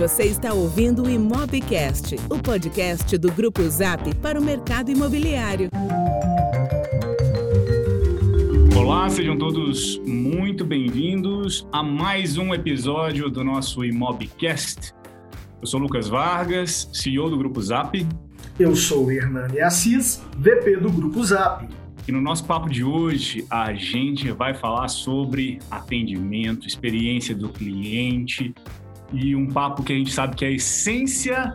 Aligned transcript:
Você 0.00 0.22
está 0.22 0.54
ouvindo 0.54 1.02
o 1.02 1.10
Imobcast, 1.10 2.16
o 2.30 2.38
podcast 2.38 3.18
do 3.18 3.30
Grupo 3.30 3.60
Zap 3.68 4.14
para 4.14 4.40
o 4.40 4.42
mercado 4.42 4.90
imobiliário. 4.90 5.68
Olá, 8.74 9.10
sejam 9.10 9.36
todos 9.36 9.98
muito 10.06 10.64
bem-vindos 10.64 11.68
a 11.70 11.82
mais 11.82 12.38
um 12.38 12.54
episódio 12.54 13.28
do 13.28 13.44
nosso 13.44 13.84
Imobcast. 13.84 14.94
Eu 15.60 15.66
sou 15.66 15.78
Lucas 15.78 16.08
Vargas, 16.08 16.88
CEO 16.94 17.28
do 17.28 17.36
Grupo 17.36 17.60
Zap. 17.60 18.06
Eu 18.58 18.74
sou 18.74 19.12
Hernani 19.12 19.60
Assis, 19.60 20.22
VP 20.38 20.78
do 20.78 20.90
Grupo 20.90 21.22
Zap. 21.22 21.68
E 22.08 22.12
no 22.12 22.22
nosso 22.22 22.46
papo 22.46 22.70
de 22.70 22.82
hoje, 22.82 23.46
a 23.50 23.74
gente 23.74 24.32
vai 24.32 24.54
falar 24.54 24.88
sobre 24.88 25.58
atendimento, 25.70 26.66
experiência 26.66 27.34
do 27.34 27.50
cliente, 27.50 28.54
e 29.12 29.34
um 29.34 29.46
papo 29.48 29.82
que 29.82 29.92
a 29.92 29.96
gente 29.96 30.12
sabe 30.12 30.36
que 30.36 30.44
é 30.44 30.48
a 30.48 30.52
essência 30.52 31.54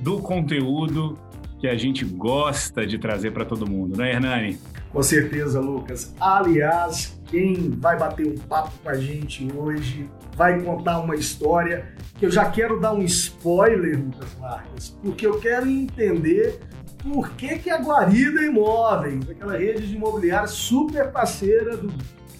do 0.00 0.20
conteúdo 0.20 1.18
que 1.58 1.66
a 1.66 1.76
gente 1.76 2.04
gosta 2.04 2.86
de 2.86 2.98
trazer 2.98 3.32
para 3.32 3.44
todo 3.44 3.68
mundo, 3.68 3.96
né, 3.96 4.12
Hernani? 4.12 4.58
Com 4.92 5.02
certeza, 5.02 5.60
Lucas. 5.60 6.14
Aliás, 6.18 7.20
quem 7.26 7.70
vai 7.70 7.98
bater 7.98 8.26
um 8.26 8.38
papo 8.38 8.72
com 8.82 8.88
a 8.88 8.94
gente 8.94 9.46
hoje 9.54 10.08
vai 10.36 10.62
contar 10.62 11.00
uma 11.00 11.14
história 11.14 11.92
que 12.18 12.24
eu 12.24 12.30
já 12.30 12.48
quero 12.48 12.80
dar 12.80 12.94
um 12.94 13.02
spoiler, 13.02 13.98
Lucas 13.98 14.36
Marques, 14.40 14.96
porque 15.02 15.26
eu 15.26 15.38
quero 15.40 15.68
entender 15.68 16.60
por 17.02 17.30
que, 17.30 17.58
que 17.58 17.70
a 17.70 17.78
Guarida 17.78 18.44
Imóveis, 18.44 19.28
aquela 19.28 19.56
rede 19.56 19.86
de 19.86 19.94
imobiliária 19.94 20.48
super 20.48 21.10
parceira 21.10 21.76
do 21.76 21.92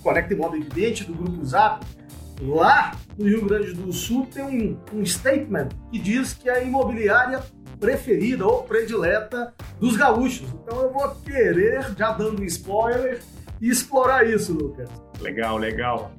Conecta 0.03 0.33
Imóvel 0.33 0.61
Evidente, 0.61 1.05
do 1.05 1.15
Grupo 1.15 1.45
Zap, 1.45 1.85
lá 2.41 2.97
no 3.19 3.27
Rio 3.27 3.45
Grande 3.47 3.75
do 3.75 3.93
Sul 3.93 4.27
tem 4.27 4.45
um, 4.45 4.79
um 4.93 5.05
statement 5.05 5.69
que 5.91 5.99
diz 5.99 6.35
que 6.35 6.49
é 6.49 6.59
a 6.59 6.63
imobiliária 6.63 7.43
preferida 7.79 8.47
ou 8.47 8.63
predileta 8.63 9.55
dos 9.81 9.97
gaúchos. 9.97 10.49
Então 10.63 10.81
eu 10.83 10.93
vou 10.93 11.09
querer, 11.17 11.95
já 11.97 12.13
dando 12.13 12.45
spoiler, 12.45 13.21
explorar 13.61 14.27
isso, 14.27 14.53
Lucas. 14.53 14.89
Legal, 15.21 15.57
legal. 15.57 16.13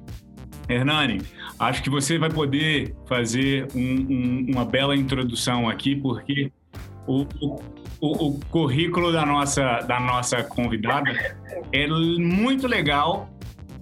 Hernani, 0.68 1.20
acho 1.58 1.82
que 1.82 1.90
você 1.90 2.18
vai 2.18 2.30
poder 2.30 2.94
fazer 3.06 3.66
um, 3.74 3.80
um, 3.80 4.46
uma 4.50 4.64
bela 4.64 4.94
introdução 4.94 5.68
aqui, 5.68 5.96
porque 5.96 6.52
o, 7.06 7.26
o, 7.40 7.60
o, 8.00 8.40
currículo 8.50 9.12
da 9.12 9.26
nossa, 9.26 9.80
da 9.80 9.98
nossa 9.98 10.44
convidada 10.44 11.10
é 11.72 11.86
muito 11.88 12.68
legal 12.68 13.28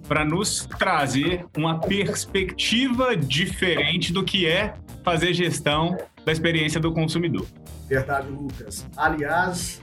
para 0.09 0.25
nos 0.25 0.65
trazer 0.65 1.45
uma 1.55 1.79
perspectiva 1.79 3.15
diferente 3.15 4.11
do 4.11 4.23
que 4.23 4.47
é 4.47 4.73
fazer 5.03 5.35
gestão 5.35 5.95
da 6.25 6.31
experiência 6.31 6.79
do 6.79 6.91
consumidor. 6.91 7.45
Verdade, 7.87 8.27
Lucas. 8.27 8.87
Aliás, 8.97 9.79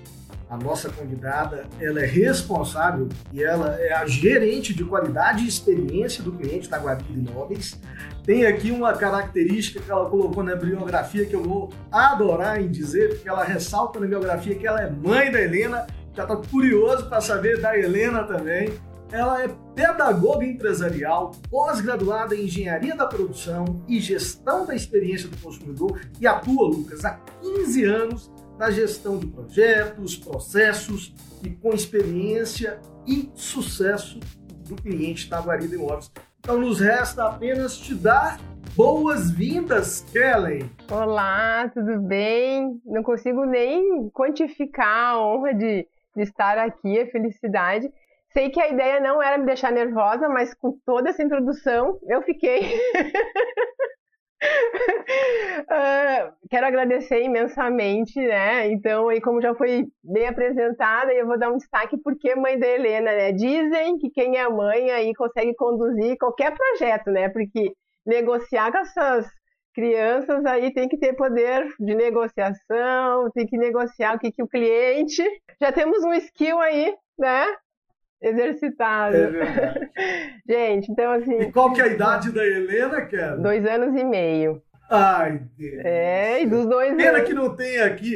a 0.50 0.56
nossa 0.56 0.90
convidada, 0.90 1.66
ela 1.80 2.00
é 2.00 2.06
responsável 2.06 3.08
e 3.32 3.42
ela 3.42 3.76
é 3.80 3.92
a 3.92 4.04
gerente 4.06 4.74
de 4.74 4.84
qualidade 4.84 5.44
e 5.44 5.48
experiência 5.48 6.24
do 6.24 6.32
cliente 6.32 6.68
da 6.68 6.78
Guarida 6.78 7.12
Imóveis. 7.12 7.80
Tem 8.24 8.46
aqui 8.46 8.72
uma 8.72 8.92
característica 8.94 9.80
que 9.80 9.90
ela 9.90 10.10
colocou 10.10 10.42
na 10.42 10.56
biografia 10.56 11.24
que 11.24 11.34
eu 11.34 11.42
vou 11.42 11.72
adorar 11.90 12.60
em 12.60 12.68
dizer, 12.68 13.10
porque 13.10 13.28
ela 13.28 13.44
ressalta 13.44 14.00
na 14.00 14.06
biografia 14.08 14.56
que 14.56 14.66
ela 14.66 14.80
é 14.80 14.90
mãe 14.90 15.30
da 15.30 15.40
Helena. 15.40 15.86
Já 16.14 16.24
está 16.24 16.36
curioso 16.36 17.08
para 17.08 17.20
saber 17.20 17.60
da 17.60 17.78
Helena 17.78 18.24
também. 18.24 18.72
Ela 19.12 19.44
é 19.44 19.48
pedagoga 19.74 20.44
empresarial, 20.44 21.30
pós-graduada 21.48 22.34
em 22.34 22.44
engenharia 22.44 22.96
da 22.96 23.06
produção 23.06 23.84
e 23.86 24.00
gestão 24.00 24.66
da 24.66 24.74
experiência 24.74 25.28
do 25.28 25.36
consumidor 25.36 26.00
e 26.20 26.26
atua, 26.26 26.66
Lucas, 26.68 27.04
há 27.04 27.20
15 27.40 27.84
anos 27.84 28.30
na 28.58 28.70
gestão 28.70 29.18
de 29.18 29.26
projetos, 29.28 30.16
processos 30.16 31.14
e 31.44 31.50
com 31.50 31.72
experiência 31.72 32.80
e 33.06 33.30
sucesso 33.34 34.18
do 34.68 34.74
cliente 34.74 35.30
da 35.30 35.40
Guarida 35.40 35.76
Imóveis. 35.76 36.10
Então 36.40 36.58
nos 36.58 36.80
resta 36.80 37.28
apenas 37.28 37.76
te 37.78 37.94
dar 37.94 38.40
boas-vindas, 38.74 40.00
Kellen. 40.12 40.68
Olá, 40.90 41.68
tudo 41.72 42.00
bem? 42.00 42.80
Não 42.84 43.04
consigo 43.04 43.44
nem 43.44 44.10
quantificar 44.10 45.14
a 45.14 45.20
honra 45.20 45.54
de, 45.54 45.86
de 46.16 46.22
estar 46.22 46.58
aqui, 46.58 46.98
a 46.98 47.06
felicidade. 47.06 47.88
Sei 48.36 48.50
que 48.50 48.60
a 48.60 48.68
ideia 48.68 49.00
não 49.00 49.22
era 49.22 49.38
me 49.38 49.46
deixar 49.46 49.72
nervosa, 49.72 50.28
mas 50.28 50.52
com 50.52 50.78
toda 50.84 51.08
essa 51.08 51.22
introdução 51.22 51.98
eu 52.06 52.20
fiquei. 52.20 52.76
uh, 55.62 56.34
quero 56.50 56.66
agradecer 56.66 57.22
imensamente, 57.22 58.20
né? 58.20 58.70
Então, 58.70 59.08
aí 59.08 59.22
como 59.22 59.40
já 59.40 59.54
foi 59.54 59.86
bem 60.04 60.28
apresentada, 60.28 61.14
eu 61.14 61.26
vou 61.26 61.38
dar 61.38 61.50
um 61.50 61.56
destaque 61.56 61.96
porque 62.04 62.34
mãe 62.34 62.58
da 62.58 62.66
Helena, 62.66 63.10
né? 63.10 63.32
Dizem 63.32 63.96
que 63.96 64.10
quem 64.10 64.36
é 64.36 64.46
mãe 64.50 64.90
aí 64.90 65.14
consegue 65.14 65.54
conduzir 65.54 66.18
qualquer 66.18 66.54
projeto, 66.54 67.10
né? 67.10 67.30
Porque 67.30 67.72
negociar 68.04 68.70
com 68.70 68.78
essas 68.80 69.26
crianças 69.74 70.44
aí 70.44 70.74
tem 70.74 70.90
que 70.90 70.98
ter 70.98 71.14
poder 71.14 71.66
de 71.80 71.94
negociação, 71.94 73.30
tem 73.32 73.46
que 73.46 73.56
negociar 73.56 74.14
o 74.14 74.18
que, 74.18 74.30
que 74.30 74.42
o 74.42 74.48
cliente. 74.48 75.22
Já 75.58 75.72
temos 75.72 76.04
um 76.04 76.12
skill 76.12 76.60
aí, 76.60 76.94
né? 77.18 77.46
Exercitado. 78.20 79.16
É 79.16 79.74
Gente, 80.48 80.90
então 80.90 81.12
assim. 81.12 81.38
E 81.40 81.52
qual 81.52 81.72
que 81.72 81.80
é 81.80 81.84
a 81.84 81.88
idade 81.88 82.32
da 82.32 82.44
Helena, 82.44 83.02
Kevin? 83.06 83.42
Dois 83.42 83.66
anos 83.66 84.00
e 84.00 84.04
meio. 84.04 84.62
Ai, 84.90 85.40
Deus. 85.58 85.84
É, 85.84 86.42
e 86.42 86.46
dos 86.46 86.66
dois 86.66 86.94
Pena 86.94 87.18
anos. 87.18 87.28
que 87.28 87.34
não 87.34 87.56
tem 87.56 87.80
aqui. 87.80 88.14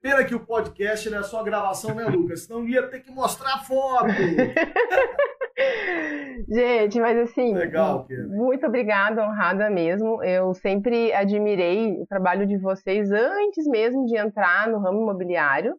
Pena 0.00 0.22
que 0.22 0.34
o 0.34 0.40
podcast 0.40 1.10
não 1.10 1.18
é 1.18 1.22
só 1.24 1.42
gravação, 1.42 1.94
né, 1.94 2.04
Lucas? 2.04 2.44
Senão 2.44 2.64
ia 2.64 2.86
ter 2.86 3.00
que 3.00 3.10
mostrar 3.10 3.58
foto. 3.66 4.06
Gente, 6.48 7.00
mas 7.00 7.18
assim, 7.18 7.52
Legal, 7.52 8.06
muito 8.28 8.64
obrigada, 8.64 9.22
honrada 9.22 9.68
mesmo. 9.68 10.22
Eu 10.22 10.54
sempre 10.54 11.12
admirei 11.12 12.00
o 12.00 12.06
trabalho 12.06 12.46
de 12.46 12.56
vocês 12.58 13.10
antes 13.10 13.66
mesmo 13.66 14.06
de 14.06 14.16
entrar 14.16 14.68
no 14.68 14.78
ramo 14.78 15.02
imobiliário. 15.02 15.74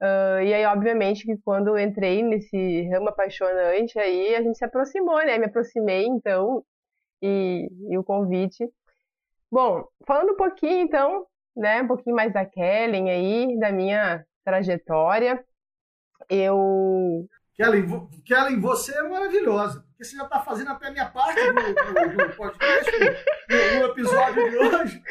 Uh, 0.00 0.42
e 0.44 0.54
aí, 0.54 0.64
obviamente, 0.66 1.24
que 1.24 1.36
quando 1.38 1.68
eu 1.68 1.78
entrei 1.78 2.22
nesse 2.22 2.88
ramo 2.88 3.08
apaixonante, 3.08 3.98
aí 3.98 4.34
a 4.36 4.42
gente 4.42 4.56
se 4.56 4.64
aproximou, 4.64 5.18
né? 5.18 5.38
Me 5.38 5.46
aproximei, 5.46 6.06
então, 6.06 6.64
e, 7.22 7.68
e 7.90 7.98
o 7.98 8.04
convite. 8.04 8.68
Bom, 9.50 9.84
falando 10.06 10.32
um 10.32 10.36
pouquinho, 10.36 10.80
então, 10.82 11.26
né? 11.56 11.82
Um 11.82 11.88
pouquinho 11.88 12.16
mais 12.16 12.32
da 12.32 12.44
Kellen 12.46 13.10
aí, 13.10 13.58
da 13.58 13.72
minha 13.72 14.24
trajetória. 14.44 15.44
Eu 16.30 17.26
Kellen, 17.58 18.08
Kellen, 18.24 18.60
você 18.60 18.96
é 18.96 19.02
maravilhosa, 19.02 19.84
porque 19.88 20.04
você 20.04 20.16
já 20.16 20.22
está 20.22 20.38
fazendo 20.38 20.70
até 20.70 20.86
a 20.86 20.90
minha 20.92 21.06
parte 21.06 21.40
do, 21.42 21.52
do, 21.54 22.28
do 22.28 22.36
podcast, 22.36 22.92
no, 23.48 23.86
episódio 23.86 24.48
de 24.48 24.56
hoje. 24.56 25.02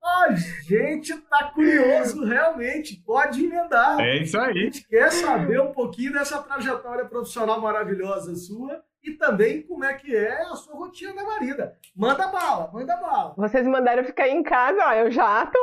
a 0.00 0.32
gente 0.32 1.12
está 1.12 1.50
curioso, 1.52 2.24
realmente, 2.24 3.02
pode 3.04 3.44
emendar. 3.44 3.98
É 3.98 4.18
isso 4.18 4.38
aí. 4.38 4.50
A 4.50 4.62
gente 4.62 4.86
quer 4.86 5.10
saber 5.10 5.60
um 5.60 5.72
pouquinho 5.72 6.12
dessa 6.12 6.40
trajetória 6.40 7.04
profissional 7.04 7.60
maravilhosa 7.60 8.36
sua 8.36 8.80
e 9.02 9.14
também 9.14 9.62
como 9.62 9.84
é 9.84 9.94
que 9.94 10.14
é 10.14 10.42
a 10.42 10.54
sua 10.54 10.76
rotina 10.76 11.14
da 11.14 11.24
marida. 11.24 11.76
Manda 11.94 12.28
bala, 12.28 12.70
manda 12.72 12.96
bala. 12.96 13.34
Vocês 13.36 13.66
mandaram 13.66 14.04
ficar 14.04 14.28
em 14.28 14.42
casa, 14.42 14.78
ó, 14.80 14.92
eu 14.94 15.10
já 15.10 15.46
tô. 15.46 15.58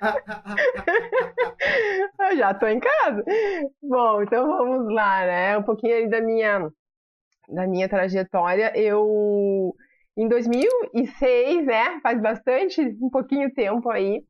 eu 2.30 2.36
já 2.36 2.52
tô 2.52 2.66
em 2.66 2.78
casa. 2.78 3.24
Bom, 3.82 4.22
então 4.22 4.46
vamos 4.46 4.92
lá, 4.92 5.24
né? 5.24 5.56
Um 5.56 5.62
pouquinho 5.62 5.94
aí 5.94 6.06
da 6.08 6.20
minha, 6.20 6.70
da 7.48 7.66
minha 7.66 7.88
trajetória. 7.88 8.76
Eu, 8.76 9.74
em 10.16 10.28
2006, 10.28 11.64
né? 11.64 11.98
Faz 12.02 12.20
bastante, 12.20 12.82
um 13.00 13.08
pouquinho 13.08 13.52
tempo 13.54 13.88
aí. 13.90 14.22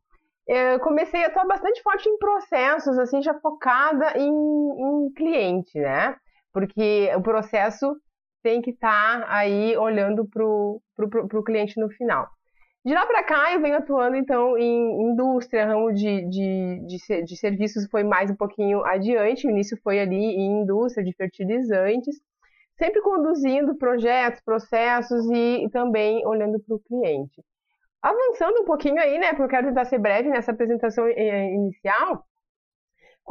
Eu 0.46 0.78
comecei 0.80 1.24
a 1.24 1.28
atuar 1.28 1.46
bastante 1.46 1.82
forte 1.82 2.08
em 2.08 2.18
processos, 2.18 2.98
assim, 2.98 3.22
já 3.22 3.34
focada 3.40 4.16
em, 4.16 4.30
em 4.30 5.12
cliente, 5.12 5.78
né? 5.78 6.16
Porque 6.52 7.10
o 7.16 7.22
processo 7.22 7.96
tem 8.42 8.60
que 8.60 8.70
estar 8.70 9.20
tá 9.20 9.26
aí 9.28 9.76
olhando 9.76 10.26
para 10.26 10.44
o 10.44 11.44
cliente 11.44 11.78
no 11.78 11.90
final. 11.90 12.28
De 12.82 12.94
lá 12.94 13.04
para 13.04 13.22
cá, 13.22 13.52
eu 13.52 13.60
venho 13.60 13.76
atuando, 13.76 14.16
então, 14.16 14.56
em 14.56 15.10
indústria, 15.12 15.66
ramo 15.66 15.92
de, 15.92 16.26
de, 16.30 16.80
de, 16.86 17.24
de, 17.24 17.36
serviços 17.36 17.86
foi 17.90 18.02
mais 18.02 18.30
um 18.30 18.34
pouquinho 18.34 18.82
adiante. 18.86 19.46
O 19.46 19.50
início 19.50 19.78
foi 19.82 20.00
ali 20.00 20.16
em 20.16 20.62
indústria 20.62 21.04
de 21.04 21.12
fertilizantes, 21.12 22.16
sempre 22.78 23.02
conduzindo 23.02 23.76
projetos, 23.76 24.40
processos 24.42 25.26
e, 25.30 25.66
e 25.66 25.70
também 25.70 26.26
olhando 26.26 26.58
para 26.58 26.74
o 26.74 26.80
cliente. 26.80 27.44
Avançando 28.00 28.62
um 28.62 28.64
pouquinho 28.64 28.98
aí, 28.98 29.18
né, 29.18 29.28
porque 29.30 29.42
eu 29.42 29.48
quero 29.48 29.68
tentar 29.68 29.84
ser 29.84 29.98
breve 29.98 30.30
nessa 30.30 30.52
apresentação 30.52 31.06
eh, 31.06 31.52
inicial, 31.52 32.24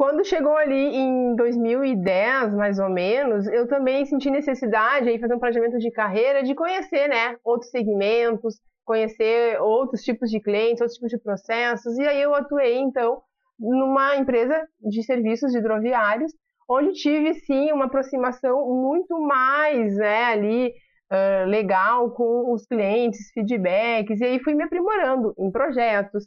quando 0.00 0.24
chegou 0.24 0.56
ali 0.56 0.96
em 0.96 1.36
2010, 1.36 2.54
mais 2.54 2.78
ou 2.78 2.88
menos, 2.88 3.46
eu 3.48 3.68
também 3.68 4.06
senti 4.06 4.30
necessidade 4.30 5.06
aí 5.06 5.18
fazer 5.18 5.34
um 5.34 5.38
planejamento 5.38 5.76
de 5.76 5.90
carreira, 5.90 6.42
de 6.42 6.54
conhecer, 6.54 7.06
né, 7.06 7.36
outros 7.44 7.70
segmentos, 7.70 8.54
conhecer 8.82 9.60
outros 9.60 10.00
tipos 10.00 10.30
de 10.30 10.40
clientes, 10.40 10.80
outros 10.80 10.94
tipos 10.94 11.10
de 11.10 11.18
processos. 11.18 11.98
E 11.98 12.06
aí 12.06 12.22
eu 12.22 12.34
atuei 12.34 12.78
então 12.78 13.20
numa 13.58 14.16
empresa 14.16 14.66
de 14.80 15.02
serviços 15.02 15.54
hidroviários, 15.54 16.32
onde 16.66 16.94
tive 16.94 17.34
sim 17.34 17.70
uma 17.70 17.84
aproximação 17.84 18.66
muito 18.70 19.20
mais, 19.20 19.96
né, 19.98 20.24
ali 20.24 20.72
uh, 21.12 21.46
legal 21.46 22.10
com 22.12 22.54
os 22.54 22.64
clientes, 22.64 23.30
feedbacks, 23.34 24.18
e 24.18 24.24
aí 24.24 24.42
fui 24.42 24.54
me 24.54 24.64
aprimorando 24.64 25.34
em 25.38 25.50
projetos, 25.50 26.24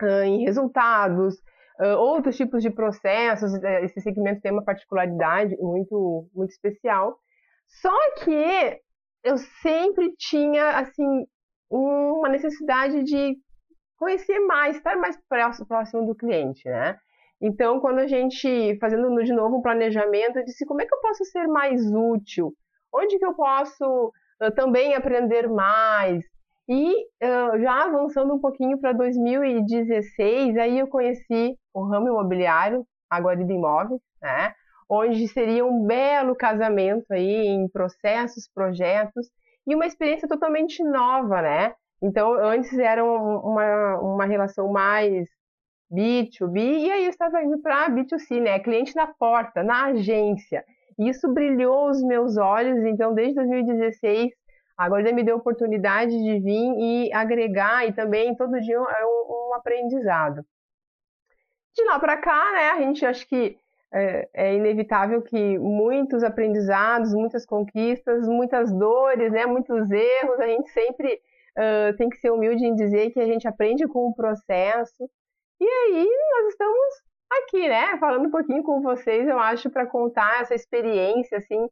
uh, 0.00 0.22
em 0.22 0.44
resultados, 0.44 1.34
Uh, 1.80 1.96
outros 1.98 2.36
tipos 2.36 2.62
de 2.62 2.70
processos, 2.70 3.52
é, 3.64 3.84
esse 3.84 4.00
segmento 4.00 4.40
tem 4.40 4.52
uma 4.52 4.64
particularidade 4.64 5.56
muito, 5.58 6.28
muito 6.34 6.50
especial. 6.50 7.18
Só 7.66 8.14
que 8.22 8.80
eu 9.24 9.36
sempre 9.62 10.14
tinha, 10.16 10.78
assim, 10.78 11.26
uma 11.70 12.28
necessidade 12.28 13.02
de 13.02 13.36
conhecer 13.96 14.38
mais, 14.40 14.76
estar 14.76 14.96
mais 14.96 15.18
próximo 15.66 16.06
do 16.06 16.14
cliente, 16.14 16.68
né? 16.68 16.96
Então, 17.40 17.80
quando 17.80 17.98
a 17.98 18.06
gente, 18.06 18.78
fazendo 18.78 19.22
de 19.22 19.32
novo 19.32 19.56
um 19.56 19.62
planejamento, 19.62 20.38
eu 20.38 20.44
disse, 20.44 20.64
como 20.64 20.80
é 20.80 20.86
que 20.86 20.94
eu 20.94 21.00
posso 21.00 21.24
ser 21.24 21.46
mais 21.48 21.80
útil? 21.92 22.54
Onde 22.92 23.18
que 23.18 23.24
eu 23.24 23.34
posso 23.34 24.12
uh, 24.40 24.54
também 24.54 24.94
aprender 24.94 25.48
mais? 25.48 26.24
E 26.68 26.92
uh, 26.92 27.60
já 27.60 27.84
avançando 27.84 28.34
um 28.34 28.40
pouquinho 28.40 28.78
para 28.78 28.92
2016, 28.92 30.56
aí 30.56 30.78
eu 30.78 30.86
conheci 30.88 31.56
o 31.74 31.82
ramo 31.82 32.08
imobiliário, 32.08 32.86
a 33.10 33.20
Guarida 33.20 33.52
Imóveis, 33.52 34.00
né? 34.22 34.54
onde 34.88 35.26
seria 35.28 35.64
um 35.64 35.84
belo 35.86 36.34
casamento 36.34 37.06
aí 37.10 37.46
em 37.46 37.68
processos, 37.68 38.48
projetos 38.52 39.26
e 39.66 39.74
uma 39.74 39.86
experiência 39.86 40.28
totalmente 40.28 40.82
nova, 40.82 41.40
né? 41.40 41.74
Então, 42.02 42.34
antes 42.34 42.76
era 42.78 43.02
uma, 43.02 43.98
uma 43.98 44.24
relação 44.26 44.70
mais 44.70 45.26
B2B 45.90 46.58
e 46.58 46.90
aí 46.90 47.04
eu 47.04 47.10
estava 47.10 47.42
indo 47.42 47.60
para 47.62 47.88
B2C, 47.88 48.40
né? 48.40 48.58
Cliente 48.58 48.94
na 48.94 49.06
porta, 49.06 49.62
na 49.62 49.86
agência. 49.86 50.64
E 50.98 51.08
isso 51.08 51.32
brilhou 51.32 51.88
os 51.88 52.02
meus 52.02 52.36
olhos, 52.36 52.84
então 52.84 53.14
desde 53.14 53.34
2016 53.36 54.30
Agora 54.76 55.12
me 55.12 55.22
deu 55.22 55.36
a 55.36 55.38
oportunidade 55.38 56.10
de 56.10 56.40
vir 56.40 56.74
e 56.78 57.12
agregar, 57.12 57.86
e 57.86 57.92
também 57.92 58.34
todo 58.34 58.60
dia 58.60 58.76
é 58.76 59.06
um, 59.06 59.50
um 59.50 59.54
aprendizado. 59.54 60.44
De 61.74 61.84
lá 61.84 61.98
para 61.98 62.16
cá, 62.16 62.52
né, 62.52 62.70
a 62.70 62.80
gente 62.80 63.04
acha 63.04 63.26
que 63.26 63.58
é, 63.92 64.28
é, 64.34 64.54
inevitável 64.54 65.22
que 65.22 65.58
muitos 65.58 66.24
aprendizados, 66.24 67.14
muitas 67.14 67.46
conquistas, 67.46 68.26
muitas 68.26 68.72
dores, 68.72 69.32
né, 69.32 69.46
muitos 69.46 69.88
erros, 69.90 70.40
a 70.40 70.46
gente 70.48 70.68
sempre 70.70 71.20
uh, 71.56 71.96
tem 71.96 72.08
que 72.08 72.16
ser 72.16 72.30
humilde 72.30 72.64
em 72.64 72.74
dizer 72.74 73.10
que 73.10 73.20
a 73.20 73.26
gente 73.26 73.46
aprende 73.46 73.86
com 73.86 74.08
o 74.08 74.14
processo. 74.14 75.08
E 75.60 75.64
aí 75.64 76.08
nós 76.32 76.48
estamos 76.48 77.02
aqui, 77.30 77.68
né, 77.68 77.96
falando 77.98 78.26
um 78.26 78.30
pouquinho 78.30 78.64
com 78.64 78.80
vocês, 78.82 79.28
eu 79.28 79.38
acho, 79.38 79.70
para 79.70 79.86
contar 79.86 80.40
essa 80.40 80.54
experiência, 80.54 81.38
assim, 81.38 81.68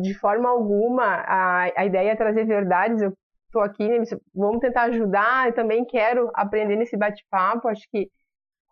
de 0.00 0.14
forma 0.14 0.48
alguma 0.48 1.04
a, 1.04 1.62
a 1.76 1.86
ideia 1.86 2.10
é 2.12 2.16
trazer 2.16 2.44
verdades. 2.44 3.02
Eu 3.02 3.12
estou 3.46 3.62
aqui, 3.62 3.86
né, 3.86 4.04
vamos 4.34 4.60
tentar 4.60 4.82
ajudar. 4.84 5.48
Eu 5.48 5.54
também 5.54 5.84
quero 5.84 6.30
aprender 6.34 6.76
nesse 6.76 6.96
bate-papo. 6.96 7.68
Acho 7.68 7.88
que 7.90 8.10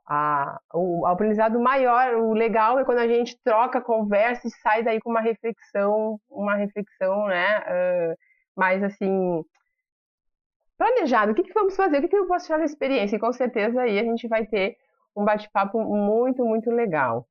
a, 0.07 0.59
o, 0.75 1.03
o, 1.03 1.07
aprendizado 1.07 1.61
maior, 1.61 2.15
o 2.15 2.33
legal 2.33 2.79
é 2.79 2.85
quando 2.85 2.99
a 2.99 3.07
gente 3.07 3.39
troca, 3.45 3.81
conversa 3.81 4.49
e 4.49 4.51
sai 4.51 4.83
daí 4.83 5.01
com 5.01 5.11
uma 5.11 5.21
reflexão, 5.21 6.19
uma 6.29 6.57
reflexão, 6.57 7.27
né? 7.27 7.61
Uh, 7.61 8.17
mais 8.57 8.83
assim 8.83 9.45
planejado. 10.77 11.33
O 11.33 11.35
que, 11.35 11.43
que 11.43 11.53
vamos 11.53 11.77
fazer? 11.77 11.99
O 11.99 12.01
que, 12.01 12.09
que 12.09 12.17
eu 12.17 12.27
posso 12.27 12.47
tirar 12.47 12.59
da 12.59 12.65
experiência? 12.65 13.17
E 13.17 13.21
com 13.21 13.33
certeza 13.33 13.83
aí 13.83 13.99
a 13.99 14.05
gente 14.05 14.27
vai 14.27 14.47
ter 14.47 14.77
um 15.15 15.25
bate-papo 15.25 15.79
muito, 15.81 16.45
muito 16.45 16.71
legal. 16.71 17.27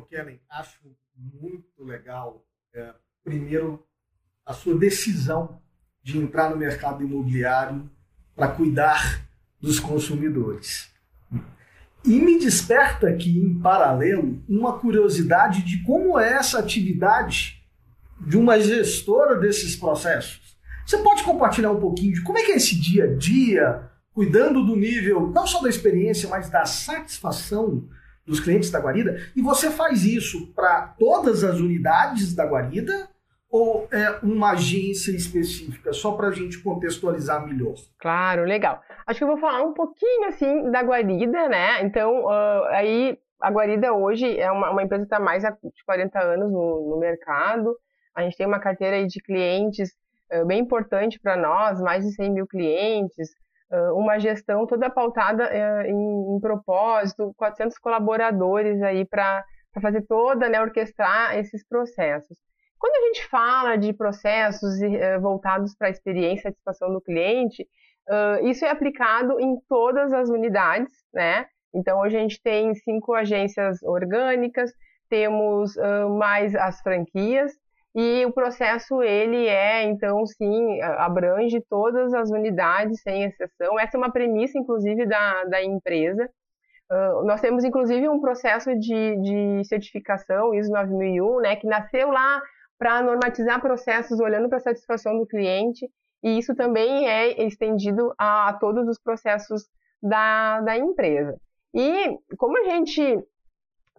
Kellen, 0.00 0.40
acho 0.48 0.78
muito 1.14 1.84
legal, 1.84 2.46
é, 2.72 2.94
primeiro, 3.22 3.84
a 4.46 4.54
sua 4.54 4.78
decisão 4.78 5.60
de 6.02 6.18
entrar 6.18 6.48
no 6.50 6.56
mercado 6.56 7.04
imobiliário 7.04 7.90
para 8.34 8.48
cuidar 8.48 9.26
dos 9.60 9.78
consumidores. 9.78 10.90
E 12.04 12.20
me 12.20 12.38
desperta 12.38 13.08
aqui, 13.08 13.38
em 13.38 13.60
paralelo, 13.60 14.42
uma 14.48 14.78
curiosidade 14.78 15.62
de 15.62 15.84
como 15.84 16.18
é 16.18 16.32
essa 16.32 16.58
atividade 16.58 17.62
de 18.20 18.36
uma 18.36 18.58
gestora 18.58 19.38
desses 19.38 19.76
processos. 19.76 20.56
Você 20.84 20.98
pode 20.98 21.22
compartilhar 21.22 21.70
um 21.70 21.80
pouquinho 21.80 22.14
de 22.14 22.22
como 22.22 22.38
é 22.38 22.42
que 22.42 22.52
é 22.52 22.56
esse 22.56 22.78
dia 22.78 23.04
a 23.04 23.14
dia, 23.14 23.88
cuidando 24.12 24.64
do 24.64 24.74
nível, 24.74 25.30
não 25.30 25.46
só 25.46 25.62
da 25.62 25.68
experiência, 25.68 26.28
mas 26.28 26.50
da 26.50 26.64
satisfação 26.64 27.88
dos 28.26 28.40
clientes 28.40 28.70
da 28.70 28.78
Guarida, 28.78 29.20
e 29.34 29.42
você 29.42 29.70
faz 29.70 30.04
isso 30.04 30.52
para 30.54 30.94
todas 30.98 31.42
as 31.42 31.58
unidades 31.58 32.34
da 32.34 32.44
Guarida 32.44 33.08
ou 33.52 33.86
é 33.92 34.18
uma 34.22 34.52
agência 34.52 35.10
específica, 35.10 35.92
só 35.92 36.12
para 36.12 36.28
a 36.28 36.32
gente 36.32 36.62
contextualizar 36.62 37.46
melhor? 37.46 37.74
Claro, 37.98 38.44
legal. 38.44 38.80
Acho 39.06 39.18
que 39.18 39.24
eu 39.24 39.28
vou 39.28 39.36
falar 39.36 39.62
um 39.62 39.74
pouquinho 39.74 40.26
assim 40.28 40.70
da 40.70 40.80
Guarida, 40.80 41.48
né? 41.50 41.82
Então, 41.82 42.24
uh, 42.24 42.64
aí 42.70 43.18
a 43.38 43.50
Guarida 43.50 43.92
hoje 43.92 44.38
é 44.38 44.50
uma, 44.50 44.70
uma 44.70 44.82
empresa 44.82 45.02
que 45.02 45.06
está 45.06 45.20
mais 45.20 45.42
de 45.42 45.84
40 45.84 46.18
anos 46.18 46.50
no, 46.50 46.88
no, 46.90 46.98
mercado. 46.98 47.76
A 48.14 48.22
gente 48.22 48.38
tem 48.38 48.46
uma 48.46 48.58
carteira 48.58 49.06
de 49.06 49.20
clientes 49.20 49.90
uh, 50.32 50.46
bem 50.46 50.60
importante 50.60 51.20
para 51.20 51.36
nós, 51.36 51.78
mais 51.78 52.06
de 52.06 52.14
100 52.14 52.30
mil 52.32 52.46
clientes, 52.46 53.34
uma 53.94 54.18
gestão 54.18 54.66
toda 54.66 54.90
pautada 54.90 55.50
em, 55.86 56.36
em 56.36 56.40
propósito, 56.40 57.32
400 57.36 57.78
colaboradores 57.78 58.82
aí 58.82 59.04
para 59.04 59.44
fazer 59.80 60.02
toda, 60.02 60.48
né, 60.48 60.60
orquestrar 60.60 61.38
esses 61.38 61.66
processos. 61.66 62.36
Quando 62.78 62.94
a 62.94 63.06
gente 63.06 63.26
fala 63.28 63.76
de 63.76 63.92
processos 63.92 64.78
voltados 65.20 65.74
para 65.76 65.88
a 65.88 65.90
experiência 65.90 66.48
e 66.48 66.52
satisfação 66.52 66.92
do 66.92 67.00
cliente, 67.00 67.66
isso 68.42 68.64
é 68.64 68.70
aplicado 68.70 69.40
em 69.40 69.56
todas 69.68 70.12
as 70.12 70.28
unidades, 70.28 70.92
né? 71.14 71.46
Então, 71.74 72.00
hoje 72.00 72.16
a 72.16 72.20
gente 72.20 72.42
tem 72.42 72.74
cinco 72.74 73.14
agências 73.14 73.82
orgânicas, 73.82 74.72
temos 75.08 75.74
mais 76.18 76.54
as 76.54 76.80
franquias, 76.82 77.52
e 77.94 78.24
o 78.24 78.32
processo, 78.32 79.02
ele 79.02 79.46
é, 79.46 79.82
então, 79.84 80.24
sim, 80.26 80.80
abrange 80.80 81.60
todas 81.68 82.14
as 82.14 82.30
unidades, 82.30 83.02
sem 83.02 83.24
exceção. 83.24 83.78
Essa 83.78 83.96
é 83.96 83.98
uma 83.98 84.10
premissa, 84.10 84.58
inclusive, 84.58 85.04
da, 85.06 85.44
da 85.44 85.62
empresa. 85.62 86.28
Uh, 86.90 87.24
nós 87.24 87.40
temos, 87.40 87.64
inclusive, 87.64 88.08
um 88.08 88.20
processo 88.20 88.74
de, 88.78 89.16
de 89.18 89.64
certificação, 89.64 90.54
ISO 90.54 90.72
9001, 90.72 91.40
né, 91.40 91.56
que 91.56 91.66
nasceu 91.66 92.10
lá 92.10 92.42
para 92.78 93.02
normatizar 93.02 93.60
processos 93.60 94.20
olhando 94.20 94.48
para 94.48 94.58
a 94.58 94.62
satisfação 94.62 95.18
do 95.18 95.26
cliente, 95.26 95.86
e 96.22 96.38
isso 96.38 96.54
também 96.54 97.08
é 97.08 97.44
estendido 97.46 98.14
a, 98.18 98.48
a 98.48 98.52
todos 98.54 98.88
os 98.88 98.98
processos 98.98 99.64
da, 100.02 100.60
da 100.62 100.76
empresa. 100.78 101.36
E 101.74 102.18
como 102.38 102.58
a 102.58 102.64
gente 102.64 103.22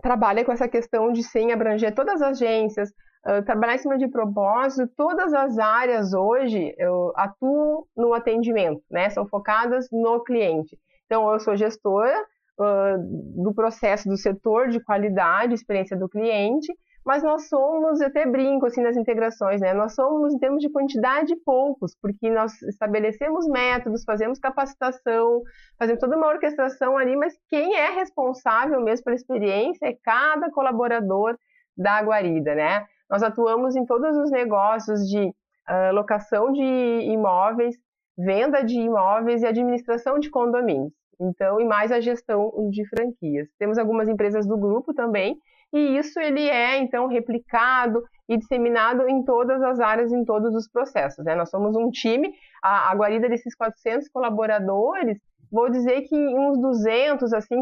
trabalha 0.01 0.43
com 0.43 0.51
essa 0.51 0.67
questão 0.67 1.11
de 1.11 1.23
sim 1.23 1.51
abranger 1.51 1.93
todas 1.93 2.21
as 2.21 2.41
agências, 2.41 2.91
uh, 3.25 3.43
trabalhar 3.43 3.75
em 3.75 3.79
cima 3.79 3.97
de 3.97 4.07
propósito, 4.07 4.91
todas 4.95 5.33
as 5.33 5.57
áreas 5.57 6.13
hoje 6.13 6.73
eu 6.77 7.11
atuo 7.15 7.87
no 7.95 8.13
atendimento, 8.13 8.81
né? 8.89 9.09
São 9.09 9.27
focadas 9.27 9.87
no 9.91 10.23
cliente. 10.23 10.77
Então, 11.05 11.31
eu 11.31 11.39
sou 11.39 11.55
gestora 11.55 12.17
uh, 12.59 13.43
do 13.43 13.53
processo 13.53 14.07
do 14.09 14.17
setor 14.17 14.69
de 14.69 14.79
qualidade, 14.79 15.53
experiência 15.53 15.97
do 15.97 16.09
cliente, 16.09 16.73
mas 17.05 17.21
nós 17.21 17.49
somos, 17.49 17.99
eu 17.99 18.07
até 18.07 18.25
brinco 18.25 18.65
assim 18.65 18.81
nas 18.81 18.95
integrações, 18.95 19.59
né? 19.59 19.73
Nós 19.73 19.93
somos, 19.93 20.33
em 20.33 20.39
termos 20.39 20.61
de 20.61 20.69
quantidade, 20.69 21.35
poucos, 21.45 21.95
porque 22.01 22.29
nós 22.29 22.61
estabelecemos 22.61 23.45
métodos, 23.47 24.05
fazemos 24.05 24.39
capacitação, 24.39 25.41
fazemos 25.77 25.99
toda 25.99 26.15
uma 26.15 26.27
orquestração 26.27 26.97
ali, 26.97 27.15
mas 27.17 27.37
quem 27.49 27.75
é 27.75 27.89
responsável 27.89 28.79
mesmo 28.81 29.03
pela 29.03 29.17
experiência 29.17 29.85
é 29.85 29.97
cada 30.01 30.49
colaborador 30.49 31.37
da 31.75 32.01
guarida, 32.01 32.55
né? 32.55 32.85
Nós 33.13 33.21
atuamos 33.21 33.75
em 33.75 33.85
todos 33.85 34.17
os 34.17 34.31
negócios 34.31 35.07
de 35.07 35.19
uh, 35.19 35.93
locação 35.93 36.51
de 36.51 36.63
imóveis, 36.63 37.75
venda 38.17 38.63
de 38.63 38.79
imóveis 38.79 39.43
e 39.43 39.45
administração 39.45 40.17
de 40.17 40.31
condomínios. 40.31 40.91
Então, 41.21 41.61
e 41.61 41.63
mais 41.63 41.91
a 41.91 42.01
gestão 42.01 42.51
de 42.71 42.83
franquias. 42.89 43.47
Temos 43.59 43.77
algumas 43.77 44.09
empresas 44.09 44.47
do 44.47 44.57
grupo 44.57 44.95
também 44.95 45.37
e 45.71 45.95
isso 45.95 46.19
ele 46.19 46.49
é 46.49 46.79
então 46.79 47.05
replicado 47.05 48.03
e 48.27 48.35
disseminado 48.35 49.07
em 49.07 49.23
todas 49.23 49.61
as 49.61 49.79
áreas, 49.79 50.11
em 50.11 50.25
todos 50.25 50.55
os 50.55 50.67
processos. 50.67 51.23
Né? 51.23 51.35
Nós 51.35 51.51
somos 51.51 51.75
um 51.75 51.91
time, 51.91 52.33
a, 52.63 52.89
a 52.89 52.95
guarida 52.95 53.29
desses 53.29 53.53
400 53.53 54.09
colaboradores, 54.09 55.19
vou 55.51 55.69
dizer 55.69 56.01
que 56.01 56.15
uns 56.15 56.59
200 56.59 57.31
assim 57.31 57.61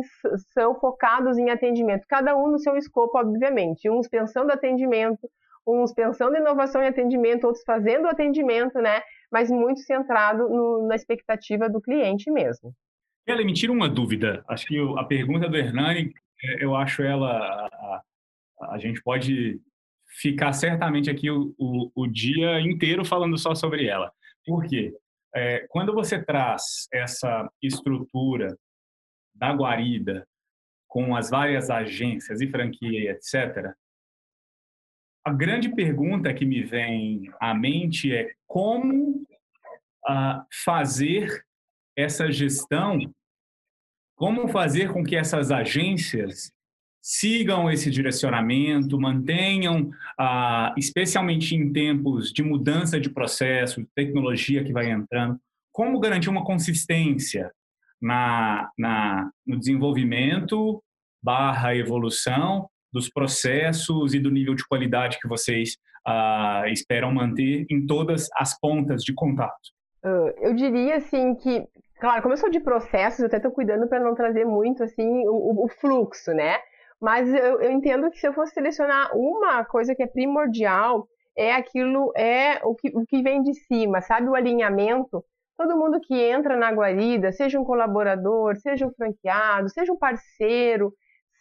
são 0.53 0.75
focados 0.75 1.37
em 1.37 1.49
atendimento, 1.49 2.05
cada 2.07 2.37
um 2.37 2.47
no 2.47 2.57
seu 2.57 2.77
escopo, 2.77 3.17
obviamente, 3.17 3.89
uns 3.89 4.07
pensando 4.07 4.49
atendimento, 4.49 5.29
uns 5.65 5.93
pensando 5.93 6.35
em 6.35 6.39
inovação 6.39 6.81
em 6.81 6.87
atendimento, 6.87 7.45
outros 7.45 7.63
fazendo 7.63 8.07
atendimento, 8.07 8.79
né? 8.79 9.01
Mas 9.31 9.49
muito 9.49 9.79
centrado 9.81 10.49
no, 10.49 10.87
na 10.87 10.95
expectativa 10.95 11.69
do 11.69 11.81
cliente 11.81 12.31
mesmo. 12.31 12.73
Ela 13.25 13.43
me 13.43 13.53
tira 13.53 13.71
uma 13.71 13.87
dúvida. 13.87 14.43
Acho 14.47 14.65
que 14.65 14.77
a 14.97 15.03
pergunta 15.03 15.47
do 15.47 15.57
Hernani, 15.57 16.13
é, 16.43 16.63
eu 16.63 16.75
acho 16.75 17.03
ela 17.03 17.29
a, 17.29 18.01
a 18.71 18.77
gente 18.77 19.01
pode 19.01 19.59
ficar 20.19 20.53
certamente 20.53 21.09
aqui 21.09 21.29
o, 21.29 21.53
o, 21.57 21.91
o, 21.95 22.07
dia 22.07 22.59
inteiro 22.59 23.05
falando 23.05 23.37
só 23.37 23.55
sobre 23.55 23.87
ela. 23.87 24.11
Por 24.45 24.65
quê? 24.65 24.93
É, 25.33 25.65
quando 25.69 25.93
você 25.93 26.21
traz 26.21 26.87
essa 26.91 27.49
estrutura 27.61 28.57
da 29.33 29.53
guarida 29.53 30.27
com 30.87 31.15
as 31.15 31.29
várias 31.29 31.69
agências 31.69 32.41
e 32.41 32.47
franquia, 32.47 33.11
etc., 33.11 33.73
a 35.23 35.31
grande 35.31 35.69
pergunta 35.69 36.33
que 36.33 36.45
me 36.45 36.63
vem 36.63 37.31
à 37.39 37.53
mente 37.53 38.13
é 38.13 38.31
como 38.47 39.23
uh, 40.09 40.43
fazer 40.63 41.45
essa 41.95 42.31
gestão, 42.31 42.99
como 44.15 44.47
fazer 44.47 44.91
com 44.91 45.03
que 45.03 45.15
essas 45.15 45.51
agências 45.51 46.51
sigam 47.01 47.69
esse 47.69 47.89
direcionamento, 47.89 48.99
mantenham, 48.99 49.89
ah, 50.19 50.73
especialmente 50.77 51.55
em 51.55 51.73
tempos 51.73 52.31
de 52.31 52.43
mudança 52.43 52.99
de 52.99 53.09
processo, 53.09 53.85
tecnologia 53.95 54.63
que 54.63 54.71
vai 54.71 54.91
entrando, 54.91 55.39
como 55.71 55.99
garantir 55.99 56.29
uma 56.29 56.43
consistência 56.43 57.51
na, 57.99 58.69
na, 58.77 59.31
no 59.45 59.57
desenvolvimento 59.57 60.83
barra 61.23 61.75
evolução 61.75 62.69
dos 62.91 63.09
processos 63.09 64.13
e 64.13 64.19
do 64.19 64.29
nível 64.29 64.55
de 64.55 64.67
qualidade 64.67 65.19
que 65.19 65.27
vocês 65.27 65.77
ah, 66.05 66.63
esperam 66.67 67.13
manter 67.13 67.65
em 67.69 67.85
todas 67.85 68.29
as 68.35 68.57
pontas 68.59 69.03
de 69.03 69.13
contato? 69.13 69.71
Uh, 70.03 70.33
eu 70.41 70.53
diria 70.55 70.95
assim 70.97 71.35
que, 71.35 71.63
claro, 71.99 72.21
como 72.21 72.33
eu 72.33 72.37
sou 72.37 72.49
de 72.49 72.59
processos, 72.59 73.19
eu 73.19 73.27
até 73.27 73.37
estou 73.37 73.51
cuidando 73.51 73.87
para 73.87 73.99
não 73.99 74.15
trazer 74.15 74.45
muito 74.45 74.83
assim 74.83 75.07
o, 75.27 75.65
o, 75.65 75.69
fluxo, 75.69 76.33
né? 76.33 76.57
Mas 76.99 77.29
eu, 77.29 77.61
eu 77.61 77.71
entendo 77.71 78.09
que 78.09 78.19
se 78.19 78.27
eu 78.27 78.33
fosse 78.33 78.53
selecionar 78.53 79.15
uma 79.15 79.63
coisa 79.63 79.93
que 79.93 80.01
é 80.01 80.07
primordial, 80.07 81.07
é 81.37 81.53
aquilo, 81.53 82.11
é 82.15 82.59
o 82.63 82.75
que, 82.75 82.89
o 82.95 83.05
que 83.05 83.21
vem 83.21 83.41
de 83.43 83.53
cima, 83.53 84.01
sabe? 84.01 84.27
O 84.27 84.35
alinhamento. 84.35 85.23
Todo 85.57 85.77
mundo 85.77 85.99
que 86.01 86.15
entra 86.15 86.57
na 86.57 86.71
guarida, 86.71 87.31
seja 87.31 87.59
um 87.59 87.63
colaborador, 87.63 88.57
seja 88.57 88.87
um 88.87 88.91
franqueado, 88.91 89.69
seja 89.69 89.93
um 89.93 89.97
parceiro, 89.97 90.91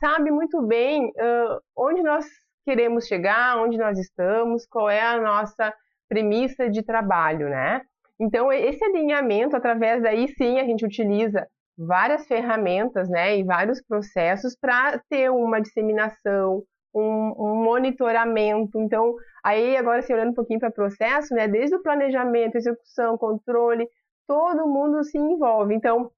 sabe 0.00 0.30
muito 0.30 0.60
bem 0.62 1.06
uh, 1.06 1.60
onde 1.76 2.02
nós 2.02 2.26
queremos 2.64 3.06
chegar, 3.06 3.58
onde 3.58 3.76
nós 3.78 3.98
estamos, 3.98 4.66
qual 4.66 4.88
é 4.88 5.00
a 5.00 5.20
nossa 5.20 5.72
premissa 6.08 6.68
de 6.68 6.82
trabalho, 6.82 7.48
né? 7.48 7.82
Então, 8.18 8.52
esse 8.52 8.84
alinhamento, 8.84 9.56
através 9.56 10.02
daí 10.02 10.28
sim, 10.28 10.58
a 10.58 10.64
gente 10.64 10.84
utiliza 10.84 11.46
várias 11.78 12.26
ferramentas 12.26 13.08
né, 13.08 13.38
e 13.38 13.44
vários 13.44 13.82
processos 13.82 14.54
para 14.54 15.00
ter 15.08 15.30
uma 15.30 15.60
disseminação, 15.60 16.62
um, 16.94 17.32
um, 17.38 17.64
monitoramento. 17.64 18.78
Então, 18.78 19.14
aí 19.42 19.76
agora 19.76 20.00
assim, 20.00 20.12
olhando 20.12 20.32
um 20.32 20.34
pouquinho 20.34 20.60
para 20.60 20.68
o 20.68 20.74
processo, 20.74 21.34
né, 21.34 21.48
desde 21.48 21.76
o 21.76 21.82
planejamento, 21.82 22.56
execução, 22.56 23.16
controle, 23.16 23.88
todo 24.26 24.68
mundo 24.68 25.02
se 25.02 25.16
envolve. 25.16 25.74
Então, 25.74 26.10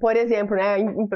por 0.00 0.16
exemplo, 0.16 0.54
né, 0.56 0.78
em, 0.78 1.08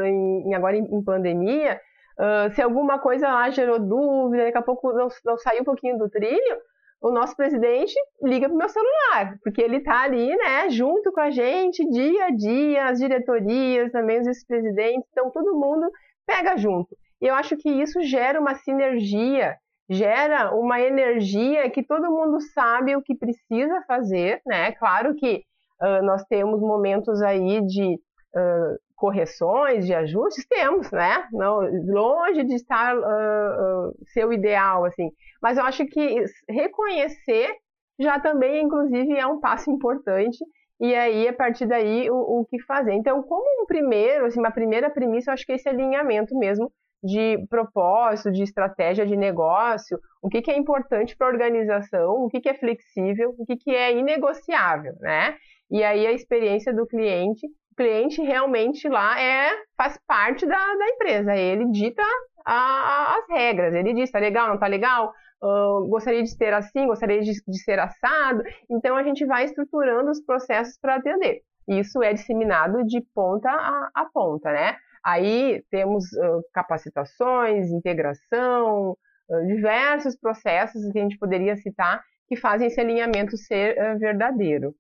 em, 0.49 0.55
agora 0.55 0.77
em, 0.77 0.85
em 0.85 1.05
pandemia, 1.05 1.81
uh, 2.19 2.53
se 2.55 2.61
alguma 2.63 2.99
coisa 2.99 3.29
lá 3.29 3.51
gerou 3.51 3.79
dúvida, 3.79 4.45
daqui 4.45 4.59
a 4.59 4.63
pouco 4.63 4.93
não, 4.93 5.09
não 5.25 5.39
saiu 5.39 5.63
um 5.63 5.65
pouquinho 5.65 5.99
do 5.99 6.09
trilho, 6.09 6.59
o 7.01 7.11
nosso 7.11 7.37
presidente 7.37 7.95
liga 8.23 8.49
para 8.49 8.55
o 8.55 8.59
meu 8.59 8.69
celular, 8.69 9.39
porque 9.43 9.63
ele 9.63 9.77
está 9.77 10.03
ali, 10.03 10.35
né, 10.37 10.69
junto 10.69 11.13
com 11.13 11.21
a 11.21 11.31
gente, 11.31 11.89
dia 11.89 12.27
a 12.27 12.31
dia, 12.31 12.87
as 12.87 12.99
diretorias, 12.99 13.93
também 13.93 14.21
os 14.21 14.27
vice-presidentes, 14.27 15.09
então 15.13 15.31
todo 15.31 15.57
mundo 15.57 15.89
pega 16.27 16.57
junto. 16.57 16.97
E 17.21 17.27
eu 17.27 17.35
acho 17.35 17.57
que 17.57 17.69
isso 17.69 18.03
gera 18.03 18.41
uma 18.41 18.55
sinergia, 18.55 19.57
gera 19.89 20.55
uma 20.55 20.81
energia 20.81 21.71
que 21.71 21.83
todo 21.83 22.11
mundo 22.11 22.41
sabe 22.53 22.97
o 22.97 23.03
que 23.03 23.15
precisa 23.15 23.83
fazer, 23.87 24.41
né? 24.45 24.73
Claro 24.73 25.15
que 25.15 25.43
uh, 25.81 26.05
nós 26.05 26.25
temos 26.25 26.61
momentos 26.61 27.23
aí 27.23 27.65
de 27.65 27.95
uh, 27.95 28.79
correções, 28.99 29.87
de 29.87 29.95
ajustes, 29.95 30.45
temos, 30.47 30.91
né? 30.91 31.27
Não, 31.33 31.61
longe 31.87 32.43
de 32.45 32.55
estar 32.55 32.97
uh, 32.97 33.91
uh, 33.91 34.33
ideal, 34.33 34.85
assim. 34.85 35.11
Mas 35.41 35.57
eu 35.57 35.65
acho 35.65 35.87
que 35.87 36.25
reconhecer 36.49 37.55
já 37.99 38.19
também, 38.19 38.65
inclusive, 38.65 39.17
é 39.17 39.27
um 39.27 39.41
passo 39.41 39.71
importante. 39.71 40.39
E 40.81 40.95
aí, 40.95 41.29
a 41.29 41.33
partir 41.33 41.67
daí, 41.67 42.11
o, 42.11 42.41
o 42.41 42.47
que 42.47 42.61
fazer. 42.63 42.93
Então, 42.93 43.23
como 43.23 43.63
um 43.63 43.67
primeiro, 43.67 44.27
assim, 44.27 44.41
uma 44.41 44.51
primeira 44.51 44.91
premissa, 44.91 45.31
eu 45.31 45.35
acho 45.35 45.47
que 45.47 45.53
esse 45.53 45.69
alinhamento 45.69 46.37
mesmo 46.37 46.71
de 47.03 47.39
propósito, 47.49 48.33
de 48.33 48.43
estratégia 48.43 49.07
de 49.07 49.17
negócio, 49.17 49.99
o 50.21 50.29
que, 50.29 50.43
que 50.43 50.51
é 50.51 50.59
importante 50.59 51.17
para 51.17 51.29
a 51.29 51.31
organização, 51.31 52.25
o 52.25 52.29
que, 52.29 52.41
que 52.41 52.49
é 52.49 52.55
flexível, 52.55 53.33
o 53.39 53.47
que, 53.47 53.57
que 53.57 53.71
é 53.71 53.97
inegociável, 53.97 54.95
né? 55.01 55.37
E 55.71 55.85
aí 55.85 56.05
a 56.05 56.13
experiência 56.13 56.75
do 56.75 56.87
cliente 56.87 57.47
cliente 57.79 58.21
realmente 58.21 58.89
lá 58.89 59.21
é 59.21 59.51
faz 59.77 59.97
parte 60.05 60.45
da, 60.45 60.57
da 60.57 60.89
empresa. 60.89 61.37
Ele 61.37 61.71
dita 61.71 62.03
a, 62.45 63.17
as 63.17 63.29
regras. 63.31 63.73
Ele 63.73 63.95
diz, 63.95 64.11
tá 64.11 64.19
legal, 64.19 64.49
não 64.49 64.59
tá 64.59 64.67
legal? 64.67 65.13
Uh, 65.41 65.87
gostaria 65.87 66.23
de 66.23 66.31
ser 66.31 66.53
assim, 66.53 66.89
gostaria 66.89 67.21
de, 67.21 67.33
de, 67.33 67.59
ser 67.63 67.79
assado. 67.79 68.43
Então 68.69 68.97
a 68.97 69.05
gente 69.05 69.25
vai 69.25 69.45
estruturando 69.45 70.11
os 70.11 70.21
processos 70.21 70.77
para 70.81 70.97
atender. 70.97 71.43
Isso 71.69 72.03
é 72.03 72.13
disseminado 72.13 72.85
de 72.85 73.01
ponta 73.15 73.49
a, 73.49 73.91
a 73.95 74.05
ponta, 74.13 74.51
né? 74.51 74.77
Aí 75.05 75.63
temos 75.71 76.05
uh, 76.15 76.43
capacitações, 76.53 77.71
integração, 77.71 78.97
uh, 79.31 79.47
diversos 79.47 80.19
processos 80.19 80.91
que 80.91 80.99
a 80.99 81.03
gente 81.03 81.19
poderia 81.19 81.57
citar 81.57 82.03
que 82.27 82.37
fazem 82.37 82.67
esse 82.67 82.81
alinhamento 82.81 83.39
ser 83.39 83.75
verdadeiro. 83.99 84.75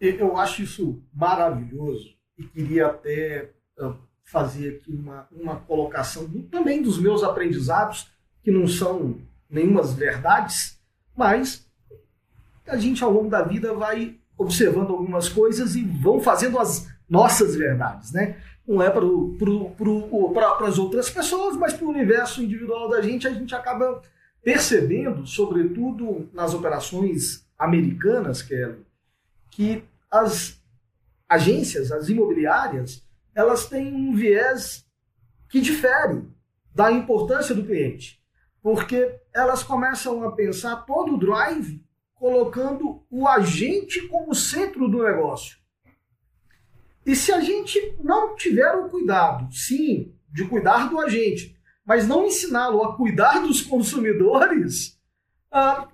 Eu 0.00 0.36
acho 0.36 0.62
isso 0.62 1.02
maravilhoso 1.12 2.14
e 2.38 2.44
queria 2.44 2.86
até 2.86 3.50
fazer 4.24 4.76
aqui 4.76 4.92
uma, 4.92 5.26
uma 5.30 5.56
colocação 5.56 6.28
também 6.50 6.82
dos 6.82 6.98
meus 6.98 7.22
aprendizados, 7.22 8.10
que 8.42 8.50
não 8.50 8.66
são 8.66 9.20
nenhumas 9.48 9.94
verdades, 9.94 10.78
mas 11.16 11.66
a 12.66 12.76
gente 12.76 13.02
ao 13.02 13.12
longo 13.12 13.30
da 13.30 13.42
vida 13.42 13.72
vai 13.72 14.16
observando 14.36 14.90
algumas 14.90 15.28
coisas 15.28 15.76
e 15.76 15.82
vão 15.82 16.20
fazendo 16.20 16.58
as 16.58 16.88
nossas 17.08 17.54
verdades, 17.54 18.12
né? 18.12 18.36
Não 18.66 18.82
é 18.82 18.90
para 18.90 20.66
as 20.66 20.78
outras 20.78 21.08
pessoas, 21.08 21.56
mas 21.56 21.72
para 21.72 21.86
o 21.86 21.90
universo 21.90 22.42
individual 22.42 22.88
da 22.88 23.00
gente, 23.00 23.28
a 23.28 23.32
gente 23.32 23.54
acaba 23.54 24.02
percebendo, 24.42 25.24
sobretudo 25.26 26.28
nas 26.32 26.52
operações 26.52 27.46
americanas, 27.56 28.42
Kelly, 28.42 28.85
que 29.50 29.84
as 30.10 30.60
agências, 31.28 31.90
as 31.90 32.08
imobiliárias, 32.08 33.06
elas 33.34 33.66
têm 33.66 33.92
um 33.94 34.14
viés 34.14 34.86
que 35.48 35.60
difere 35.60 36.28
da 36.74 36.92
importância 36.92 37.54
do 37.54 37.64
cliente, 37.64 38.22
porque 38.62 39.18
elas 39.32 39.62
começam 39.62 40.22
a 40.24 40.32
pensar 40.32 40.76
todo 40.84 41.14
o 41.14 41.18
drive 41.18 41.84
colocando 42.14 43.04
o 43.10 43.28
agente 43.28 44.08
como 44.08 44.34
centro 44.34 44.88
do 44.88 45.02
negócio. 45.02 45.58
E 47.04 47.14
se 47.14 47.32
a 47.32 47.40
gente 47.40 47.96
não 48.02 48.34
tiver 48.34 48.74
o 48.74 48.88
cuidado, 48.88 49.52
sim, 49.52 50.14
de 50.32 50.46
cuidar 50.48 50.90
do 50.90 51.00
agente, 51.00 51.56
mas 51.84 52.08
não 52.08 52.26
ensiná-lo 52.26 52.82
a 52.82 52.96
cuidar 52.96 53.38
dos 53.38 53.62
consumidores, 53.62 55.00
ah, 55.52 55.88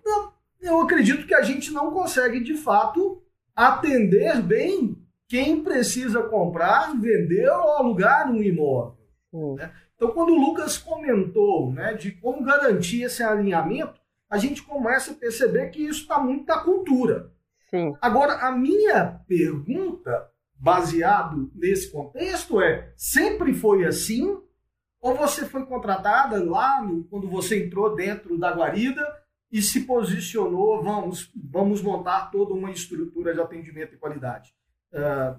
eu 0.61 0.81
acredito 0.81 1.27
que 1.27 1.35
a 1.35 1.43
gente 1.43 1.71
não 1.71 1.91
consegue 1.91 2.41
de 2.41 2.55
fato 2.55 3.22
atender 3.55 4.41
bem 4.43 4.97
quem 5.29 5.63
precisa 5.63 6.23
comprar, 6.23 6.99
vender 7.01 7.49
ou 7.49 7.77
alugar 7.79 8.31
um 8.31 8.43
imóvel. 8.43 8.99
Uhum. 9.33 9.55
Né? 9.55 9.73
Então, 9.97 10.11
quando 10.11 10.33
o 10.33 10.39
Lucas 10.39 10.77
comentou 10.77 11.73
né, 11.73 11.95
de 11.95 12.13
como 12.13 12.45
garantir 12.45 13.03
esse 13.03 13.23
alinhamento, 13.23 14.01
a 14.29 14.37
gente 14.37 14.63
começa 14.63 15.13
a 15.13 15.15
perceber 15.15 15.71
que 15.71 15.83
isso 15.83 16.03
está 16.03 16.19
muito 16.19 16.47
da 16.47 16.59
cultura. 16.59 17.31
Sim. 17.71 17.95
Agora, 18.01 18.35
a 18.47 18.53
minha 18.53 19.21
pergunta, 19.27 20.29
baseado 20.55 21.51
nesse 21.55 21.91
contexto, 21.91 22.61
é: 22.61 22.93
sempre 22.97 23.55
foi 23.55 23.87
assim? 23.87 24.39
Ou 25.01 25.15
você 25.15 25.47
foi 25.47 25.65
contratada 25.67 26.45
lá 26.45 26.83
no, 26.83 27.05
quando 27.05 27.29
você 27.29 27.65
entrou 27.65 27.95
dentro 27.95 28.39
da 28.39 28.53
guarida 28.53 29.03
e 29.53 29.61
se 29.61 29.85
posicionou, 29.87 30.83
vamos, 30.83 31.31
vamos 31.37 31.83
montar 31.83 32.31
toda 32.31 32.55
uma 32.55 32.71
estrutura 32.71 33.35
de 33.35 33.41
atendimento 33.41 33.95
e 33.95 33.99
qualidade. 33.99 34.51
Uh, 34.93 35.39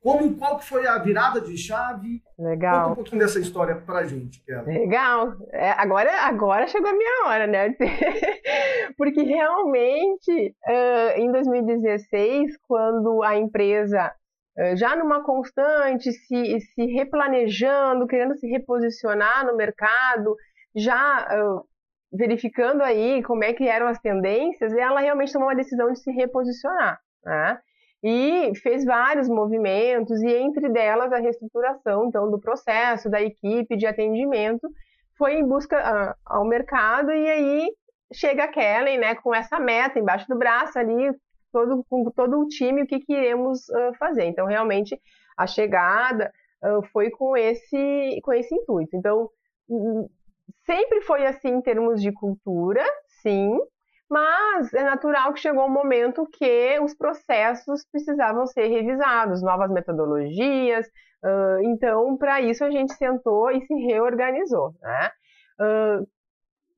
como, 0.00 0.34
qual 0.36 0.58
que 0.58 0.64
foi 0.64 0.86
a 0.86 0.98
virada 0.98 1.40
de 1.42 1.58
chave? 1.58 2.22
Legal. 2.38 2.80
Conta 2.80 2.92
um 2.92 2.94
pouquinho 2.94 3.20
dessa 3.20 3.38
história 3.38 3.76
pra 3.76 4.04
gente, 4.04 4.42
Kelly. 4.44 4.78
Legal. 4.78 5.34
É, 5.52 5.72
agora, 5.72 6.10
agora 6.22 6.66
chegou 6.68 6.88
a 6.88 6.94
minha 6.94 7.26
hora, 7.26 7.46
né? 7.46 7.74
Porque 8.96 9.22
realmente, 9.22 10.54
uh, 10.66 11.18
em 11.18 11.30
2016, 11.30 12.56
quando 12.66 13.22
a 13.22 13.36
empresa, 13.36 14.10
uh, 14.56 14.76
já 14.76 14.96
numa 14.96 15.22
constante, 15.22 16.10
se, 16.12 16.60
se 16.60 16.86
replanejando, 16.86 18.06
querendo 18.06 18.34
se 18.36 18.46
reposicionar 18.46 19.44
no 19.44 19.54
mercado, 19.54 20.34
já 20.74 21.28
uh, 21.30 21.69
verificando 22.12 22.82
aí 22.82 23.22
como 23.22 23.44
é 23.44 23.52
que 23.52 23.68
eram 23.68 23.86
as 23.86 23.98
tendências, 23.98 24.72
ela 24.72 25.00
realmente 25.00 25.32
tomou 25.32 25.48
a 25.48 25.54
decisão 25.54 25.92
de 25.92 26.00
se 26.00 26.10
reposicionar. 26.10 27.00
Né? 27.24 27.58
e 28.02 28.54
fez 28.56 28.84
vários 28.84 29.28
movimentos, 29.28 30.22
e 30.22 30.34
entre 30.34 30.68
delas 30.70 31.12
a 31.12 31.18
reestruturação 31.18 32.06
então, 32.06 32.30
do 32.30 32.40
processo, 32.40 33.10
da 33.10 33.20
equipe 33.20 33.76
de 33.76 33.86
atendimento, 33.86 34.68
foi 35.18 35.34
em 35.34 35.46
busca 35.46 35.76
uh, 35.78 36.14
ao 36.24 36.46
mercado, 36.46 37.10
e 37.10 37.30
aí 37.30 37.68
chega 38.12 38.44
a 38.44 38.48
Kellen 38.48 38.98
né, 38.98 39.14
com 39.16 39.34
essa 39.34 39.60
meta 39.60 39.98
embaixo 39.98 40.26
do 40.28 40.38
braço 40.38 40.78
ali, 40.78 41.12
todo, 41.52 41.84
com 41.90 42.10
todo 42.10 42.40
o 42.40 42.48
time, 42.48 42.82
o 42.82 42.86
que, 42.86 43.00
que 43.00 43.12
iremos 43.12 43.68
uh, 43.68 43.94
fazer. 43.98 44.24
Então, 44.24 44.46
realmente, 44.46 44.98
a 45.36 45.46
chegada 45.46 46.32
uh, 46.64 46.82
foi 46.90 47.10
com 47.10 47.36
esse, 47.36 48.18
com 48.22 48.32
esse 48.32 48.54
intuito. 48.54 48.96
Então, 48.96 49.28
hum, 49.68 50.08
sempre 50.64 51.00
foi 51.02 51.26
assim 51.26 51.48
em 51.48 51.62
termos 51.62 52.00
de 52.00 52.12
cultura, 52.12 52.84
sim, 53.22 53.58
mas 54.10 54.72
é 54.74 54.82
natural 54.82 55.32
que 55.32 55.40
chegou 55.40 55.66
um 55.66 55.72
momento 55.72 56.28
que 56.32 56.78
os 56.80 56.94
processos 56.94 57.84
precisavam 57.92 58.46
ser 58.46 58.66
revisados, 58.66 59.40
novas 59.40 59.70
metodologias. 59.70 60.86
Uh, 61.24 61.62
então, 61.62 62.16
para 62.16 62.40
isso, 62.40 62.64
a 62.64 62.70
gente 62.70 62.92
sentou 62.94 63.50
e 63.52 63.64
se 63.66 63.74
reorganizou. 63.74 64.74
Né? 64.80 65.10
Uh, 65.60 66.06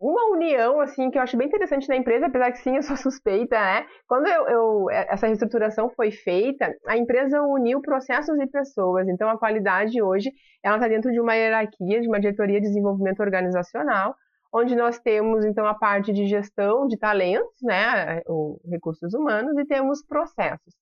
uma 0.03 0.33
união 0.33 0.81
assim 0.81 1.11
que 1.11 1.17
eu 1.17 1.23
acho 1.23 1.37
bem 1.37 1.47
interessante 1.47 1.89
na 1.89 1.97
empresa, 1.97 2.27
apesar 2.27 2.51
que 2.51 2.59
sim, 2.59 2.75
eu 2.75 2.83
sou 2.83 2.97
suspeita, 2.99 3.57
né? 3.57 3.87
Quando 4.07 4.27
eu, 4.27 4.49
eu, 4.49 4.91
essa 4.91 5.29
reestruturação 5.29 5.89
foi 5.91 6.11
feita, 6.11 6.75
a 6.87 6.97
empresa 6.97 7.41
uniu 7.43 7.81
processos 7.81 8.37
e 8.41 8.47
pessoas. 8.49 9.09
Então 9.09 9.29
a 9.31 9.39
qualidade 9.39 10.03
hoje 10.03 10.33
ela 10.63 10.77
está 10.77 10.89
dentro 10.89 11.13
de 11.13 11.21
uma 11.21 11.35
hierarquia, 11.35 12.01
de 12.01 12.09
uma 12.09 12.19
diretoria 12.19 12.61
de 12.61 12.67
desenvolvimento 12.67 13.21
organizacional, 13.21 14.17
onde 14.53 14.75
nós 14.75 14.99
temos 14.99 15.45
então 15.45 15.65
a 15.67 15.75
parte 15.75 16.13
de 16.13 16.27
gestão 16.27 16.87
de 16.89 16.99
talentos, 16.99 17.63
né, 17.63 18.23
o 18.27 18.61
recursos 18.69 19.15
humanos, 19.15 19.57
e 19.57 19.65
temos 19.65 20.05
processos. 20.05 20.75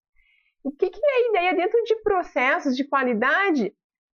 O 0.64 0.70
que, 0.70 0.90
que 0.90 1.00
é 1.02 1.14
a 1.14 1.28
ideia 1.28 1.54
dentro 1.54 1.82
de 1.84 1.96
processos 2.02 2.76
de 2.76 2.84
qualidade? 2.84 3.72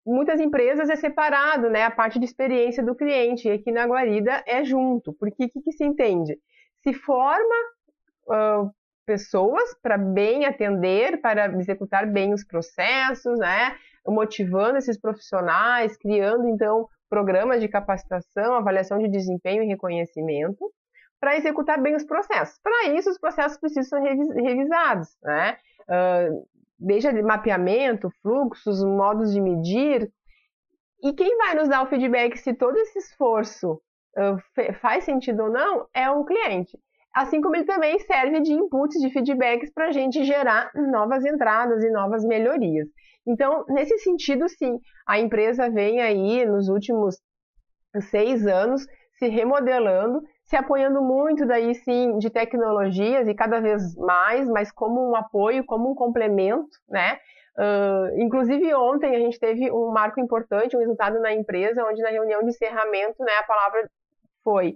Muitas 0.04 0.40
empresas 0.40 0.90
é 0.90 0.96
separado, 0.96 1.70
né, 1.70 1.84
a 1.84 1.90
parte 1.90 2.18
de 2.18 2.24
experiência 2.24 2.82
do 2.82 2.94
cliente, 2.94 3.48
e 3.48 3.52
aqui 3.52 3.70
na 3.70 3.86
Guarida 3.86 4.42
é 4.46 4.64
junto, 4.64 5.12
porque 5.12 5.44
o 5.44 5.48
que, 5.48 5.60
que 5.60 5.72
se 5.72 5.84
entende? 5.84 6.36
Se 6.82 6.92
forma 6.92 7.54
uh, 8.26 8.70
pessoas 9.06 9.74
para 9.80 9.96
bem 9.96 10.44
atender, 10.44 11.20
para 11.20 11.46
executar 11.58 12.06
bem 12.06 12.32
os 12.32 12.44
processos, 12.44 13.38
né, 13.38 13.76
motivando 14.06 14.78
esses 14.78 14.98
profissionais, 14.98 15.96
criando 15.96 16.48
então 16.48 16.88
programas 17.08 17.60
de 17.60 17.68
capacitação, 17.68 18.54
avaliação 18.54 18.98
de 18.98 19.08
desempenho 19.08 19.62
e 19.62 19.66
reconhecimento 19.66 20.72
para 21.20 21.36
executar 21.36 21.80
bem 21.80 21.94
os 21.94 22.04
processos. 22.04 22.58
Para 22.60 22.88
isso, 22.88 23.08
os 23.08 23.18
processos 23.18 23.56
precisam 23.58 24.02
ser 24.02 24.14
revisados, 24.42 25.16
né? 25.22 25.56
Uh, 25.82 26.48
desde 26.84 27.22
mapeamento, 27.22 28.10
fluxos, 28.22 28.82
modos 28.84 29.32
de 29.32 29.40
medir. 29.40 30.10
E 31.02 31.12
quem 31.12 31.36
vai 31.38 31.54
nos 31.54 31.68
dar 31.68 31.82
o 31.82 31.86
feedback 31.86 32.36
se 32.36 32.54
todo 32.54 32.76
esse 32.76 32.98
esforço 32.98 33.80
uh, 34.18 34.72
faz 34.80 35.04
sentido 35.04 35.44
ou 35.44 35.50
não 35.50 35.86
é 35.94 36.10
o 36.10 36.24
cliente. 36.24 36.78
Assim 37.14 37.40
como 37.40 37.56
ele 37.56 37.64
também 37.64 37.98
serve 38.00 38.40
de 38.40 38.52
inputs, 38.52 39.00
de 39.00 39.10
feedbacks 39.10 39.70
para 39.72 39.88
a 39.88 39.92
gente 39.92 40.24
gerar 40.24 40.70
novas 40.74 41.24
entradas 41.24 41.82
e 41.82 41.90
novas 41.90 42.24
melhorias. 42.24 42.88
Então, 43.26 43.64
nesse 43.68 43.98
sentido, 43.98 44.48
sim, 44.48 44.78
a 45.06 45.18
empresa 45.18 45.70
vem 45.70 46.00
aí 46.00 46.44
nos 46.46 46.68
últimos 46.68 47.16
seis 48.10 48.46
anos 48.46 48.86
se 49.18 49.28
remodelando, 49.28 50.22
se 50.44 50.56
apoiando 50.56 51.00
muito 51.00 51.46
daí 51.46 51.74
sim 51.74 52.18
de 52.18 52.30
tecnologias 52.30 53.26
e 53.28 53.34
cada 53.34 53.60
vez 53.60 53.94
mais, 53.96 54.48
mas 54.48 54.70
como 54.70 55.10
um 55.10 55.16
apoio, 55.16 55.64
como 55.64 55.90
um 55.90 55.94
complemento, 55.94 56.78
né? 56.88 57.18
Uh, 57.56 58.20
inclusive 58.20 58.74
ontem 58.74 59.14
a 59.14 59.18
gente 59.18 59.38
teve 59.38 59.70
um 59.70 59.90
marco 59.90 60.18
importante, 60.20 60.76
um 60.76 60.80
resultado 60.80 61.20
na 61.20 61.32
empresa, 61.32 61.84
onde 61.84 62.00
na 62.00 62.08
reunião 62.08 62.40
de 62.42 62.48
encerramento, 62.48 63.22
né, 63.22 63.32
a 63.40 63.42
palavra 63.42 63.90
foi 64.42 64.74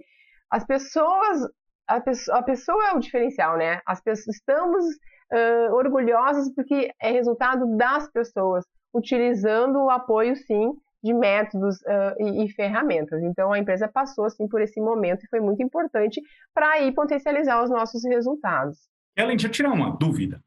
as 0.49 0.65
pessoas, 0.65 1.41
a, 1.87 1.99
pessoa, 1.99 2.37
a 2.37 2.43
pessoa 2.43 2.89
é 2.89 2.93
o 2.93 2.99
diferencial, 2.99 3.57
né? 3.57 3.81
As 3.85 4.01
pessoas 4.01 4.35
estamos 4.35 4.85
uh, 4.85 5.73
orgulhosos 5.73 6.53
porque 6.53 6.91
é 7.01 7.11
resultado 7.11 7.75
das 7.75 8.09
pessoas, 8.11 8.65
utilizando 8.93 9.83
o 9.83 9.89
apoio, 9.89 10.35
sim, 10.35 10.73
de 11.07 11.13
métodos 11.13 11.77
uh, 11.81 12.15
e, 12.19 12.45
e, 12.45 12.49
ferramentas. 12.53 13.21
Então, 13.23 13.51
a 13.51 13.59
empresa 13.59 13.87
passou, 13.87 14.29
sim, 14.29 14.47
por 14.47 14.61
esse 14.61 14.79
momento 14.79 15.23
e 15.23 15.29
foi 15.29 15.39
muito 15.39 15.63
importante 15.63 16.21
para 16.53 16.71
aí 16.73 16.91
potencializar 16.93 17.63
os 17.63 17.69
nossos 17.69 18.03
resultados. 18.05 18.77
Ellen, 19.15 19.35
deixa 19.35 19.47
eu 19.47 19.51
tirar 19.51 19.71
uma 19.71 19.95
dúvida. 19.97 20.41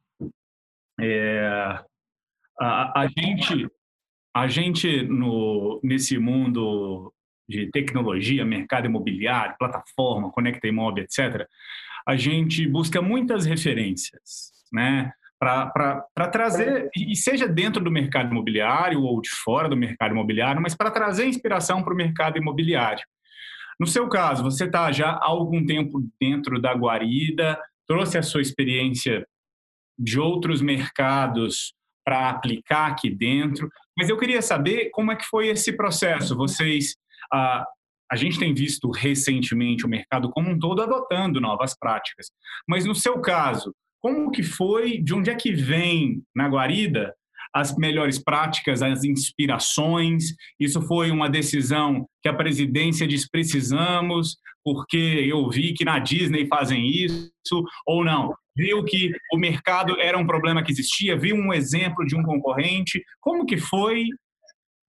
É, 1.01 1.79
a, 2.61 3.01
a, 3.01 3.07
gente, 3.07 3.69
a 4.35 4.47
gente 4.47 5.03
no, 5.05 5.81
nesse 5.83 6.19
mundo 6.19 7.13
de 7.49 7.71
tecnologia, 7.71 8.45
mercado 8.45 8.87
imobiliário, 8.87 9.57
plataforma, 9.59 10.31
Conecta 10.31 10.69
Imóvel, 10.69 11.05
etc., 11.05 11.49
a 12.07 12.17
gente 12.17 12.67
busca 12.67 13.03
muitas 13.03 13.45
referências 13.45 14.51
né? 14.73 15.13
Para 15.41 16.29
trazer, 16.31 16.91
e 16.95 17.17
seja 17.17 17.49
dentro 17.49 17.83
do 17.83 17.91
mercado 17.91 18.31
imobiliário 18.31 19.01
ou 19.01 19.23
de 19.23 19.31
fora 19.31 19.71
do 19.71 19.77
mercado 19.77 20.13
imobiliário, 20.13 20.61
mas 20.61 20.75
para 20.75 20.91
trazer 20.91 21.25
inspiração 21.27 21.83
para 21.83 21.95
o 21.95 21.97
mercado 21.97 22.37
imobiliário. 22.37 23.03
No 23.79 23.87
seu 23.87 24.07
caso, 24.07 24.43
você 24.43 24.67
está 24.67 24.93
já 24.93 25.13
há 25.13 25.25
algum 25.25 25.65
tempo 25.65 26.07
dentro 26.21 26.61
da 26.61 26.75
guarida, 26.75 27.59
trouxe 27.89 28.19
a 28.19 28.23
sua 28.23 28.43
experiência 28.43 29.27
de 29.99 30.21
outros 30.21 30.61
mercados 30.61 31.73
para 32.05 32.29
aplicar 32.29 32.89
aqui 32.89 33.09
dentro, 33.09 33.71
mas 33.97 34.11
eu 34.11 34.19
queria 34.19 34.43
saber 34.43 34.91
como 34.91 35.11
é 35.11 35.17
que 35.17 35.25
foi 35.25 35.49
esse 35.49 35.73
processo. 35.73 36.37
Vocês, 36.37 36.97
a, 37.33 37.65
a 38.13 38.17
gente 38.17 38.39
tem 38.39 38.53
visto 38.53 38.91
recentemente 38.91 39.87
o 39.87 39.89
mercado 39.89 40.31
como 40.31 40.51
um 40.51 40.59
todo 40.59 40.83
adotando 40.83 41.41
novas 41.41 41.75
práticas, 41.79 42.27
mas 42.69 42.85
no 42.85 42.95
seu 42.95 43.21
caso, 43.23 43.75
como 44.01 44.31
que 44.31 44.43
foi, 44.43 44.99
de 44.99 45.15
onde 45.15 45.31
é 45.31 45.35
que 45.35 45.53
vem 45.53 46.23
na 46.35 46.49
guarida 46.49 47.15
as 47.55 47.77
melhores 47.77 48.19
práticas, 48.19 48.83
as 48.83 49.05
inspirações? 49.05 50.35
Isso 50.59 50.81
foi 50.83 51.11
uma 51.11 51.29
decisão 51.29 52.07
que 52.23 52.29
a 52.29 52.35
presidência 52.35 53.07
diz 53.07 53.29
precisamos, 53.29 54.37
porque 54.65 54.97
eu 54.97 55.49
vi 55.51 55.73
que 55.73 55.85
na 55.85 55.99
Disney 55.99 56.47
fazem 56.47 56.87
isso, 56.89 57.65
ou 57.87 58.05
não? 58.05 58.35
Viu 58.57 58.85
que 58.85 59.13
o 59.33 59.39
mercado 59.39 59.99
era 60.01 60.19
um 60.19 60.27
problema 60.27 60.63
que 60.63 60.73
existia, 60.73 61.17
viu 61.17 61.35
um 61.37 61.53
exemplo 61.53 62.05
de 62.07 62.17
um 62.17 62.23
concorrente. 62.23 63.03
Como 63.21 63.47
que 63.47 63.57
foi 63.57 64.07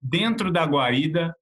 dentro 0.02 0.52
da 0.52 0.66
guarida 0.66 1.34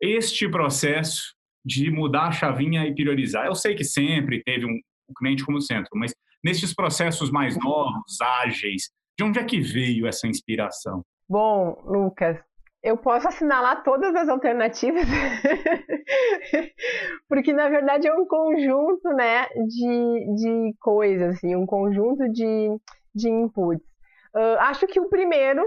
este 0.00 0.48
processo 0.48 1.34
de 1.64 1.90
mudar 1.90 2.28
a 2.28 2.32
chavinha 2.32 2.86
e 2.86 2.94
priorizar? 2.94 3.46
Eu 3.46 3.54
sei 3.54 3.74
que 3.74 3.84
sempre 3.84 4.42
teve 4.42 4.66
um, 4.66 4.78
cliente 5.16 5.44
como 5.44 5.60
centro, 5.60 5.90
mas 5.94 6.12
nesses 6.44 6.74
processos 6.74 7.30
mais 7.30 7.56
novos, 7.56 8.20
ágeis, 8.42 8.90
de 9.18 9.24
onde 9.24 9.38
é 9.38 9.44
que 9.44 9.60
veio 9.60 10.06
essa 10.06 10.26
inspiração? 10.26 11.02
Bom, 11.28 11.80
Lucas, 11.84 12.38
eu 12.82 12.96
posso 12.96 13.28
assinalar 13.28 13.82
todas 13.82 14.14
as 14.14 14.28
alternativas, 14.28 15.04
porque 17.28 17.52
na 17.52 17.68
verdade 17.68 18.08
é 18.08 18.14
um 18.14 18.26
conjunto 18.26 19.08
né, 19.10 19.46
de, 19.48 20.34
de 20.36 20.74
coisas, 20.80 21.36
assim, 21.36 21.54
um 21.54 21.66
conjunto 21.66 22.26
de, 22.32 22.68
de 23.14 23.28
inputs. 23.28 23.84
Uh, 24.34 24.58
acho 24.60 24.86
que 24.86 24.98
o 24.98 25.08
primeiro 25.08 25.62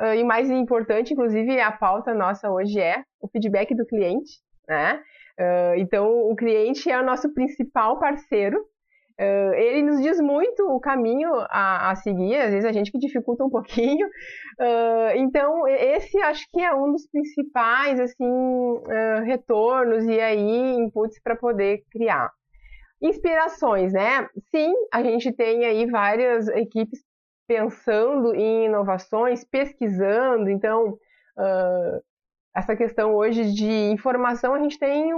uh, 0.00 0.14
e 0.14 0.22
mais 0.22 0.50
importante, 0.50 1.12
inclusive 1.12 1.60
a 1.60 1.72
pauta 1.72 2.14
nossa 2.14 2.50
hoje 2.50 2.78
é 2.78 3.02
o 3.20 3.28
feedback 3.28 3.74
do 3.74 3.86
cliente. 3.86 4.40
Né? 4.68 5.02
Uh, 5.38 5.74
então, 5.78 6.08
o 6.30 6.36
cliente 6.36 6.90
é 6.90 7.00
o 7.00 7.04
nosso 7.04 7.32
principal 7.34 7.98
parceiro 7.98 8.64
Uh, 9.20 9.54
ele 9.54 9.82
nos 9.82 10.00
diz 10.00 10.20
muito 10.20 10.62
o 10.64 10.80
caminho 10.80 11.30
a, 11.48 11.90
a, 11.90 11.96
seguir, 11.96 12.36
às 12.36 12.50
vezes 12.50 12.64
a 12.64 12.72
gente 12.72 12.90
que 12.90 12.98
dificulta 12.98 13.44
um 13.44 13.50
pouquinho. 13.50 14.06
Uh, 14.06 15.16
então, 15.16 15.66
esse 15.68 16.18
acho 16.18 16.46
que 16.50 16.60
é 16.60 16.74
um 16.74 16.92
dos 16.92 17.06
principais 17.08 18.00
assim, 18.00 18.24
uh, 18.24 19.22
retornos 19.24 20.04
e 20.04 20.20
aí 20.20 20.74
inputs 20.74 21.20
para 21.22 21.36
poder 21.36 21.82
criar. 21.90 22.30
Inspirações, 23.00 23.92
né? 23.92 24.28
Sim, 24.50 24.72
a 24.92 25.02
gente 25.02 25.32
tem 25.32 25.64
aí 25.64 25.86
várias 25.86 26.48
equipes 26.48 27.00
pensando 27.48 28.34
em 28.34 28.66
inovações, 28.66 29.44
pesquisando. 29.44 30.48
Então, 30.48 30.96
essa 32.54 32.76
questão 32.76 33.12
hoje 33.16 33.52
de 33.52 33.90
informação, 33.90 34.54
a 34.54 34.60
gente 34.60 34.78
tem 34.78 35.12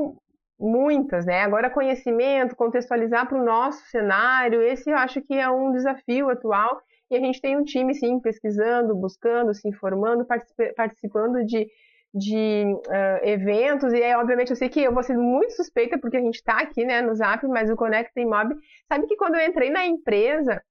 muitas, 0.59 1.27
né? 1.27 1.43
Agora, 1.43 1.71
conhecimento, 1.71 2.57
contextualizar 2.57 3.29
para 3.29 3.41
o 3.41 3.45
nosso 3.45 3.85
cenário, 3.87 4.63
esse 4.63 4.91
eu 4.91 4.97
acho 4.97 5.21
que 5.23 5.35
é 5.35 5.49
um 5.49 5.73
desafio 5.73 6.31
atual. 6.31 6.81
E 7.11 7.17
a 7.17 7.21
gente 7.21 7.41
tem 7.41 7.57
um 7.57 7.65
time, 7.65 7.95
sim, 7.95 8.19
pesquisando, 8.21 8.95
buscando, 8.95 9.55
se 9.55 9.69
informando, 9.69 10.27
participando 10.77 11.45
de 11.45 11.67
de 12.15 12.65
uh, 12.65 13.27
eventos, 13.27 13.93
e 13.93 14.01
aí, 14.01 14.15
obviamente, 14.15 14.51
eu 14.51 14.57
sei 14.57 14.69
que 14.69 14.81
eu 14.81 14.95
vou 14.95 15.03
ser 15.03 15.17
muito 15.17 15.53
suspeita, 15.55 15.99
porque 15.99 16.17
a 16.17 16.21
gente 16.21 16.37
está 16.37 16.61
aqui, 16.61 16.85
né, 16.85 17.03
no 17.03 17.13
Zap, 17.13 17.45
mas 17.49 17.69
o 17.69 17.75
Connect 17.75 18.13
Mob, 18.25 18.55
sabe 18.87 19.07
que 19.09 19.17
quando 19.17 19.35
eu 19.35 19.45
entrei 19.45 19.69
na 19.69 19.85
empresa, 19.85 20.63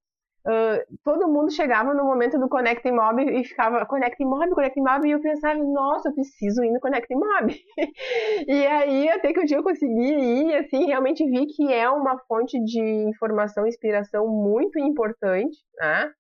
uh, 0.45 0.97
todo 1.03 1.27
mundo 1.27 1.51
chegava 1.51 1.93
no 1.93 2.03
momento 2.03 2.39
do 2.39 2.49
Connect 2.49 2.89
Mob 2.91 3.23
e 3.23 3.43
ficava, 3.43 3.86
Connect 3.86 4.23
Mob, 4.23 4.49
Connect 4.51 4.79
Mob, 4.79 5.08
e 5.08 5.12
eu 5.12 5.21
pensava, 5.21 5.60
nossa, 5.63 6.10
eu 6.10 6.13
preciso 6.13 6.63
ir 6.63 6.71
no 6.71 6.79
Connect 6.79 7.13
Mob. 7.13 7.56
e 8.47 8.67
aí, 8.67 9.10
até 9.10 9.34
que 9.34 9.39
um 9.39 9.45
dia 9.45 9.58
eu 9.58 9.63
consegui 9.63 10.13
ir, 10.13 10.56
assim, 10.56 10.86
realmente 10.86 11.25
vi 11.25 11.45
que 11.47 11.71
é 11.71 11.89
uma 11.89 12.17
fonte 12.27 12.60
de 12.63 12.82
informação, 13.10 13.67
inspiração 13.67 14.27
muito 14.27 14.79
importante, 14.79 15.58
né, 15.79 16.12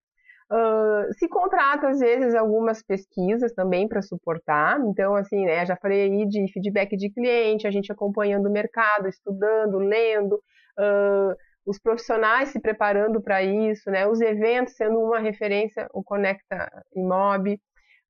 Uh, 0.51 1.11
se 1.17 1.27
contrata, 1.27 1.87
às 1.87 1.99
vezes, 1.99 2.35
algumas 2.35 2.83
pesquisas 2.83 3.51
também 3.53 3.87
para 3.87 4.03
suportar. 4.03 4.79
Então, 4.81 5.15
assim, 5.15 5.45
né, 5.45 5.65
já 5.65 5.75
falei 5.75 6.03
aí 6.03 6.27
de 6.27 6.45
feedback 6.53 6.95
de 6.95 7.09
cliente, 7.09 7.65
a 7.65 7.71
gente 7.71 7.91
acompanhando 7.91 8.47
o 8.47 8.51
mercado, 8.51 9.07
estudando, 9.07 9.79
lendo, 9.79 10.35
uh, 10.35 11.35
os 11.65 11.79
profissionais 11.79 12.49
se 12.49 12.59
preparando 12.59 13.21
para 13.21 13.41
isso, 13.43 13.89
né, 13.89 14.07
os 14.07 14.19
eventos 14.21 14.75
sendo 14.75 14.99
uma 14.99 15.19
referência, 15.19 15.87
o 15.93 16.03
Conecta 16.03 16.69
Imob. 16.95 17.59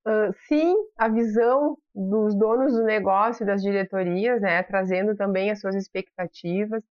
Uh, 0.06 0.34
sim, 0.48 0.76
a 0.98 1.08
visão 1.08 1.78
dos 1.96 2.36
donos 2.38 2.74
do 2.74 2.84
negócio, 2.84 3.46
das 3.46 3.62
diretorias, 3.62 4.42
né, 4.42 4.62
trazendo 4.64 5.16
também 5.16 5.50
as 5.50 5.62
suas 5.62 5.76
expectativas. 5.76 6.84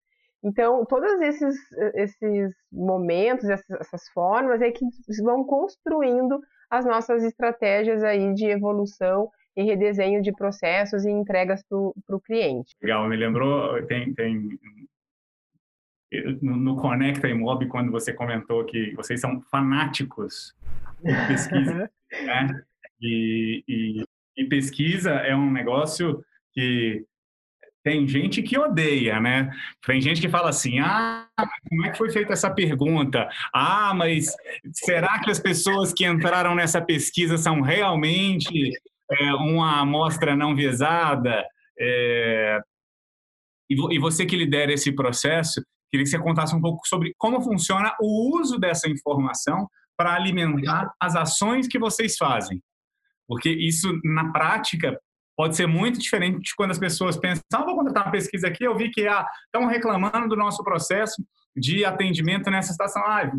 Então, 0.43 0.85
todos 0.87 1.13
esses, 1.21 1.55
esses 1.95 2.53
momentos, 2.73 3.49
essas, 3.49 3.81
essas 3.81 4.09
formas 4.09 4.61
é 4.61 4.73
que 4.73 4.85
vão 5.23 5.45
construindo 5.45 6.41
as 6.71 6.87
nossas 6.87 7.23
estratégias 7.23 8.03
aí 8.03 8.33
de 8.33 8.47
evolução 8.47 9.29
e 9.55 9.63
redesenho 9.63 10.23
de 10.23 10.33
processos 10.33 11.05
e 11.05 11.11
entregas 11.11 11.63
para 11.69 12.17
o 12.17 12.21
cliente. 12.21 12.75
Legal, 12.83 13.07
me 13.09 13.17
lembrou, 13.17 13.87
tem, 13.87 14.15
tem 14.15 14.59
no, 16.41 16.57
no 16.57 16.77
Conecta 16.77 17.29
Imob, 17.29 17.67
quando 17.67 17.91
você 17.91 18.13
comentou 18.13 18.65
que 18.65 18.93
vocês 18.95 19.21
são 19.21 19.41
fanáticos 19.51 20.55
de 21.03 21.27
pesquisa, 21.27 21.91
né? 22.25 22.63
E, 23.01 23.65
e, 23.67 24.05
e 24.37 24.45
pesquisa 24.45 25.11
é 25.11 25.35
um 25.35 25.51
negócio 25.51 26.25
que 26.53 27.05
tem 27.85 28.07
gente 28.07 28.43
que 28.43 28.57
odeia, 28.57 29.19
né? 29.19 29.51
Tem 29.85 30.01
gente 30.01 30.21
que 30.21 30.29
fala 30.29 30.51
assim: 30.51 30.79
ah, 30.79 31.27
como 31.69 31.87
é 31.87 31.91
que 31.91 31.99
foi 31.99 32.11
feita 32.11 32.33
essa 32.33 32.51
pergunta? 32.51 33.29
Ah, 33.53 33.93
mas 33.95 34.35
será 34.73 35.21
que 35.21 35.31
as 35.31 35.41
pessoas 35.41 35.93
que 35.93 36.07
entraram 36.07 36.55
nessa 36.55 36.81
pesquisa 36.81 37.37
são 37.37 37.61
realmente 37.61 38.71
é, 39.11 39.35
uma 39.35 39.81
amostra 39.81 40.37
não 40.37 40.55
visada? 40.55 41.45
É... 41.79 42.61
E, 43.69 43.99
você 43.99 44.27
que 44.27 44.37
lidera 44.37 44.73
esse 44.73 44.93
processo, 44.93 45.65
queria 45.93 46.05
que 46.05 46.11
você 46.11 46.19
contasse 46.19 46.57
um 46.57 46.61
pouco 46.61 46.89
sobre 46.89 47.15
como 47.19 47.43
funciona 47.43 47.95
o 48.01 48.39
uso 48.41 48.59
dessa 48.59 48.89
informação 48.89 49.69
para 49.95 50.15
alimentar 50.15 50.91
as 50.99 51.15
ações 51.15 51.69
que 51.69 51.79
vocês 51.79 52.17
fazem. 52.17 52.63
Porque 53.29 53.51
isso, 53.51 53.93
na 54.03 54.33
prática, 54.33 54.99
pode 55.37 55.55
ser 55.55 55.67
muito 55.67 56.01
diferente 56.01 56.41
de 56.41 56.55
quando 56.57 56.71
as 56.71 56.79
pessoas 56.79 57.19
pensam, 57.19 57.43
ah, 57.53 57.65
vou 57.65 57.77
contratar 57.77 58.07
uma 58.07 58.13
pesquisa 58.13 58.49
aqui, 58.49 58.65
eu 58.65 58.75
vi 58.75 58.91
que 58.91 59.07
ah, 59.07 59.27
estão 59.45 59.69
reclamando 59.69 60.29
do 60.29 60.37
nosso 60.37 60.65
processo 60.65 61.23
de 61.55 61.85
atendimento 61.85 62.51
nessa 62.51 62.73
estação. 62.73 63.03
Ah, 63.05 63.31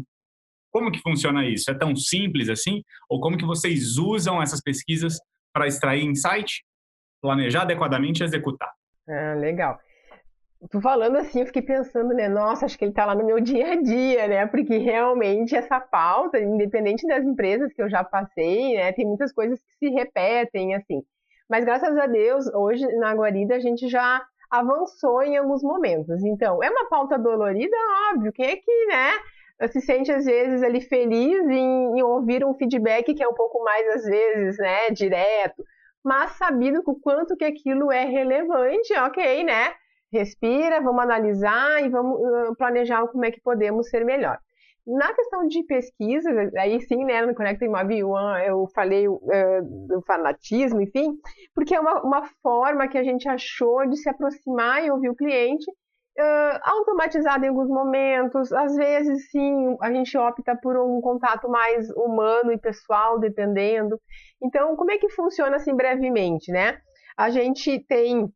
como 0.72 0.92
que 0.92 1.02
funciona 1.02 1.48
isso? 1.48 1.72
É 1.72 1.74
tão 1.74 1.96
simples 1.96 2.50
assim? 2.50 2.84
Ou 3.10 3.20
como 3.20 3.38
que 3.38 3.46
vocês 3.46 3.98
usam 3.98 4.42
essas 4.42 4.62
pesquisas 4.62 5.18
para 5.52 5.68
extrair 5.68 6.04
insight, 6.04 6.64
planejar 7.20 7.64
adequadamente 7.64 8.22
e 8.22 8.26
executar? 8.26 8.72
Ah, 9.10 9.34
legal. 9.36 9.80
Tô 10.70 10.80
falando 10.80 11.18
assim, 11.18 11.42
eu 11.42 11.46
fiquei 11.46 11.62
pensando, 11.62 12.14
né? 12.14 12.30
Nossa, 12.30 12.66
acho 12.66 12.78
que 12.78 12.86
ele 12.86 12.92
está 12.92 13.06
lá 13.06 13.16
no 13.16 13.26
meu 13.26 13.40
dia 13.42 13.74
a 13.74 13.82
dia, 13.82 14.28
né? 14.28 14.46
Porque 14.48 14.78
realmente 14.78 15.56
essa 15.56 15.80
pauta, 15.80 16.40
independente 16.40 17.06
das 17.08 17.24
empresas 17.24 17.74
que 17.74 17.82
eu 17.82 17.90
já 17.90 18.04
passei, 18.04 18.76
né? 18.76 18.92
Tem 18.94 19.06
muitas 19.06 19.32
coisas 19.32 19.62
que 19.62 19.74
se 19.74 19.90
repetem, 19.90 20.76
assim. 20.76 21.02
Mas 21.50 21.66
graças 21.66 21.98
a 21.98 22.08
Deus, 22.08 22.48
hoje 22.54 22.86
na 22.98 23.14
Guarida 23.14 23.56
a 23.56 23.60
gente 23.60 23.88
já 23.90 24.22
avançou 24.50 25.22
em 25.24 25.36
alguns 25.36 25.64
momentos. 25.64 26.24
Então, 26.24 26.64
é 26.64 26.70
uma 26.70 26.88
pauta 26.88 27.18
dolorida, 27.18 27.76
óbvio. 28.12 28.32
Quem 28.32 28.46
é 28.46 28.56
que, 28.56 28.86
né, 28.86 29.68
se 29.68 29.82
sente 29.82 30.12
às 30.12 30.26
vezes 30.26 30.64
ali 30.64 30.82
feliz 30.82 31.48
em, 31.50 31.98
em 31.98 32.04
ouvir 32.04 32.46
um 32.46 32.54
feedback 32.54 33.14
que 33.14 33.24
é 33.24 33.28
um 33.28 33.34
pouco 33.34 33.64
mais, 33.64 33.88
às 33.96 34.04
vezes, 34.04 34.58
né, 34.58 34.90
direto, 34.92 35.64
mas 36.04 36.32
sabido 36.32 36.82
o 36.86 36.96
quanto 36.96 37.36
que 37.36 37.46
aquilo 37.46 37.92
é 37.92 38.06
relevante, 38.06 38.94
ok, 38.94 39.44
né? 39.44 39.74
Respira, 40.14 40.80
vamos 40.80 41.02
analisar 41.02 41.84
e 41.84 41.90
vamos 41.90 42.22
planejar 42.58 43.06
como 43.08 43.26
é 43.26 43.32
que 43.32 43.42
podemos 43.42 43.90
ser 43.90 44.06
melhor. 44.06 44.38
Na 44.86 45.14
questão 45.14 45.48
de 45.48 45.64
pesquisa, 45.64 46.30
aí 46.58 46.80
sim, 46.82 47.04
né, 47.04 47.26
no 47.26 47.34
Connecting 47.34 47.70
Mob 47.70 48.04
One 48.04 48.46
eu 48.46 48.68
falei 48.76 49.08
do 49.08 50.04
fanatismo, 50.06 50.82
enfim, 50.82 51.16
porque 51.56 51.74
é 51.74 51.80
uma, 51.80 52.02
uma 52.04 52.24
forma 52.42 52.88
que 52.88 52.98
a 52.98 53.04
gente 53.04 53.28
achou 53.28 53.88
de 53.88 53.98
se 53.98 54.10
aproximar 54.10 54.86
e 54.86 54.92
ouvir 54.92 55.10
o 55.10 55.16
cliente, 55.16 55.66
automatizado 56.64 57.44
em 57.44 57.48
alguns 57.48 57.70
momentos, 57.70 58.52
às 58.52 58.76
vezes 58.76 59.32
sim, 59.32 59.76
a 59.82 59.92
gente 59.92 60.16
opta 60.18 60.56
por 60.62 60.78
um 60.78 61.02
contato 61.02 61.50
mais 61.50 61.90
humano 61.92 62.52
e 62.52 62.58
pessoal, 62.58 63.18
dependendo. 63.18 64.00
Então, 64.44 64.76
como 64.76 64.92
é 64.92 64.98
que 64.98 65.10
funciona 65.10 65.56
assim 65.56 65.74
brevemente, 65.76 66.52
né? 66.52 66.78
A 67.18 67.30
gente 67.30 67.80
tem 67.88 68.28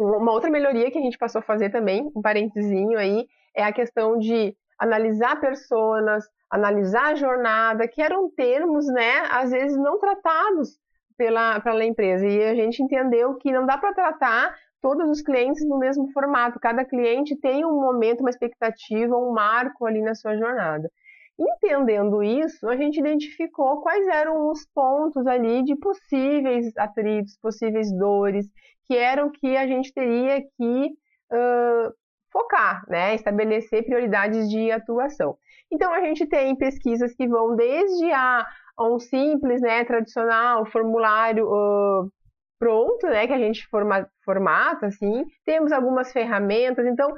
uma 0.00 0.32
outra 0.32 0.50
melhoria 0.50 0.90
que 0.90 0.98
a 0.98 1.02
gente 1.02 1.18
passou 1.18 1.40
a 1.40 1.42
fazer 1.42 1.70
também, 1.70 2.10
um 2.16 2.22
parentezinho 2.22 2.98
aí, 2.98 3.26
é 3.54 3.62
a 3.62 3.72
questão 3.72 4.18
de 4.18 4.54
analisar 4.78 5.38
personas, 5.40 6.24
analisar 6.50 7.12
a 7.12 7.14
jornada, 7.14 7.86
que 7.86 8.00
eram 8.00 8.30
termos, 8.30 8.86
né, 8.86 9.20
às 9.30 9.50
vezes 9.50 9.76
não 9.76 9.98
tratados 9.98 10.78
pela, 11.16 11.60
pela 11.60 11.84
empresa. 11.84 12.26
E 12.26 12.44
a 12.44 12.54
gente 12.54 12.82
entendeu 12.82 13.34
que 13.34 13.52
não 13.52 13.66
dá 13.66 13.76
para 13.76 13.92
tratar 13.92 14.54
todos 14.80 15.08
os 15.10 15.20
clientes 15.20 15.66
no 15.68 15.78
mesmo 15.78 16.10
formato. 16.12 16.58
Cada 16.58 16.84
cliente 16.84 17.36
tem 17.36 17.64
um 17.64 17.78
momento, 17.78 18.20
uma 18.20 18.30
expectativa, 18.30 19.14
um 19.16 19.32
marco 19.32 19.84
ali 19.84 20.00
na 20.00 20.14
sua 20.14 20.36
jornada. 20.36 20.90
Entendendo 21.38 22.22
isso, 22.22 22.68
a 22.68 22.76
gente 22.76 22.98
identificou 22.98 23.80
quais 23.80 24.06
eram 24.08 24.50
os 24.50 24.66
pontos 24.74 25.26
ali 25.26 25.62
de 25.62 25.74
possíveis 25.76 26.74
atritos, 26.76 27.38
possíveis 27.38 27.90
dores, 27.92 28.46
que 28.90 28.96
eram 28.96 29.30
que 29.30 29.56
a 29.56 29.68
gente 29.68 29.94
teria 29.94 30.42
que 30.42 30.86
uh, 31.32 31.92
focar, 32.32 32.82
né? 32.88 33.14
Estabelecer 33.14 33.84
prioridades 33.84 34.50
de 34.50 34.68
atuação. 34.72 35.36
Então 35.70 35.94
a 35.94 36.00
gente 36.00 36.26
tem 36.26 36.56
pesquisas 36.56 37.14
que 37.14 37.28
vão 37.28 37.54
desde 37.54 38.10
a, 38.10 38.44
a 38.76 38.88
um 38.88 38.98
simples, 38.98 39.60
né, 39.62 39.84
tradicional 39.84 40.66
formulário 40.66 41.46
uh, 41.46 42.10
pronto, 42.58 43.06
né, 43.06 43.28
que 43.28 43.32
a 43.32 43.38
gente 43.38 43.64
forma, 43.68 44.08
formata, 44.24 44.88
assim. 44.88 45.24
Temos 45.46 45.70
algumas 45.70 46.12
ferramentas. 46.12 46.84
Então 46.84 47.14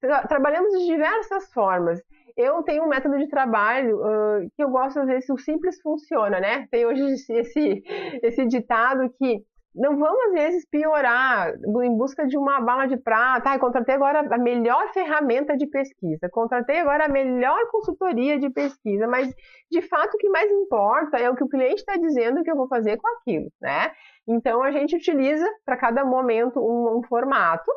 tra 0.00 0.26
trabalhamos 0.26 0.72
de 0.76 0.86
diversas 0.86 1.52
formas. 1.52 2.02
Eu 2.36 2.60
tenho 2.64 2.82
um 2.82 2.88
método 2.88 3.16
de 3.18 3.28
trabalho 3.28 3.98
uh, 4.00 4.50
que 4.56 4.64
eu 4.64 4.68
gosto 4.68 4.98
às 4.98 5.06
vezes 5.06 5.30
o 5.30 5.38
simples 5.38 5.80
funciona, 5.80 6.40
né? 6.40 6.66
Tem 6.72 6.84
hoje 6.84 7.04
esse 7.30 7.84
esse 8.20 8.44
ditado 8.46 9.08
que 9.16 9.44
não 9.74 9.98
vamos, 9.98 10.20
às 10.26 10.32
vezes, 10.32 10.64
piorar 10.70 11.52
em 11.82 11.96
busca 11.96 12.26
de 12.26 12.38
uma 12.38 12.60
bala 12.60 12.86
de 12.86 12.96
prata. 12.96 13.50
Ah, 13.50 13.58
contratei 13.58 13.94
agora 13.96 14.20
a 14.20 14.38
melhor 14.38 14.92
ferramenta 14.92 15.56
de 15.56 15.66
pesquisa, 15.66 16.28
contratei 16.30 16.78
agora 16.78 17.06
a 17.06 17.08
melhor 17.08 17.58
consultoria 17.70 18.38
de 18.38 18.48
pesquisa, 18.50 19.08
mas, 19.08 19.34
de 19.70 19.82
fato, 19.82 20.14
o 20.14 20.18
que 20.18 20.28
mais 20.28 20.50
importa 20.50 21.18
é 21.18 21.28
o 21.28 21.34
que 21.34 21.42
o 21.42 21.48
cliente 21.48 21.80
está 21.80 21.96
dizendo 21.96 22.42
que 22.44 22.50
eu 22.50 22.56
vou 22.56 22.68
fazer 22.68 22.96
com 22.98 23.08
aquilo, 23.08 23.50
né? 23.60 23.90
Então, 24.28 24.62
a 24.62 24.70
gente 24.70 24.94
utiliza, 24.94 25.44
para 25.64 25.76
cada 25.76 26.04
momento, 26.04 26.60
um, 26.60 26.98
um 26.98 27.02
formato. 27.02 27.70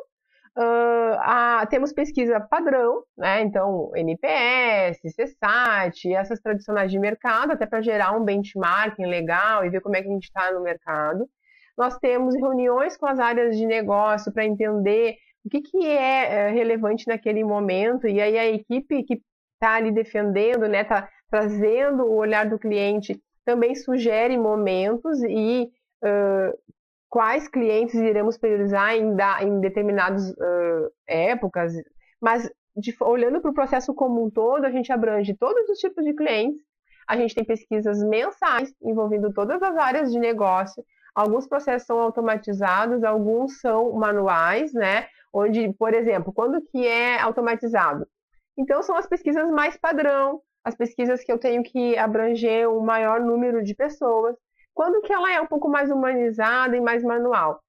Uh, 0.56 1.14
a, 1.20 1.66
temos 1.70 1.92
pesquisa 1.92 2.40
padrão, 2.40 3.02
né? 3.16 3.42
Então, 3.42 3.90
NPS, 3.94 5.00
CSAT, 5.16 6.12
essas 6.14 6.40
tradicionais 6.40 6.90
de 6.90 6.98
mercado, 6.98 7.52
até 7.52 7.66
para 7.66 7.80
gerar 7.80 8.12
um 8.16 8.24
benchmarking 8.24 9.06
legal 9.06 9.64
e 9.64 9.70
ver 9.70 9.80
como 9.80 9.96
é 9.96 10.02
que 10.02 10.08
a 10.08 10.12
gente 10.12 10.24
está 10.24 10.52
no 10.52 10.62
mercado. 10.62 11.28
Nós 11.78 11.96
temos 11.98 12.34
reuniões 12.34 12.96
com 12.96 13.06
as 13.06 13.20
áreas 13.20 13.56
de 13.56 13.64
negócio 13.64 14.32
para 14.32 14.44
entender 14.44 15.16
o 15.44 15.48
que, 15.48 15.60
que 15.60 15.86
é, 15.86 16.48
é 16.48 16.50
relevante 16.50 17.06
naquele 17.06 17.44
momento, 17.44 18.08
e 18.08 18.20
aí 18.20 18.36
a 18.36 18.46
equipe 18.46 19.04
que 19.04 19.22
está 19.54 19.74
ali 19.76 19.92
defendendo, 19.92 20.68
né, 20.68 20.82
está 20.82 21.08
trazendo 21.30 22.04
o 22.04 22.16
olhar 22.16 22.48
do 22.48 22.58
cliente, 22.58 23.20
também 23.44 23.74
sugere 23.76 24.36
momentos 24.36 25.22
e 25.22 25.70
uh, 26.02 26.58
quais 27.08 27.48
clientes 27.48 27.94
iremos 27.94 28.36
priorizar 28.36 28.94
em, 28.94 29.14
da, 29.14 29.42
em 29.42 29.60
determinadas 29.60 30.30
uh, 30.30 30.92
épocas, 31.06 31.72
mas 32.20 32.50
de, 32.76 32.94
olhando 33.00 33.40
para 33.40 33.50
o 33.50 33.54
processo 33.54 33.94
como 33.94 34.24
um 34.24 34.30
todo, 34.30 34.64
a 34.64 34.70
gente 34.70 34.92
abrange 34.92 35.34
todos 35.34 35.68
os 35.68 35.78
tipos 35.78 36.04
de 36.04 36.12
clientes, 36.12 36.60
a 37.06 37.16
gente 37.16 37.34
tem 37.34 37.44
pesquisas 37.44 38.02
mensais 38.02 38.72
envolvendo 38.82 39.32
todas 39.32 39.62
as 39.62 39.76
áreas 39.76 40.12
de 40.12 40.18
negócio, 40.18 40.84
alguns 41.18 41.48
processos 41.48 41.86
são 41.86 41.98
automatizados, 41.98 43.02
alguns 43.02 43.60
são 43.60 43.92
manuais, 43.92 44.72
né? 44.72 45.08
Onde, 45.32 45.72
por 45.72 45.92
exemplo, 45.92 46.32
quando 46.32 46.62
que 46.62 46.86
é 46.86 47.20
automatizado? 47.20 48.06
Então, 48.56 48.82
são 48.82 48.96
as 48.96 49.06
pesquisas 49.06 49.50
mais 49.50 49.76
padrão, 49.76 50.40
as 50.64 50.76
pesquisas 50.76 51.24
que 51.24 51.32
eu 51.32 51.38
tenho 51.38 51.62
que 51.64 51.98
abranger 51.98 52.68
um 52.68 52.80
maior 52.80 53.20
número 53.20 53.64
de 53.64 53.74
pessoas. 53.74 54.36
Quando 54.72 55.02
que 55.02 55.12
ela 55.12 55.32
é 55.32 55.40
um 55.40 55.46
pouco 55.46 55.68
mais 55.68 55.90
humanizada 55.90 56.76
e 56.76 56.80
mais 56.80 57.02
manual? 57.02 57.60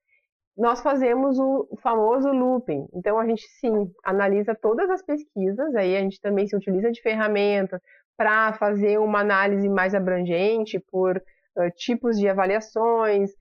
Nós 0.56 0.82
fazemos 0.82 1.40
o 1.40 1.68
famoso 1.82 2.30
looping. 2.32 2.88
Então, 2.94 3.18
a 3.18 3.26
gente, 3.26 3.48
sim, 3.60 3.92
analisa 4.04 4.54
todas 4.54 4.90
as 4.92 5.02
pesquisas, 5.02 5.74
aí 5.76 5.98
a 5.98 6.02
gente 6.02 6.22
também 6.22 6.48
se 6.48 6.56
utiliza 6.56 6.92
de 6.92 7.02
ferramentas 7.02 7.82
para 8.16 8.54
fazer 8.54 9.00
uma 9.00 9.22
análise 9.22 9.68
mais 9.68 9.96
abrangente 9.96 10.80
por 10.92 11.18
uh, 11.18 11.72
tipos 11.76 12.18
de 12.18 12.28
avaliações, 12.28 13.32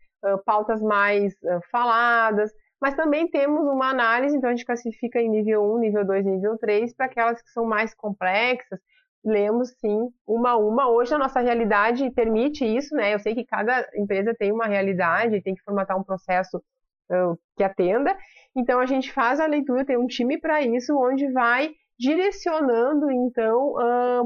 pautas 0.45 0.81
mais 0.83 1.35
faladas, 1.71 2.53
mas 2.81 2.95
também 2.95 3.29
temos 3.29 3.67
uma 3.67 3.91
análise, 3.91 4.37
então 4.37 4.49
a 4.49 4.53
gente 4.53 4.65
classifica 4.65 5.21
em 5.21 5.29
nível 5.29 5.63
1, 5.75 5.79
nível 5.79 6.05
2, 6.05 6.25
nível 6.25 6.57
3, 6.59 6.95
para 6.95 7.07
aquelas 7.07 7.43
que 7.43 7.51
são 7.51 7.65
mais 7.65 7.93
complexas, 7.95 8.79
lemos 9.25 9.71
sim, 9.81 10.09
uma 10.27 10.51
a 10.51 10.57
uma. 10.57 10.89
Hoje 10.89 11.13
a 11.13 11.19
nossa 11.19 11.41
realidade 11.41 12.09
permite 12.13 12.65
isso, 12.65 12.95
né? 12.95 13.15
Eu 13.15 13.19
sei 13.19 13.35
que 13.35 13.45
cada 13.45 13.85
empresa 13.97 14.33
tem 14.39 14.53
uma 14.53 14.67
realidade, 14.67 15.43
tem 15.43 15.57
que 15.57 15.63
formatar 15.63 15.99
um 15.99 16.05
processo 16.05 16.63
que 17.57 17.65
atenda. 17.65 18.17
Então 18.57 18.79
a 18.79 18.87
gente 18.87 19.13
faz 19.13 19.41
a 19.41 19.47
leitura, 19.47 19.85
tem 19.85 19.97
um 19.97 20.07
time 20.07 20.39
para 20.39 20.63
isso, 20.63 20.97
onde 20.97 21.31
vai 21.33 21.71
direcionando 21.99 23.11
então 23.11 23.75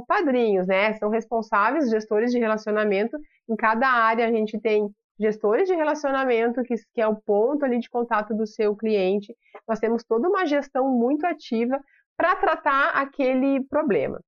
padrinhos, 0.06 0.66
né? 0.66 0.92
São 0.94 1.08
responsáveis, 1.08 1.88
gestores 1.90 2.30
de 2.30 2.38
relacionamento. 2.38 3.16
Em 3.48 3.56
cada 3.56 3.88
área 3.88 4.26
a 4.26 4.30
gente 4.30 4.60
tem 4.60 4.90
gestores 5.22 5.68
de 5.68 5.74
relacionamento, 5.74 6.62
que, 6.62 6.74
que 6.92 7.00
é 7.00 7.06
o 7.06 7.16
ponto 7.16 7.64
ali 7.64 7.78
de 7.78 7.88
contato 7.88 8.34
do 8.34 8.46
seu 8.46 8.76
cliente. 8.76 9.34
Nós 9.66 9.78
temos 9.78 10.02
toda 10.04 10.28
uma 10.28 10.44
gestão 10.44 10.88
muito 10.88 11.24
ativa 11.24 11.80
para 12.16 12.36
tratar 12.36 12.90
aquele 12.90 13.64
problema. 13.68 14.20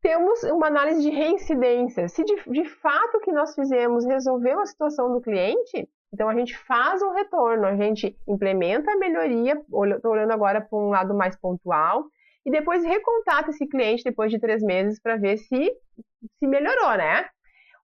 Temos 0.00 0.42
uma 0.44 0.66
análise 0.66 1.02
de 1.02 1.10
reincidência. 1.10 2.08
Se 2.08 2.22
de, 2.24 2.36
de 2.46 2.64
fato 2.64 3.16
o 3.16 3.20
que 3.20 3.32
nós 3.32 3.54
fizemos 3.54 4.04
resolveu 4.04 4.60
a 4.60 4.66
situação 4.66 5.12
do 5.12 5.20
cliente, 5.20 5.88
então 6.12 6.28
a 6.28 6.34
gente 6.34 6.56
faz 6.56 7.02
o 7.02 7.10
retorno, 7.10 7.66
a 7.66 7.74
gente 7.74 8.16
implementa 8.28 8.92
a 8.92 8.96
melhoria, 8.96 9.54
estou 9.94 10.12
olhando 10.12 10.32
agora 10.32 10.60
para 10.60 10.78
um 10.78 10.90
lado 10.90 11.14
mais 11.14 11.36
pontual, 11.36 12.04
e 12.46 12.50
depois 12.50 12.84
recontata 12.84 13.50
esse 13.50 13.66
cliente 13.66 14.04
depois 14.04 14.30
de 14.30 14.38
três 14.38 14.62
meses 14.62 15.00
para 15.00 15.16
ver 15.16 15.38
se 15.38 15.72
se 16.38 16.46
melhorou, 16.46 16.96
né? 16.96 17.26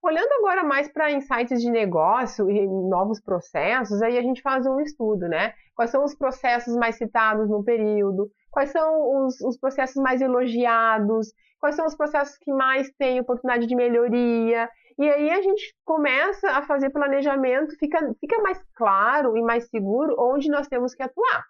Olhando 0.03 0.31
agora 0.39 0.63
mais 0.63 0.91
para 0.91 1.11
insights 1.11 1.61
de 1.61 1.69
negócio 1.69 2.49
e 2.49 2.65
novos 2.65 3.21
processos, 3.21 4.01
aí 4.01 4.17
a 4.17 4.21
gente 4.21 4.41
faz 4.41 4.65
um 4.65 4.79
estudo, 4.79 5.27
né? 5.27 5.53
Quais 5.75 5.91
são 5.91 6.03
os 6.03 6.15
processos 6.15 6.75
mais 6.75 6.95
citados 6.95 7.47
no 7.47 7.63
período? 7.63 8.31
Quais 8.49 8.71
são 8.71 9.25
os, 9.25 9.39
os 9.41 9.57
processos 9.59 10.01
mais 10.01 10.19
elogiados? 10.19 11.31
Quais 11.59 11.75
são 11.75 11.85
os 11.85 11.95
processos 11.95 12.35
que 12.39 12.51
mais 12.51 12.91
têm 12.97 13.19
oportunidade 13.19 13.67
de 13.67 13.75
melhoria? 13.75 14.67
E 14.97 15.07
aí 15.07 15.29
a 15.29 15.41
gente 15.41 15.75
começa 15.85 16.49
a 16.49 16.63
fazer 16.63 16.89
planejamento, 16.89 17.77
fica, 17.77 17.99
fica 18.19 18.41
mais 18.41 18.59
claro 18.75 19.37
e 19.37 19.41
mais 19.43 19.69
seguro 19.69 20.15
onde 20.17 20.49
nós 20.49 20.67
temos 20.67 20.95
que 20.95 21.03
atuar. 21.03 21.45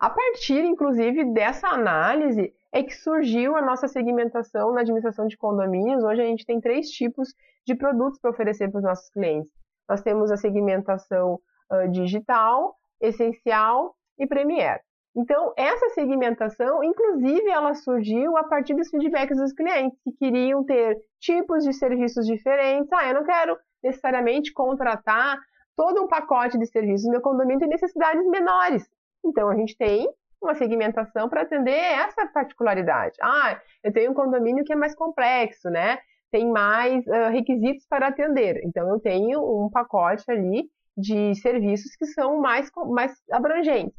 A 0.00 0.08
partir, 0.08 0.64
inclusive, 0.64 1.32
dessa 1.34 1.68
análise, 1.68 2.52
é 2.72 2.82
que 2.82 2.94
surgiu 2.94 3.56
a 3.56 3.62
nossa 3.62 3.88
segmentação 3.88 4.72
na 4.72 4.80
administração 4.80 5.26
de 5.26 5.36
condomínios. 5.36 6.04
Hoje 6.04 6.22
a 6.22 6.26
gente 6.26 6.44
tem 6.44 6.60
três 6.60 6.90
tipos 6.90 7.34
de 7.66 7.74
produtos 7.74 8.18
para 8.20 8.30
oferecer 8.30 8.70
para 8.70 8.78
os 8.78 8.84
nossos 8.84 9.08
clientes. 9.10 9.50
Nós 9.88 10.02
temos 10.02 10.30
a 10.30 10.36
segmentação 10.36 11.40
uh, 11.70 11.90
digital, 11.90 12.76
essencial 13.00 13.94
e 14.18 14.26
premier. 14.26 14.80
Então, 15.16 15.54
essa 15.56 15.88
segmentação, 15.90 16.84
inclusive, 16.84 17.48
ela 17.48 17.74
surgiu 17.74 18.36
a 18.36 18.44
partir 18.44 18.74
dos 18.74 18.90
feedbacks 18.90 19.38
dos 19.38 19.52
clientes 19.52 19.98
que 20.04 20.12
queriam 20.12 20.62
ter 20.62 20.98
tipos 21.18 21.64
de 21.64 21.72
serviços 21.72 22.26
diferentes. 22.26 22.92
Ah, 22.92 23.08
eu 23.08 23.14
não 23.14 23.24
quero 23.24 23.56
necessariamente 23.82 24.52
contratar 24.52 25.40
todo 25.74 26.02
um 26.02 26.08
pacote 26.08 26.58
de 26.58 26.66
serviços. 26.66 27.08
Meu 27.08 27.22
condomínio 27.22 27.60
tem 27.60 27.68
necessidades 27.68 28.26
menores. 28.26 28.86
Então, 29.24 29.48
a 29.48 29.56
gente 29.56 29.74
tem 29.76 30.06
uma 30.46 30.54
segmentação 30.54 31.28
para 31.28 31.42
atender 31.42 31.70
essa 31.72 32.26
particularidade. 32.26 33.16
Ah, 33.22 33.60
eu 33.82 33.92
tenho 33.92 34.10
um 34.10 34.14
condomínio 34.14 34.64
que 34.64 34.72
é 34.72 34.76
mais 34.76 34.94
complexo, 34.94 35.68
né? 35.68 35.98
Tem 36.30 36.50
mais 36.50 37.06
uh, 37.06 37.30
requisitos 37.30 37.86
para 37.88 38.08
atender. 38.08 38.60
Então, 38.64 38.88
eu 38.88 39.00
tenho 39.00 39.40
um 39.40 39.70
pacote 39.70 40.24
ali 40.30 40.64
de 40.96 41.34
serviços 41.36 41.94
que 41.96 42.06
são 42.06 42.40
mais, 42.40 42.70
mais 42.88 43.12
abrangentes. 43.30 43.96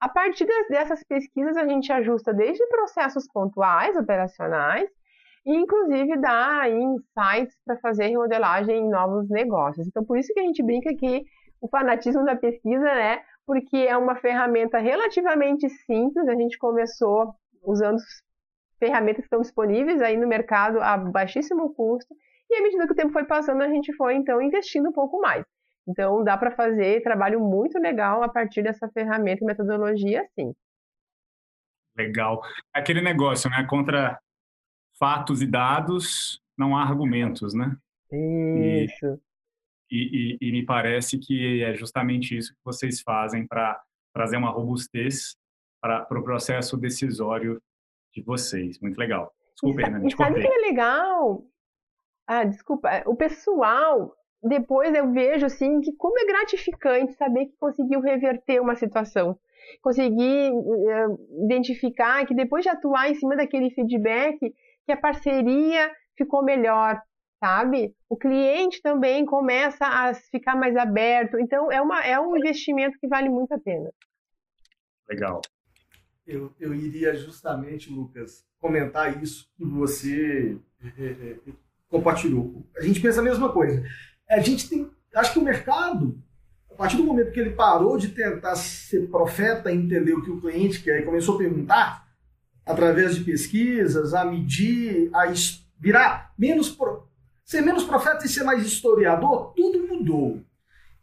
A 0.00 0.08
partir 0.08 0.46
dessas 0.68 1.04
pesquisas, 1.04 1.56
a 1.56 1.66
gente 1.66 1.92
ajusta 1.92 2.34
desde 2.34 2.66
processos 2.66 3.24
pontuais, 3.32 3.96
operacionais, 3.96 4.90
e 5.46 5.54
inclusive 5.54 6.16
dá 6.18 6.68
insights 6.68 7.56
para 7.64 7.78
fazer 7.78 8.08
remodelagem 8.08 8.78
em 8.78 8.90
novos 8.90 9.28
negócios. 9.28 9.86
Então, 9.86 10.04
por 10.04 10.18
isso 10.18 10.32
que 10.34 10.40
a 10.40 10.42
gente 10.42 10.62
brinca 10.62 10.92
que 10.94 11.22
o 11.60 11.68
fanatismo 11.68 12.24
da 12.24 12.34
pesquisa, 12.34 12.82
né, 12.82 13.20
porque 13.46 13.76
é 13.76 13.96
uma 13.96 14.16
ferramenta 14.16 14.78
relativamente 14.78 15.68
simples. 15.68 16.28
A 16.28 16.34
gente 16.34 16.58
começou 16.58 17.34
usando 17.62 17.98
ferramentas 18.78 19.18
que 19.18 19.26
estão 19.26 19.40
disponíveis 19.40 20.02
aí 20.02 20.16
no 20.16 20.26
mercado 20.26 20.80
a 20.80 20.96
baixíssimo 20.96 21.72
custo, 21.74 22.14
e 22.50 22.56
à 22.56 22.62
medida 22.62 22.86
que 22.86 22.92
o 22.92 22.96
tempo 22.96 23.12
foi 23.12 23.24
passando, 23.24 23.62
a 23.62 23.68
gente 23.68 23.92
foi 23.94 24.14
então 24.14 24.42
investindo 24.42 24.88
um 24.88 24.92
pouco 24.92 25.20
mais. 25.20 25.44
Então 25.86 26.22
dá 26.22 26.36
para 26.36 26.50
fazer 26.50 27.02
trabalho 27.02 27.40
muito 27.40 27.78
legal 27.78 28.22
a 28.22 28.28
partir 28.28 28.62
dessa 28.62 28.88
ferramenta 28.88 29.42
e 29.42 29.46
metodologia, 29.46 30.26
sim. 30.34 30.52
Legal. 31.96 32.42
Aquele 32.72 33.00
negócio, 33.00 33.50
né? 33.50 33.66
Contra 33.68 34.18
fatos 34.98 35.42
e 35.42 35.46
dados, 35.46 36.40
não 36.56 36.76
há 36.76 36.82
argumentos, 36.82 37.54
né? 37.54 37.76
Isso. 38.10 39.06
E 39.06 39.20
e, 39.92 40.38
e, 40.40 40.48
e 40.48 40.52
me 40.52 40.64
parece 40.64 41.18
que 41.18 41.62
é 41.62 41.74
justamente 41.74 42.36
isso 42.36 42.54
que 42.54 42.60
vocês 42.64 43.02
fazem 43.02 43.46
para 43.46 43.78
trazer 44.14 44.38
uma 44.38 44.50
robustez 44.50 45.36
para, 45.82 46.06
o 46.10 46.24
processo 46.24 46.78
decisório 46.78 47.60
de 48.14 48.22
vocês. 48.22 48.80
Muito 48.80 48.96
legal. 48.96 49.30
Desculpa, 49.52 49.86
Ana, 49.86 50.06
E 50.06 50.16
sabe 50.16 50.40
que 50.40 50.46
é 50.46 50.58
legal? 50.68 51.44
Ah, 52.26 52.44
desculpa. 52.44 52.88
É, 52.88 53.02
o 53.06 53.14
pessoal, 53.14 54.14
depois 54.42 54.94
eu 54.94 55.12
vejo 55.12 55.44
assim 55.44 55.80
que 55.80 55.92
como 55.96 56.18
é 56.18 56.24
gratificante 56.24 57.12
saber 57.12 57.46
que 57.46 57.56
conseguiu 57.58 58.00
reverter 58.00 58.60
uma 58.60 58.76
situação. 58.76 59.38
Conseguir 59.82 60.52
uh, 60.52 61.44
identificar 61.44 62.24
que 62.26 62.34
depois 62.34 62.62
de 62.62 62.70
atuar 62.70 63.10
em 63.10 63.14
cima 63.14 63.36
daquele 63.36 63.70
feedback, 63.70 64.38
que 64.86 64.92
a 64.92 64.96
parceria 64.96 65.90
ficou 66.16 66.42
melhor, 66.42 67.00
sabe? 67.42 67.92
O 68.08 68.16
cliente 68.16 68.80
também 68.80 69.26
começa 69.26 69.84
a 69.84 70.14
ficar 70.14 70.54
mais 70.54 70.76
aberto. 70.76 71.40
Então, 71.40 71.72
é, 71.72 71.82
uma, 71.82 72.00
é 72.04 72.20
um 72.20 72.36
investimento 72.36 72.96
que 73.00 73.08
vale 73.08 73.28
muito 73.28 73.52
a 73.52 73.58
pena. 73.58 73.90
Legal. 75.10 75.40
Eu, 76.24 76.52
eu 76.60 76.72
iria 76.72 77.16
justamente, 77.16 77.92
Lucas, 77.92 78.44
comentar 78.60 79.20
isso 79.20 79.50
que 79.56 79.64
você 79.64 80.56
é, 80.80 81.04
é, 81.04 81.30
é, 81.48 81.52
compartilhou. 81.88 82.64
A 82.76 82.82
gente 82.82 83.00
pensa 83.00 83.18
a 83.18 83.24
mesma 83.24 83.52
coisa. 83.52 83.82
A 84.30 84.38
gente 84.38 84.68
tem. 84.68 84.88
Acho 85.12 85.32
que 85.32 85.38
o 85.40 85.44
mercado, 85.44 86.22
a 86.70 86.74
partir 86.74 86.96
do 86.96 87.02
momento 87.02 87.32
que 87.32 87.40
ele 87.40 87.50
parou 87.50 87.98
de 87.98 88.10
tentar 88.10 88.54
ser 88.54 89.10
profeta 89.10 89.72
e 89.72 89.76
entender 89.76 90.14
o 90.14 90.22
que 90.22 90.30
o 90.30 90.40
cliente 90.40 90.80
quer 90.80 91.00
e 91.00 91.04
começou 91.04 91.34
a 91.34 91.38
perguntar, 91.38 92.06
através 92.64 93.16
de 93.16 93.24
pesquisas, 93.24 94.14
a 94.14 94.24
medir, 94.24 95.10
a 95.12 95.24
virar 95.76 96.32
menos 96.38 96.70
pro, 96.70 97.10
ser 97.44 97.60
menos 97.62 97.84
profeta 97.84 98.24
e 98.24 98.28
ser 98.28 98.44
mais 98.44 98.64
historiador, 98.64 99.52
tudo 99.54 99.86
mudou. 99.86 100.40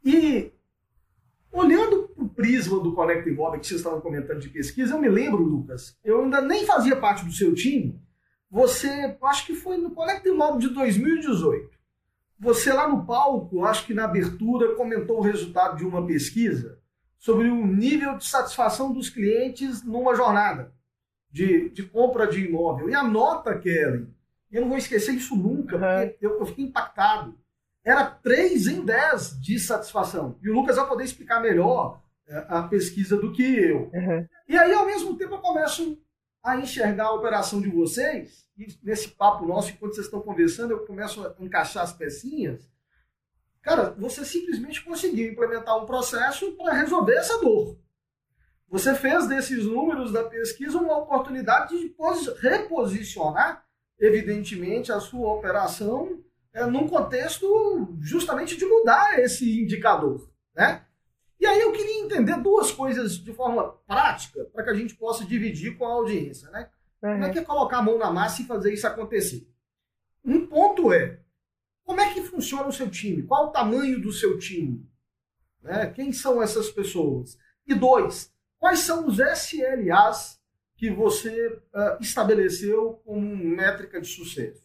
E 0.03 0.51
olhando 1.51 2.11
o 2.15 2.27
prisma 2.27 2.79
do 2.79 2.93
Connecting 2.93 3.33
Bob 3.33 3.59
que 3.59 3.67
vocês 3.67 3.79
estavam 3.79 4.01
comentando 4.01 4.39
de 4.39 4.49
pesquisa, 4.49 4.93
eu 4.93 5.01
me 5.01 5.09
lembro, 5.09 5.43
Lucas, 5.43 5.97
eu 6.03 6.23
ainda 6.23 6.41
nem 6.41 6.65
fazia 6.65 6.95
parte 6.95 7.25
do 7.25 7.31
seu 7.31 7.53
time. 7.53 8.01
Você, 8.49 9.17
acho 9.23 9.45
que 9.45 9.53
foi 9.53 9.77
no 9.77 9.91
Connecting 9.91 10.35
Bob 10.35 10.59
de 10.59 10.69
2018. 10.69 11.77
Você 12.39 12.71
lá 12.71 12.87
no 12.87 13.05
palco, 13.05 13.65
acho 13.65 13.85
que 13.85 13.93
na 13.93 14.05
abertura, 14.05 14.75
comentou 14.75 15.17
o 15.17 15.21
resultado 15.21 15.77
de 15.77 15.85
uma 15.85 16.05
pesquisa 16.05 16.79
sobre 17.17 17.49
o 17.49 17.67
nível 17.67 18.17
de 18.17 18.25
satisfação 18.25 18.93
dos 18.93 19.09
clientes 19.09 19.83
numa 19.83 20.15
jornada 20.15 20.73
de, 21.29 21.69
de 21.69 21.83
compra 21.83 22.25
de 22.27 22.45
imóvel. 22.45 22.89
E 22.89 22.95
a 22.95 23.03
nota, 23.03 23.57
Kelly, 23.57 24.07
eu 24.51 24.61
não 24.61 24.69
vou 24.69 24.77
esquecer 24.77 25.13
isso 25.13 25.35
nunca, 25.35 25.75
uhum. 25.75 26.09
porque 26.09 26.25
eu, 26.25 26.39
eu 26.39 26.45
fiquei 26.45 26.65
impactado. 26.65 27.37
Era 27.83 28.05
3 28.05 28.67
em 28.67 28.85
10 28.85 29.39
de 29.39 29.59
satisfação. 29.59 30.37
E 30.41 30.49
o 30.49 30.53
Lucas 30.53 30.75
vai 30.75 30.87
poder 30.87 31.03
explicar 31.03 31.39
melhor 31.39 32.01
é, 32.27 32.45
a 32.49 32.63
pesquisa 32.63 33.17
do 33.17 33.31
que 33.31 33.43
eu. 33.43 33.89
Uhum. 33.93 34.27
E 34.47 34.57
aí, 34.57 34.73
ao 34.73 34.85
mesmo 34.85 35.17
tempo, 35.17 35.35
eu 35.35 35.39
começo 35.39 35.97
a 36.43 36.57
enxergar 36.57 37.05
a 37.05 37.13
operação 37.13 37.61
de 37.61 37.69
vocês, 37.69 38.47
e 38.57 38.67
nesse 38.83 39.09
papo 39.09 39.45
nosso, 39.45 39.71
enquanto 39.71 39.93
vocês 39.93 40.05
estão 40.05 40.21
conversando, 40.21 40.71
eu 40.71 40.85
começo 40.85 41.25
a 41.25 41.35
encaixar 41.39 41.83
as 41.83 41.93
pecinhas. 41.93 42.69
Cara, 43.61 43.91
você 43.97 44.23
simplesmente 44.23 44.83
conseguiu 44.83 45.31
implementar 45.31 45.77
um 45.77 45.85
processo 45.85 46.53
para 46.53 46.73
resolver 46.73 47.15
essa 47.15 47.39
dor. 47.39 47.77
Você 48.69 48.93
fez 48.95 49.27
desses 49.27 49.65
números 49.65 50.11
da 50.11 50.23
pesquisa 50.23 50.77
uma 50.77 50.97
oportunidade 50.97 51.77
de 51.77 51.93
reposicionar, 52.39 53.65
evidentemente, 53.99 54.91
a 54.91 54.99
sua 54.99 55.33
operação 55.33 56.23
é, 56.53 56.65
num 56.65 56.87
contexto 56.87 57.97
justamente 57.99 58.57
de 58.57 58.65
mudar 58.65 59.19
esse 59.19 59.61
indicador. 59.61 60.29
Né? 60.55 60.83
E 61.39 61.45
aí 61.45 61.59
eu 61.59 61.71
queria 61.71 62.01
entender 62.01 62.37
duas 62.41 62.71
coisas 62.71 63.17
de 63.17 63.33
forma 63.33 63.71
prática 63.87 64.45
para 64.45 64.63
que 64.63 64.69
a 64.69 64.73
gente 64.73 64.95
possa 64.95 65.25
dividir 65.25 65.77
com 65.77 65.85
a 65.85 65.93
audiência. 65.93 66.49
Né? 66.49 66.69
Uhum. 67.01 67.11
Como 67.11 67.23
é 67.25 67.29
que 67.29 67.39
é 67.39 67.43
colocar 67.43 67.77
a 67.77 67.83
mão 67.83 67.97
na 67.97 68.11
massa 68.11 68.41
e 68.41 68.45
fazer 68.45 68.73
isso 68.73 68.87
acontecer? 68.87 69.47
Um 70.23 70.45
ponto 70.45 70.91
é, 70.91 71.19
como 71.83 72.01
é 72.01 72.13
que 72.13 72.21
funciona 72.21 72.67
o 72.67 72.73
seu 72.73 72.89
time? 72.89 73.23
Qual 73.23 73.47
o 73.47 73.51
tamanho 73.51 74.01
do 74.01 74.11
seu 74.11 74.37
time? 74.37 74.87
Né? 75.61 75.87
Quem 75.87 76.11
são 76.11 76.41
essas 76.41 76.69
pessoas? 76.69 77.37
E 77.65 77.73
dois, 77.73 78.33
quais 78.57 78.79
são 78.79 79.07
os 79.07 79.19
SLAs 79.19 80.38
que 80.79 80.89
você 80.89 81.47
uh, 81.47 82.01
estabeleceu 82.01 83.01
como 83.03 83.35
métrica 83.35 83.99
de 83.99 84.07
sucesso? 84.07 84.63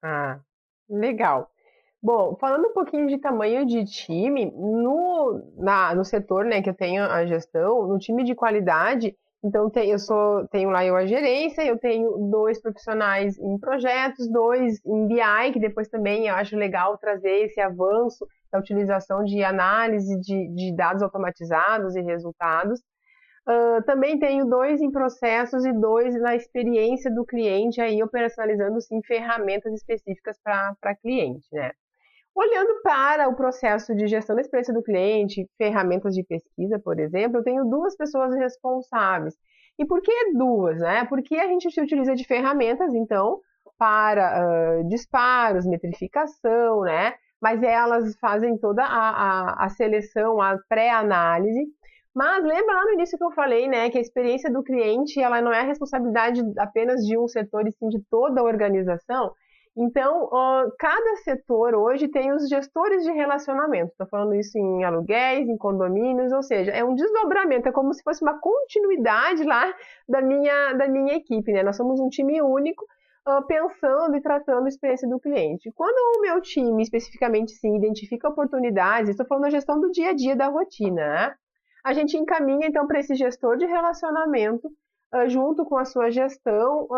Ah, 0.00 0.38
legal. 0.88 1.50
Bom, 2.00 2.36
falando 2.36 2.68
um 2.68 2.72
pouquinho 2.72 3.08
de 3.08 3.18
tamanho 3.18 3.66
de 3.66 3.84
time, 3.84 4.52
no, 4.52 5.42
na, 5.56 5.92
no 5.92 6.04
setor 6.04 6.44
né, 6.44 6.62
que 6.62 6.70
eu 6.70 6.74
tenho 6.74 7.02
a 7.02 7.26
gestão, 7.26 7.88
no 7.88 7.98
time 7.98 8.22
de 8.22 8.36
qualidade, 8.36 9.16
então 9.42 9.68
tem, 9.68 9.90
eu 9.90 9.98
sou, 9.98 10.46
tenho 10.48 10.70
lá 10.70 10.84
eu 10.84 10.94
a 10.94 11.04
gerência, 11.04 11.62
eu 11.62 11.76
tenho 11.76 12.30
dois 12.30 12.60
profissionais 12.62 13.36
em 13.38 13.58
projetos, 13.58 14.30
dois 14.30 14.80
em 14.86 15.08
BI, 15.08 15.52
que 15.52 15.58
depois 15.58 15.88
também 15.88 16.28
eu 16.28 16.34
acho 16.36 16.56
legal 16.56 16.96
trazer 16.96 17.46
esse 17.46 17.60
avanço 17.60 18.24
da 18.52 18.60
utilização 18.60 19.24
de 19.24 19.42
análise 19.42 20.16
de, 20.20 20.48
de 20.54 20.76
dados 20.76 21.02
automatizados 21.02 21.96
e 21.96 22.00
resultados. 22.00 22.80
Uh, 23.48 23.82
também 23.84 24.18
tenho 24.18 24.44
dois 24.44 24.78
em 24.82 24.90
processos 24.90 25.64
e 25.64 25.72
dois 25.72 26.14
na 26.20 26.36
experiência 26.36 27.10
do 27.10 27.24
cliente, 27.24 27.80
aí 27.80 28.02
operacionalizando 28.02 28.78
sim 28.82 29.00
ferramentas 29.02 29.72
específicas 29.72 30.38
para 30.42 30.94
cliente, 30.96 31.46
né? 31.52 31.72
Olhando 32.34 32.82
para 32.82 33.26
o 33.26 33.34
processo 33.34 33.94
de 33.96 34.06
gestão 34.06 34.36
da 34.36 34.42
experiência 34.42 34.74
do 34.74 34.82
cliente, 34.82 35.48
ferramentas 35.56 36.14
de 36.14 36.22
pesquisa, 36.22 36.78
por 36.78 37.00
exemplo, 37.00 37.38
eu 37.38 37.42
tenho 37.42 37.64
duas 37.64 37.96
pessoas 37.96 38.34
responsáveis. 38.34 39.34
E 39.78 39.86
por 39.86 40.02
que 40.02 40.32
duas? 40.34 40.78
Né? 40.78 41.04
Porque 41.06 41.36
a 41.36 41.46
gente 41.46 41.70
se 41.70 41.80
utiliza 41.80 42.14
de 42.14 42.24
ferramentas, 42.24 42.94
então, 42.94 43.40
para 43.78 44.80
uh, 44.80 44.88
disparos, 44.88 45.66
metrificação, 45.66 46.82
né? 46.82 47.14
Mas 47.40 47.62
elas 47.62 48.16
fazem 48.18 48.58
toda 48.58 48.82
a, 48.84 49.10
a, 49.10 49.64
a 49.64 49.68
seleção, 49.70 50.40
a 50.40 50.58
pré-análise. 50.68 51.66
Mas 52.14 52.42
lembra 52.42 52.74
lá 52.74 52.84
no 52.84 52.92
início 52.92 53.16
que 53.16 53.24
eu 53.24 53.30
falei, 53.30 53.68
né, 53.68 53.90
que 53.90 53.98
a 53.98 54.00
experiência 54.00 54.50
do 54.50 54.62
cliente 54.62 55.20
ela 55.20 55.40
não 55.40 55.52
é 55.52 55.60
a 55.60 55.64
responsabilidade 55.64 56.40
apenas 56.58 57.04
de 57.04 57.16
um 57.16 57.28
setor 57.28 57.66
e 57.66 57.72
sim 57.72 57.88
de 57.88 58.00
toda 58.10 58.40
a 58.40 58.44
organização. 58.44 59.32
Então, 59.80 60.28
cada 60.76 61.16
setor 61.18 61.76
hoje 61.76 62.08
tem 62.08 62.32
os 62.32 62.48
gestores 62.48 63.04
de 63.04 63.12
relacionamento. 63.12 63.92
Estou 63.92 64.08
falando 64.08 64.34
isso 64.34 64.58
em 64.58 64.82
aluguéis, 64.82 65.48
em 65.48 65.56
condomínios, 65.56 66.32
ou 66.32 66.42
seja, 66.42 66.72
é 66.72 66.82
um 66.82 66.96
desdobramento, 66.96 67.68
é 67.68 67.72
como 67.72 67.94
se 67.94 68.02
fosse 68.02 68.20
uma 68.20 68.40
continuidade 68.40 69.44
lá 69.44 69.72
da 70.08 70.20
minha, 70.20 70.72
da 70.72 70.88
minha 70.88 71.14
equipe. 71.14 71.52
Né? 71.52 71.62
Nós 71.62 71.76
somos 71.76 72.00
um 72.00 72.08
time 72.08 72.42
único 72.42 72.84
pensando 73.46 74.16
e 74.16 74.20
tratando 74.20 74.64
a 74.64 74.68
experiência 74.68 75.08
do 75.08 75.20
cliente. 75.20 75.70
Quando 75.76 76.18
o 76.18 76.22
meu 76.22 76.40
time, 76.40 76.82
especificamente, 76.82 77.52
sim, 77.52 77.76
identifica 77.76 78.28
oportunidades, 78.28 79.10
estou 79.10 79.26
falando 79.26 79.44
da 79.44 79.50
gestão 79.50 79.78
do 79.78 79.92
dia 79.92 80.10
a 80.10 80.14
dia 80.14 80.34
da 80.34 80.48
rotina, 80.48 81.06
né? 81.06 81.34
A 81.84 81.92
gente 81.92 82.16
encaminha 82.16 82.66
então 82.66 82.86
para 82.86 83.00
esse 83.00 83.14
gestor 83.14 83.56
de 83.56 83.66
relacionamento, 83.66 84.68
uh, 85.14 85.28
junto 85.28 85.64
com 85.64 85.76
a 85.76 85.84
sua 85.84 86.10
gestão, 86.10 86.88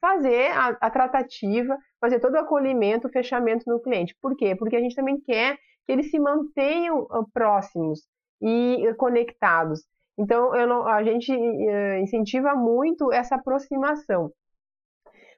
fazer 0.00 0.50
a, 0.52 0.68
a, 0.80 0.90
tratativa, 0.90 1.76
fazer 2.00 2.20
todo 2.20 2.34
o 2.34 2.38
acolhimento, 2.38 3.08
o 3.08 3.10
fechamento 3.10 3.64
no 3.66 3.80
cliente. 3.80 4.16
Por 4.20 4.36
quê? 4.36 4.54
Porque 4.54 4.76
a 4.76 4.80
gente 4.80 4.94
também 4.94 5.20
quer 5.20 5.56
que 5.86 5.92
eles 5.92 6.10
se 6.10 6.18
mantenham 6.18 7.00
uh, 7.02 7.26
próximos 7.32 8.00
e 8.40 8.88
uh, 8.88 8.96
conectados. 8.96 9.80
Então, 10.18 10.50
não, 10.66 10.86
a 10.86 11.02
gente 11.02 11.32
uh, 11.32 11.98
incentiva 12.00 12.54
muito 12.54 13.12
essa 13.12 13.36
aproximação 13.36 14.30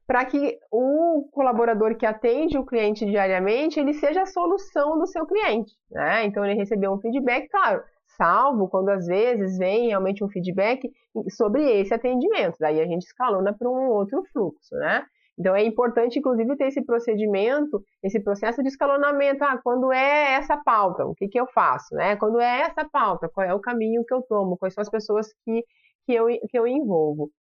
para 0.07 0.25
que 0.25 0.59
o 0.73 1.29
colaborador 1.31 1.97
que 1.97 2.05
atende 2.05 2.59
o 2.59 2.67
cliente 2.67 3.07
diariamente 3.07 3.79
ele 3.79 3.93
seja 3.93 4.23
a 4.23 4.27
solução 4.27 4.99
do 4.99 5.07
seu 5.07 5.25
cliente. 5.25 5.73
Né? 5.89 6.25
Então, 6.25 6.45
ele 6.45 6.59
recebeu 6.59 6.93
um 6.93 7.01
feedback, 7.01 7.49
claro, 7.49 7.85
salvo 8.21 8.69
quando 8.69 8.91
às 8.91 9.07
vezes 9.07 9.57
vem 9.57 9.89
realmente 9.89 10.23
um 10.23 10.29
feedback 10.29 10.91
sobre 11.31 11.63
esse 11.81 11.95
atendimento. 11.95 12.57
Daí 12.61 12.79
a 12.79 12.87
gente 12.87 13.07
escalona 13.07 13.57
para 13.57 13.69
um 13.69 13.89
outro 13.89 14.23
fluxo, 14.31 14.75
né? 14.75 15.07
Então 15.39 15.57
é 15.57 15.65
importante, 15.65 16.19
inclusive, 16.19 16.55
ter 16.55 16.67
esse 16.67 16.85
procedimento, 16.85 17.83
esse 18.03 18.21
processo 18.23 18.63
de 18.63 18.69
escalonamento. 18.69 19.43
Ah, 19.43 19.59
quando 19.65 19.91
é 19.91 20.35
essa 20.35 20.55
pauta, 20.59 21.07
o 21.07 21.15
que, 21.15 21.29
que 21.29 21.41
eu 21.41 21.47
faço? 21.47 21.95
Né? 21.95 22.15
Quando 22.17 22.39
é 22.39 22.61
essa 22.61 22.87
pauta, 22.87 23.27
qual 23.33 23.47
é 23.47 23.55
o 23.55 23.61
caminho 23.61 24.05
que 24.07 24.13
eu 24.13 24.21
tomo? 24.29 24.59
Quais 24.59 24.75
são 24.75 24.83
as 24.83 24.91
pessoas 24.91 25.29
que, 25.45 25.65
que, 26.05 26.13
eu, 26.13 26.27
que 26.27 26.59
eu 26.59 26.67
envolvo? 26.67 27.31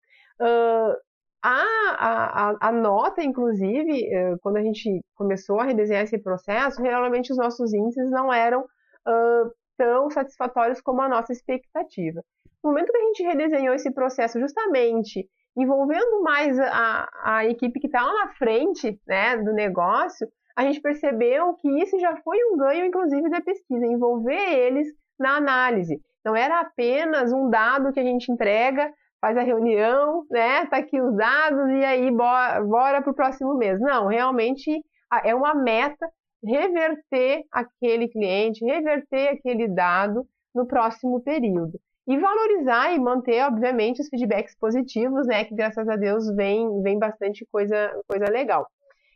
Uh, 0.41 0.97
a, 1.43 1.63
a, 1.99 2.69
a, 2.69 2.73
nota, 2.73 3.23
inclusive, 3.23 4.09
uh, 4.17 4.39
quando 4.41 4.57
a 4.57 4.63
gente 4.63 5.03
começou 5.15 5.61
a 5.61 5.65
redesenhar 5.65 6.05
esse 6.05 6.19
processo, 6.19 6.81
realmente 6.81 7.31
os 7.33 7.37
nossos 7.37 7.75
índices 7.75 8.11
não 8.11 8.33
eram 8.33 8.63
uh, 8.63 9.53
tão 9.81 10.11
satisfatórios 10.11 10.79
como 10.83 11.01
a 11.01 11.09
nossa 11.09 11.33
expectativa. 11.33 12.23
No 12.63 12.69
momento 12.69 12.93
que 12.93 12.99
a 12.99 13.07
gente 13.07 13.23
redesenhou 13.23 13.75
esse 13.75 13.91
processo 13.91 14.39
justamente 14.39 15.27
envolvendo 15.57 16.23
mais 16.23 16.61
a, 16.61 17.09
a 17.25 17.47
equipe 17.47 17.81
que 17.81 17.87
está 17.87 18.05
lá 18.05 18.27
na 18.27 18.29
frente 18.35 19.01
né, 19.09 19.39
do 19.39 19.55
negócio, 19.55 20.29
a 20.55 20.65
gente 20.65 20.83
percebeu 20.83 21.55
que 21.55 21.83
isso 21.83 21.99
já 21.99 22.15
foi 22.17 22.37
um 22.53 22.59
ganho, 22.59 22.85
inclusive, 22.85 23.31
da 23.31 23.41
pesquisa, 23.41 23.87
envolver 23.87 24.53
eles 24.53 24.87
na 25.19 25.37
análise. 25.37 25.99
Não 26.23 26.37
era 26.37 26.61
apenas 26.61 27.33
um 27.33 27.49
dado 27.49 27.91
que 27.91 28.01
a 28.01 28.05
gente 28.05 28.31
entrega, 28.31 28.93
faz 29.19 29.35
a 29.39 29.43
reunião, 29.43 30.27
né? 30.31 30.67
Tá 30.67 30.77
aqui 30.77 31.01
os 31.01 31.17
dados 31.17 31.71
e 31.71 31.85
aí 31.85 32.11
bora, 32.11 32.63
bora 32.63 33.01
para 33.01 33.11
o 33.11 33.17
próximo 33.17 33.55
mês. 33.55 33.81
Não, 33.81 34.07
realmente 34.07 34.83
é 35.25 35.35
uma 35.35 35.55
meta 35.55 36.07
reverter 36.43 37.45
aquele 37.53 38.09
cliente, 38.09 38.65
reverter 38.65 39.29
aquele 39.29 39.69
dado 39.69 40.27
no 40.55 40.67
próximo 40.67 41.21
período. 41.21 41.81
E 42.07 42.19
valorizar 42.19 42.93
e 42.93 42.99
manter, 42.99 43.43
obviamente, 43.45 44.01
os 44.01 44.09
feedbacks 44.09 44.57
positivos, 44.57 45.27
né? 45.27 45.45
Que 45.45 45.55
graças 45.55 45.89
a 45.89 45.97
Deus 45.97 46.35
vem, 46.35 46.83
vem 46.83 46.99
bastante 46.99 47.47
coisa, 47.53 47.93
coisa 48.09 48.25
legal. 48.31 48.67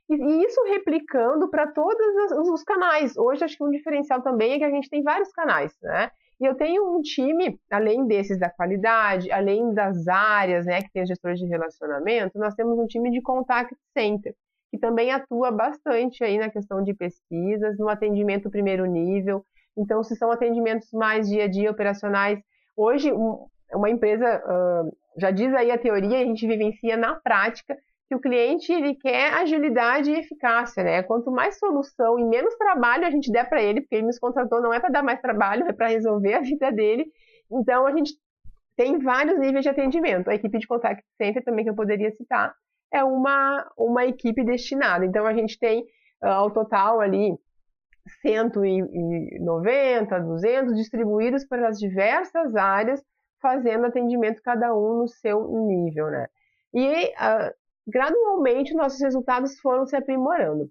E, 0.09 0.15
e 0.15 0.45
isso 0.45 0.63
replicando 0.65 1.51
para 1.51 1.67
todos 1.73 2.51
os, 2.51 2.63
canais. 2.63 3.17
Hoje, 3.17 3.43
acho 3.43 3.57
que 3.57 3.65
um 3.65 3.71
diferencial 3.71 4.23
também 4.23 4.53
é 4.53 4.59
que 4.59 4.65
a 4.65 4.71
gente 4.71 4.89
tem 4.89 5.03
vários 5.03 5.33
canais, 5.33 5.75
né? 5.83 6.11
E 6.41 6.45
eu 6.45 6.55
tenho 6.55 6.97
um 6.97 7.01
time, 7.01 7.59
além 7.71 8.07
desses 8.07 8.39
da 8.39 8.51
qualidade, 8.51 9.31
além 9.33 9.73
das 9.73 10.07
áreas, 10.07 10.67
né, 10.67 10.83
que 10.83 10.93
tem 10.93 11.07
gestores 11.07 11.39
de 11.39 11.47
relacionamento, 11.47 12.39
nós 12.39 12.55
temos 12.55 12.77
um 12.77 12.87
time 12.87 13.11
de 13.11 13.23
contact 13.23 13.75
center 13.97 14.35
que 14.75 14.81
também 14.81 15.13
atua 15.13 15.53
bastante 15.53 16.25
aí 16.25 16.37
na 16.37 16.51
questão 16.51 16.83
de 16.83 16.93
pesquisas, 16.93 17.79
no 17.79 17.89
atendimento 17.89 18.51
primeiro 18.51 18.85
nível. 18.85 19.45
Então, 19.79 20.03
se 20.03 20.17
são 20.17 20.33
atendimentos 20.33 20.89
mais 20.93 21.29
dia 21.29 21.45
a 21.45 21.49
dia 21.49 21.71
operacionais, 21.71 22.41
hoje 22.77 23.13
uma 23.73 23.89
empresa 23.89 24.43
já 25.17 25.31
diz 25.31 25.55
aí 25.55 25.71
a 25.71 25.79
teoria, 25.79 26.19
a 26.19 26.25
gente 26.25 26.45
vivencia 26.45 26.97
na 26.97 27.15
prática 27.15 27.77
que 28.09 28.17
o 28.17 28.21
cliente 28.21 28.73
ele 28.73 28.97
quer 28.97 29.33
agilidade 29.35 30.11
e 30.11 30.19
eficácia, 30.19 30.83
né? 30.83 31.03
Quanto 31.05 31.31
mais 31.31 31.57
solução 31.57 32.19
e 32.19 32.25
menos 32.25 32.55
trabalho 32.57 33.07
a 33.07 33.11
gente 33.11 33.31
der 33.31 33.49
para 33.49 33.63
ele, 33.63 33.81
porque 33.81 33.95
ele 33.95 34.07
nos 34.07 34.19
contratou 34.19 34.61
não 34.61 34.75
é 34.75 34.81
para 34.81 34.91
dar 34.91 35.03
mais 35.05 35.21
trabalho, 35.21 35.67
é 35.71 35.73
para 35.73 35.87
resolver 35.87 36.35
a 36.35 36.41
vida 36.41 36.73
dele. 36.73 37.07
Então 37.51 37.87
a 37.87 37.97
gente 37.97 38.13
tem 38.77 38.99
vários 38.99 39.39
níveis 39.39 39.63
de 39.63 39.69
atendimento. 39.69 40.29
A 40.29 40.35
equipe 40.35 40.59
de 40.59 40.67
contact 40.67 41.05
center 41.17 41.45
também 41.45 41.65
que 41.65 41.71
eu 41.71 41.77
poderia 41.77 42.11
citar, 42.11 42.53
é 42.95 43.03
uma, 43.03 43.69
uma 43.77 44.07
equipe 44.07 44.45
destinada. 44.45 45.05
Então, 45.05 45.27
a 45.27 45.35
gente 45.35 45.59
tem 45.59 45.83
uh, 46.23 46.29
ao 46.29 46.53
total 46.53 47.01
ali 47.01 47.37
190, 48.23 50.21
200 50.21 50.77
distribuídos 50.77 51.45
pelas 51.45 51.77
diversas 51.79 52.55
áreas, 52.55 53.03
fazendo 53.43 53.87
atendimento 53.87 54.41
cada 54.43 54.73
um 54.73 54.99
no 54.99 55.09
seu 55.09 55.45
nível, 55.67 56.07
né? 56.07 56.29
E 56.73 57.07
uh, 57.07 57.53
gradualmente 57.87 58.75
nossos 58.75 59.01
resultados 59.01 59.59
foram 59.59 59.85
se 59.87 59.97
aprimorando, 59.97 60.71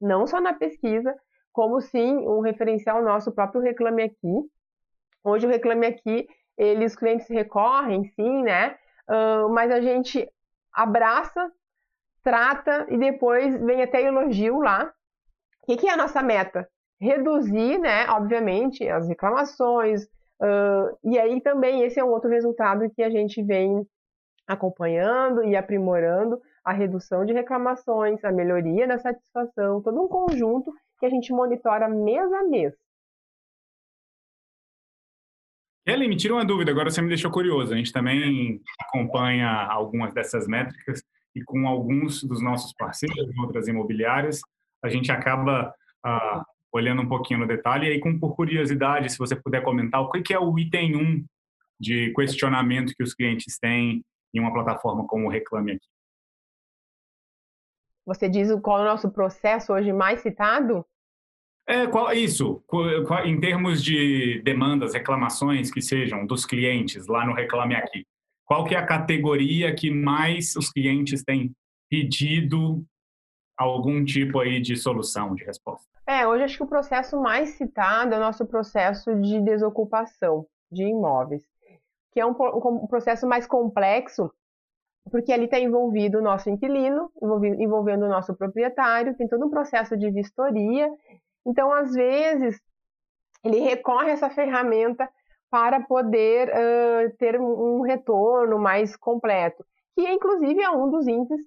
não 0.00 0.26
só 0.26 0.40
na 0.40 0.52
pesquisa, 0.52 1.14
como 1.52 1.80
sim 1.80 2.18
um 2.18 2.40
referencial 2.40 3.02
nosso 3.02 3.32
próprio 3.32 3.62
Reclame 3.62 4.02
Aqui. 4.02 4.50
Hoje 5.24 5.46
o 5.46 5.50
Reclame 5.50 5.86
Aqui, 5.86 6.28
eles, 6.58 6.92
os 6.92 6.98
clientes 6.98 7.26
recorrem, 7.28 8.04
sim, 8.14 8.42
né? 8.42 8.76
Uh, 9.08 9.48
mas 9.50 9.70
a 9.70 9.80
gente 9.80 10.28
abraça, 10.76 11.50
trata 12.22 12.86
e 12.90 12.98
depois 12.98 13.58
vem 13.64 13.82
até 13.82 14.02
elogio 14.02 14.60
lá. 14.60 14.92
O 15.62 15.66
que, 15.66 15.78
que 15.78 15.88
é 15.88 15.92
a 15.92 15.96
nossa 15.96 16.22
meta? 16.22 16.68
Reduzir, 17.00 17.78
né, 17.78 18.06
obviamente, 18.10 18.86
as 18.88 19.08
reclamações, 19.08 20.04
uh, 20.04 20.96
e 21.02 21.18
aí 21.18 21.40
também 21.40 21.82
esse 21.82 21.98
é 21.98 22.04
um 22.04 22.10
outro 22.10 22.30
resultado 22.30 22.88
que 22.90 23.02
a 23.02 23.10
gente 23.10 23.42
vem 23.42 23.84
acompanhando 24.46 25.42
e 25.42 25.56
aprimorando 25.56 26.40
a 26.64 26.72
redução 26.72 27.24
de 27.24 27.32
reclamações, 27.32 28.24
a 28.24 28.30
melhoria 28.30 28.86
da 28.86 28.98
satisfação, 28.98 29.82
todo 29.82 30.02
um 30.02 30.08
conjunto 30.08 30.72
que 30.98 31.06
a 31.06 31.10
gente 31.10 31.32
monitora 31.32 31.88
mês 31.88 32.32
a 32.32 32.42
mês. 32.44 32.74
Kelly, 35.86 36.08
me 36.08 36.16
tira 36.16 36.34
uma 36.34 36.44
dúvida, 36.44 36.72
agora 36.72 36.90
você 36.90 37.00
me 37.00 37.06
deixou 37.06 37.30
curioso. 37.30 37.72
A 37.72 37.76
gente 37.76 37.92
também 37.92 38.60
acompanha 38.80 39.48
algumas 39.48 40.12
dessas 40.12 40.48
métricas 40.48 41.00
e 41.32 41.44
com 41.44 41.68
alguns 41.68 42.24
dos 42.24 42.42
nossos 42.42 42.72
parceiros, 42.72 43.38
outras 43.38 43.68
imobiliárias, 43.68 44.40
a 44.82 44.88
gente 44.88 45.12
acaba 45.12 45.72
ah, 46.04 46.44
olhando 46.72 47.02
um 47.02 47.08
pouquinho 47.08 47.38
no 47.38 47.46
detalhe. 47.46 47.86
E 47.86 47.92
aí, 47.92 48.00
com 48.00 48.18
por 48.18 48.34
curiosidade, 48.34 49.12
se 49.12 49.16
você 49.16 49.36
puder 49.36 49.62
comentar, 49.62 50.00
o 50.00 50.10
que 50.10 50.34
é 50.34 50.40
o 50.40 50.58
item 50.58 50.96
1 50.96 51.24
de 51.78 52.12
questionamento 52.14 52.92
que 52.96 53.04
os 53.04 53.14
clientes 53.14 53.56
têm 53.56 54.04
em 54.34 54.40
uma 54.40 54.52
plataforma 54.52 55.06
como 55.06 55.26
o 55.26 55.30
Reclame 55.30 55.72
Aqui? 55.72 55.86
Você 58.06 58.28
diz 58.28 58.48
qual 58.60 58.80
é 58.80 58.82
o 58.82 58.86
nosso 58.86 59.08
processo 59.10 59.72
hoje 59.72 59.92
mais 59.92 60.20
citado? 60.20 60.84
É, 61.68 61.86
qual, 61.88 62.12
isso, 62.12 62.62
qual, 62.66 63.26
em 63.26 63.40
termos 63.40 63.82
de 63.82 64.40
demandas, 64.44 64.94
reclamações 64.94 65.70
que 65.70 65.82
sejam 65.82 66.24
dos 66.24 66.46
clientes 66.46 67.08
lá 67.08 67.26
no 67.26 67.34
Reclame 67.34 67.74
Aqui, 67.74 68.06
qual 68.44 68.64
que 68.64 68.74
é 68.76 68.78
a 68.78 68.86
categoria 68.86 69.74
que 69.74 69.90
mais 69.90 70.54
os 70.54 70.70
clientes 70.70 71.24
têm 71.24 71.52
pedido 71.90 72.84
algum 73.58 74.04
tipo 74.04 74.38
aí 74.38 74.60
de 74.60 74.76
solução, 74.76 75.34
de 75.34 75.44
resposta? 75.44 75.88
É, 76.06 76.24
hoje 76.24 76.44
acho 76.44 76.56
que 76.56 76.62
o 76.62 76.68
processo 76.68 77.20
mais 77.20 77.50
citado 77.50 78.14
é 78.14 78.16
o 78.16 78.20
nosso 78.20 78.46
processo 78.46 79.12
de 79.20 79.40
desocupação 79.40 80.46
de 80.70 80.84
imóveis, 80.84 81.42
que 82.12 82.20
é 82.20 82.26
um, 82.26 82.30
um 82.30 82.86
processo 82.86 83.26
mais 83.26 83.44
complexo, 83.44 84.30
porque 85.10 85.32
ali 85.32 85.46
está 85.46 85.58
envolvido 85.58 86.18
o 86.18 86.22
nosso 86.22 86.48
inquilino, 86.48 87.10
envolvendo 87.58 88.04
o 88.04 88.08
nosso 88.08 88.34
proprietário, 88.36 89.16
tem 89.16 89.26
todo 89.26 89.46
um 89.46 89.50
processo 89.50 89.96
de 89.96 90.08
vistoria 90.12 90.88
então, 91.46 91.72
às 91.72 91.92
vezes, 91.92 92.60
ele 93.44 93.60
recorre 93.60 94.10
a 94.10 94.14
essa 94.14 94.28
ferramenta 94.28 95.08
para 95.48 95.80
poder 95.80 96.48
uh, 96.48 97.16
ter 97.18 97.40
um 97.40 97.82
retorno 97.82 98.58
mais 98.58 98.96
completo, 98.96 99.64
que 99.94 100.02
inclusive 100.02 100.60
é 100.60 100.70
um 100.70 100.90
dos 100.90 101.06
índices 101.06 101.46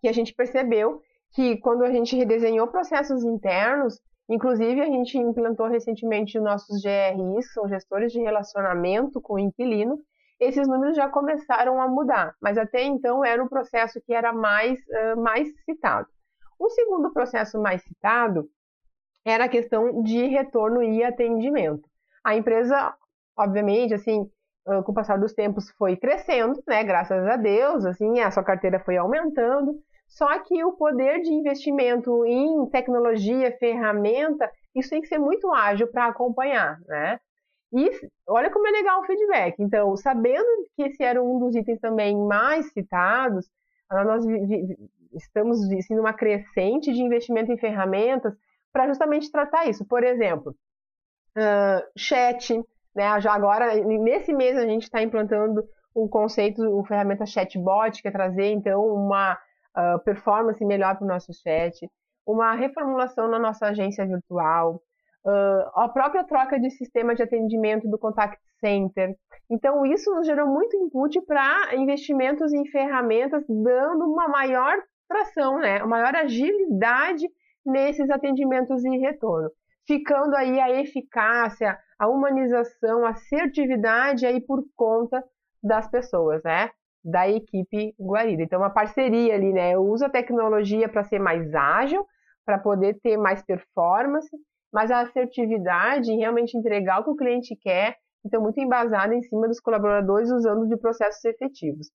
que 0.00 0.08
a 0.08 0.12
gente 0.12 0.34
percebeu 0.34 1.00
que 1.34 1.56
quando 1.58 1.82
a 1.82 1.90
gente 1.90 2.14
redesenhou 2.14 2.66
processos 2.68 3.24
internos, 3.24 3.98
inclusive 4.28 4.80
a 4.80 4.86
gente 4.86 5.16
implantou 5.16 5.66
recentemente 5.66 6.38
os 6.38 6.44
nossos 6.44 6.82
GRIs, 6.82 7.52
são 7.52 7.66
gestores 7.68 8.12
de 8.12 8.20
relacionamento 8.20 9.20
com 9.20 9.34
o 9.34 9.38
inquilino, 9.38 9.98
esses 10.38 10.68
números 10.68 10.94
já 10.94 11.08
começaram 11.08 11.80
a 11.80 11.88
mudar, 11.88 12.34
mas 12.40 12.58
até 12.58 12.82
então 12.82 13.24
era 13.24 13.42
um 13.42 13.48
processo 13.48 13.98
que 14.04 14.12
era 14.12 14.32
mais, 14.34 14.78
uh, 14.78 15.20
mais 15.20 15.48
citado. 15.64 16.06
O 16.58 16.68
segundo 16.68 17.12
processo 17.12 17.58
mais 17.60 17.82
citado 17.82 18.48
era 19.26 19.46
a 19.46 19.48
questão 19.48 20.02
de 20.02 20.24
retorno 20.26 20.80
e 20.82 21.02
atendimento. 21.02 21.82
A 22.24 22.36
empresa, 22.36 22.94
obviamente, 23.36 23.92
assim, 23.92 24.30
com 24.64 24.92
o 24.92 24.94
passar 24.94 25.18
dos 25.18 25.34
tempos 25.34 25.68
foi 25.72 25.96
crescendo, 25.96 26.62
né, 26.66 26.84
graças 26.84 27.26
a 27.26 27.36
Deus, 27.36 27.84
assim, 27.84 28.20
a 28.20 28.30
sua 28.30 28.44
carteira 28.44 28.80
foi 28.80 28.96
aumentando, 28.96 29.74
só 30.06 30.38
que 30.38 30.64
o 30.64 30.72
poder 30.72 31.20
de 31.22 31.32
investimento 31.32 32.24
em 32.24 32.66
tecnologia, 32.70 33.56
ferramenta, 33.58 34.48
isso 34.74 34.90
tem 34.90 35.00
que 35.00 35.08
ser 35.08 35.18
muito 35.18 35.52
ágil 35.52 35.88
para 35.88 36.06
acompanhar, 36.06 36.78
né? 36.86 37.18
E 37.72 37.90
olha 38.28 38.50
como 38.50 38.68
é 38.68 38.70
legal 38.70 39.00
o 39.00 39.04
feedback. 39.04 39.56
Então, 39.58 39.96
sabendo 39.96 40.46
que 40.76 40.84
esse 40.84 41.02
era 41.02 41.20
um 41.20 41.40
dos 41.40 41.56
itens 41.56 41.80
também 41.80 42.16
mais 42.16 42.72
citados, 42.72 43.46
nós 43.90 44.24
estamos 45.12 45.66
vendo 45.68 46.00
uma 46.00 46.12
crescente 46.12 46.92
de 46.92 47.02
investimento 47.02 47.50
em 47.50 47.58
ferramentas 47.58 48.32
para 48.76 48.88
justamente 48.88 49.32
tratar 49.32 49.64
isso. 49.64 49.86
Por 49.86 50.04
exemplo, 50.04 50.54
uh, 51.34 51.82
chat, 51.96 52.54
né? 52.94 53.18
Já 53.22 53.32
agora, 53.32 53.74
nesse 53.74 54.34
mês, 54.34 54.54
a 54.58 54.66
gente 54.66 54.82
está 54.82 55.02
implantando 55.02 55.64
o 55.94 56.06
conceito, 56.06 56.62
o 56.62 56.84
ferramenta 56.84 57.24
chatbot, 57.24 58.02
que 58.02 58.08
é 58.08 58.10
trazer, 58.10 58.52
então, 58.52 58.84
uma 58.84 59.32
uh, 59.32 59.98
performance 60.04 60.62
melhor 60.62 60.94
para 60.94 61.06
o 61.06 61.08
nosso 61.08 61.32
chat, 61.32 61.88
uma 62.26 62.52
reformulação 62.52 63.28
na 63.28 63.38
nossa 63.38 63.68
agência 63.68 64.04
virtual, 64.04 64.74
uh, 65.24 65.80
a 65.80 65.88
própria 65.88 66.22
troca 66.24 66.60
de 66.60 66.68
sistema 66.68 67.14
de 67.14 67.22
atendimento 67.22 67.88
do 67.88 67.98
contact 67.98 68.38
center. 68.60 69.16
Então, 69.50 69.86
isso 69.86 70.14
nos 70.14 70.26
gerou 70.26 70.46
muito 70.46 70.76
input 70.76 71.18
para 71.22 71.74
investimentos 71.76 72.52
em 72.52 72.66
ferramentas, 72.66 73.42
dando 73.48 74.04
uma 74.04 74.28
maior 74.28 74.76
tração, 75.08 75.60
né? 75.60 75.78
uma 75.78 75.96
maior 75.96 76.14
agilidade 76.14 77.26
nesses 77.66 78.08
atendimentos 78.08 78.84
em 78.84 79.00
retorno, 79.00 79.50
ficando 79.86 80.36
aí 80.36 80.58
a 80.60 80.70
eficácia, 80.80 81.78
a 81.98 82.08
humanização, 82.08 83.04
a 83.04 83.10
assertividade 83.10 84.24
aí 84.24 84.40
por 84.40 84.64
conta 84.74 85.22
das 85.62 85.88
pessoas, 85.90 86.42
né? 86.44 86.70
Da 87.04 87.28
equipe 87.28 87.94
Guarida. 88.00 88.42
Então, 88.42 88.60
uma 88.60 88.70
parceria 88.70 89.34
ali, 89.34 89.52
né? 89.52 89.74
Eu 89.74 89.82
uso 89.82 90.04
a 90.04 90.10
tecnologia 90.10 90.88
para 90.88 91.04
ser 91.04 91.18
mais 91.18 91.54
ágil, 91.54 92.06
para 92.44 92.58
poder 92.58 92.98
ter 93.00 93.16
mais 93.16 93.42
performance, 93.42 94.30
mas 94.72 94.90
a 94.90 95.00
assertividade 95.00 96.10
em 96.10 96.18
realmente 96.18 96.56
entregar 96.56 97.00
o 97.00 97.04
que 97.04 97.10
o 97.10 97.16
cliente 97.16 97.56
quer, 97.56 97.96
então 98.24 98.42
muito 98.42 98.60
embasada 98.60 99.14
em 99.14 99.22
cima 99.22 99.48
dos 99.48 99.60
colaboradores 99.60 100.30
usando 100.30 100.66
de 100.68 100.76
processos 100.76 101.24
efetivos. 101.24 101.88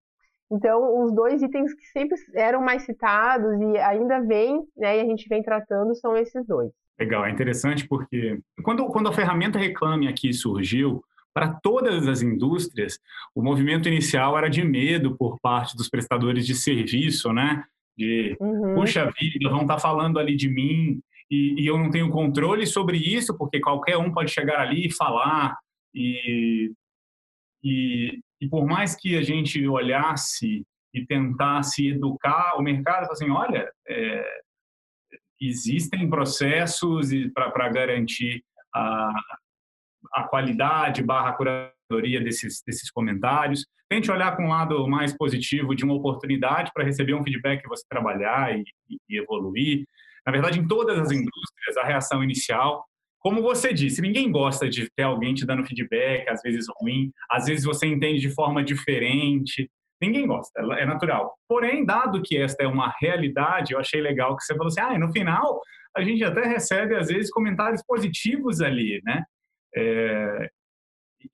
Então, 0.52 1.04
os 1.04 1.14
dois 1.16 1.42
itens 1.42 1.74
que 1.74 1.86
sempre 1.88 2.18
eram 2.36 2.62
mais 2.62 2.84
citados 2.84 3.60
e 3.62 3.78
ainda 3.78 4.20
vem, 4.20 4.62
né, 4.76 4.98
e 4.98 5.02
a 5.02 5.06
gente 5.06 5.28
vem 5.30 5.42
tratando, 5.42 5.96
são 5.96 6.16
esses 6.18 6.46
dois. 6.46 6.72
Legal, 7.00 7.26
é 7.26 7.32
interessante 7.32 7.88
porque 7.88 8.40
quando, 8.64 8.86
quando 8.88 9.10
a 9.10 9.14
ferramenta 9.14 9.58
Reclame 9.58 10.08
aqui 10.08 10.34
surgiu, 10.34 11.04
para 11.34 11.54
todas 11.54 12.08
as 12.08 12.22
indústrias, 12.22 13.00
o 13.34 13.42
movimento 13.42 13.88
inicial 13.88 14.38
era 14.38 14.50
de 14.50 14.64
medo 14.64 15.16
por 15.16 15.40
parte 15.40 15.76
dos 15.78 15.90
prestadores 15.90 16.46
de 16.46 16.54
serviço, 16.54 17.32
né? 17.32 17.64
De, 17.98 18.36
uhum. 18.40 18.76
puxa 18.76 19.10
vida, 19.18 19.50
vão 19.50 19.62
estar 19.62 19.76
tá 19.76 19.80
falando 19.80 20.20
ali 20.20 20.36
de 20.36 20.50
mim 20.50 21.02
e, 21.30 21.62
e, 21.62 21.66
eu 21.66 21.78
não 21.78 21.90
tenho 21.90 22.10
controle 22.10 22.68
sobre 22.68 22.98
isso, 22.98 23.38
porque 23.38 23.62
qualquer 23.62 23.98
um 23.98 24.12
pode 24.12 24.30
chegar 24.32 24.60
ali 24.60 24.88
e 24.88 24.94
falar. 24.94 25.58
E, 25.96 26.74
e, 27.64 28.20
e 28.42 28.50
por 28.50 28.66
mais 28.66 28.96
que 28.96 29.16
a 29.16 29.22
gente 29.22 29.66
olhasse 29.68 30.66
e 30.94 31.06
tentasse 31.06 31.90
educar 31.90 32.58
o 32.58 32.62
mercado, 32.62 33.10
assim, 33.12 33.30
olha, 33.30 33.72
é, 33.88 34.42
existem 35.40 36.10
processos 36.10 37.10
para 37.34 37.70
garantir 37.70 38.44
a, 38.74 39.12
a 40.14 40.24
qualidade 40.24 41.04
barra 41.04 41.34
curadoria 41.34 42.20
desses, 42.20 42.64
desses 42.66 42.90
comentários. 42.90 43.66
Tente 43.88 44.12
olhar 44.12 44.36
com 44.36 44.46
um 44.46 44.50
lado 44.50 44.88
mais 44.88 45.16
positivo 45.16 45.76
de 45.76 45.86
uma 45.86 45.94
oportunidade 45.94 46.72
para 46.74 46.84
receber 46.84 47.14
um 47.14 47.24
feedback 47.24 47.62
que 47.62 47.70
você 47.70 47.86
trabalhar 47.88 48.58
e, 48.58 48.64
e 49.08 49.18
evoluir. 49.18 49.86
Na 50.26 50.32
verdade, 50.32 50.60
em 50.60 50.68
todas 50.68 50.98
as 50.98 51.12
indústrias, 51.12 51.78
a 51.78 51.86
reação 51.86 52.24
inicial 52.24 52.86
como 53.22 53.42
você 53.42 53.72
disse, 53.72 54.02
ninguém 54.02 54.32
gosta 54.32 54.68
de 54.68 54.90
ter 54.96 55.04
alguém 55.04 55.34
te 55.34 55.46
dando 55.46 55.64
feedback, 55.64 56.28
às 56.28 56.42
vezes 56.42 56.66
ruim, 56.80 57.12
às 57.30 57.46
vezes 57.46 57.64
você 57.64 57.86
entende 57.86 58.20
de 58.20 58.34
forma 58.34 58.64
diferente. 58.64 59.70
Ninguém 60.02 60.26
gosta, 60.26 60.60
é 60.80 60.86
natural. 60.86 61.36
Porém, 61.48 61.86
dado 61.86 62.24
que 62.24 62.36
esta 62.36 62.64
é 62.64 62.68
uma 62.68 62.92
realidade, 63.00 63.74
eu 63.74 63.80
achei 63.80 64.02
legal 64.02 64.36
que 64.36 64.44
você 64.44 64.54
falou 64.56 64.68
assim: 64.68 64.82
ah, 64.82 64.98
no 64.98 65.12
final 65.12 65.62
a 65.96 66.02
gente 66.02 66.24
até 66.24 66.46
recebe, 66.46 66.96
às 66.96 67.10
vezes, 67.10 67.30
comentários 67.30 67.84
positivos 67.86 68.62
ali, 68.62 69.02
né? 69.04 69.24
É, 69.76 70.50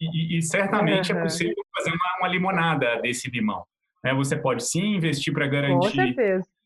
e, 0.01 0.37
e, 0.37 0.41
certamente 0.41 1.13
uhum. 1.13 1.19
é 1.19 1.23
possível 1.23 1.63
fazer 1.75 1.91
uma, 1.91 2.17
uma, 2.19 2.27
limonada 2.27 2.99
desse 3.01 3.29
limão. 3.29 3.63
Né? 4.03 4.13
Você 4.13 4.35
pode 4.35 4.67
sim 4.67 4.95
investir 4.95 5.33
para 5.33 5.47
garantir 5.47 6.13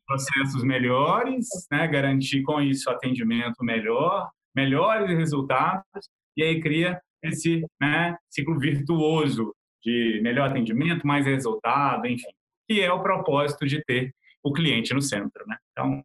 processos 0.07 0.63
melhores, 0.63 1.47
né? 1.71 1.87
garantir 1.87 2.41
com 2.41 2.59
isso 2.61 2.89
atendimento 2.89 3.63
melhor, 3.63 4.29
melhores 4.55 5.09
resultados, 5.17 6.09
e 6.35 6.43
aí 6.43 6.61
cria 6.61 7.01
esse 7.23 7.65
né, 7.79 8.17
ciclo 8.29 8.57
virtuoso 8.59 9.53
de 9.83 10.19
melhor 10.23 10.49
atendimento, 10.49 11.05
mais 11.05 11.25
resultado, 11.25 12.07
enfim, 12.07 12.31
que 12.67 12.81
é 12.81 12.91
o 12.91 13.01
propósito 13.01 13.65
de 13.65 13.83
ter 13.83 14.13
o 14.43 14.51
cliente 14.51 14.93
no 14.93 15.01
centro. 15.01 15.45
Né? 15.47 15.57
Então, 15.71 16.03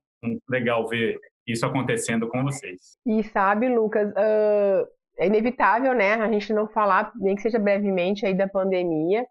legal 0.48 0.86
ver 0.88 1.18
isso 1.46 1.64
acontecendo 1.64 2.28
com 2.28 2.42
vocês. 2.42 2.98
E 3.06 3.22
sabe, 3.22 3.68
Lucas, 3.68 4.10
uh, 4.10 4.88
é 5.18 5.26
inevitável, 5.26 5.94
né, 5.94 6.14
a 6.14 6.30
gente 6.30 6.52
não 6.52 6.66
falar, 6.68 7.12
nem 7.16 7.36
que 7.36 7.42
seja 7.42 7.58
brevemente 7.58 8.26
aí 8.26 8.34
da 8.34 8.48
pandemia, 8.48 9.24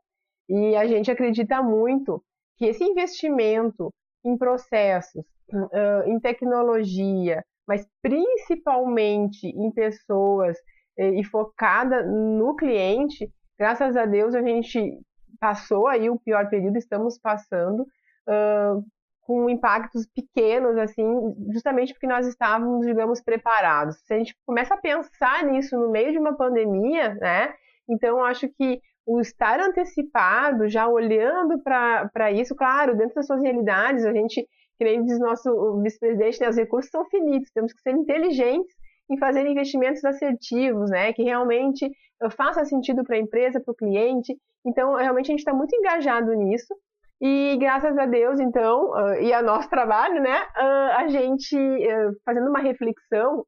e 0.48 0.76
a 0.76 0.88
gente 0.88 1.12
acredita 1.12 1.62
muito 1.62 2.24
que 2.58 2.66
esse 2.66 2.84
investimento 2.84 3.94
em 4.24 4.38
processos, 4.38 5.26
uh, 5.52 6.08
em 6.08 6.20
tecnologia, 6.20 7.44
mas 7.68 7.88
principalmente 8.02 9.48
em 9.48 9.72
pessoas 9.72 10.58
e 10.98 11.24
focada 11.24 12.04
no 12.04 12.56
cliente, 12.56 13.30
graças 13.60 13.98
a 13.98 14.06
Deus 14.06 14.34
a 14.34 14.42
gente 14.42 15.00
passou 15.40 15.88
aí 15.88 16.10
o 16.10 16.20
pior 16.20 16.50
período, 16.50 16.78
estamos 16.78 17.20
passando 17.20 17.82
uh, 17.82 18.84
com 19.22 19.50
impactos 19.50 20.06
pequenos, 20.06 20.78
assim, 20.78 21.04
justamente 21.52 21.94
porque 21.94 22.08
nós 22.08 22.28
estávamos, 22.28 22.86
digamos, 22.86 23.22
preparados. 23.22 23.98
Se 24.06 24.14
a 24.14 24.18
gente 24.18 24.36
começa 24.46 24.76
a 24.76 24.78
pensar 24.78 25.44
nisso 25.44 25.78
no 25.78 25.90
meio 25.90 26.12
de 26.12 26.20
uma 26.20 26.38
pandemia, 26.38 27.16
né? 27.16 27.54
Então, 27.90 28.24
acho 28.24 28.48
que 28.50 28.80
o 29.06 29.20
estar 29.20 29.60
antecipado, 29.60 30.68
já 30.68 30.88
olhando 30.88 31.62
para 31.62 32.32
isso, 32.32 32.56
claro, 32.56 32.96
dentro 32.96 33.16
das 33.16 33.26
suas 33.26 33.42
realidades, 33.42 34.06
a 34.06 34.14
gente, 34.14 34.48
que 34.78 34.84
nem 34.84 35.04
diz 35.04 35.20
nosso 35.20 35.82
vice-presidente, 35.82 36.42
né, 36.42 36.50
os 36.50 36.58
recursos 36.58 36.92
são 36.92 37.06
finitos, 37.06 37.52
temos 37.52 37.74
que 37.74 37.82
ser 37.82 37.92
inteligentes 37.92 38.76
em 39.10 39.18
fazer 39.18 39.46
investimentos 39.46 40.04
assertivos, 40.04 40.90
né, 40.90 41.14
que 41.14 41.24
realmente 41.24 41.90
faça 42.32 42.66
sentido 42.66 43.04
para 43.04 43.16
a 43.16 43.20
empresa, 43.20 43.60
para 43.60 43.72
o 43.72 43.76
cliente. 43.76 44.36
Então, 44.66 44.96
realmente 44.96 45.28
a 45.28 45.32
gente 45.32 45.40
está 45.40 45.54
muito 45.54 45.76
engajado 45.76 46.34
nisso. 46.34 46.74
E 47.22 47.58
graças 47.58 47.98
a 47.98 48.06
Deus, 48.06 48.40
então, 48.40 48.92
uh, 48.92 49.14
e 49.22 49.32
a 49.34 49.42
nosso 49.42 49.70
trabalho, 49.70 50.22
né, 50.22 50.42
uh, 50.42 50.98
a 50.98 51.08
gente 51.08 51.56
uh, 51.56 52.14
fazendo 52.26 52.50
uma 52.50 52.60
reflexão 52.60 53.46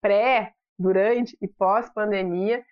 pré, 0.00 0.52
durante 0.78 1.36
e 1.40 1.48
pós-pandemia, 1.48 2.62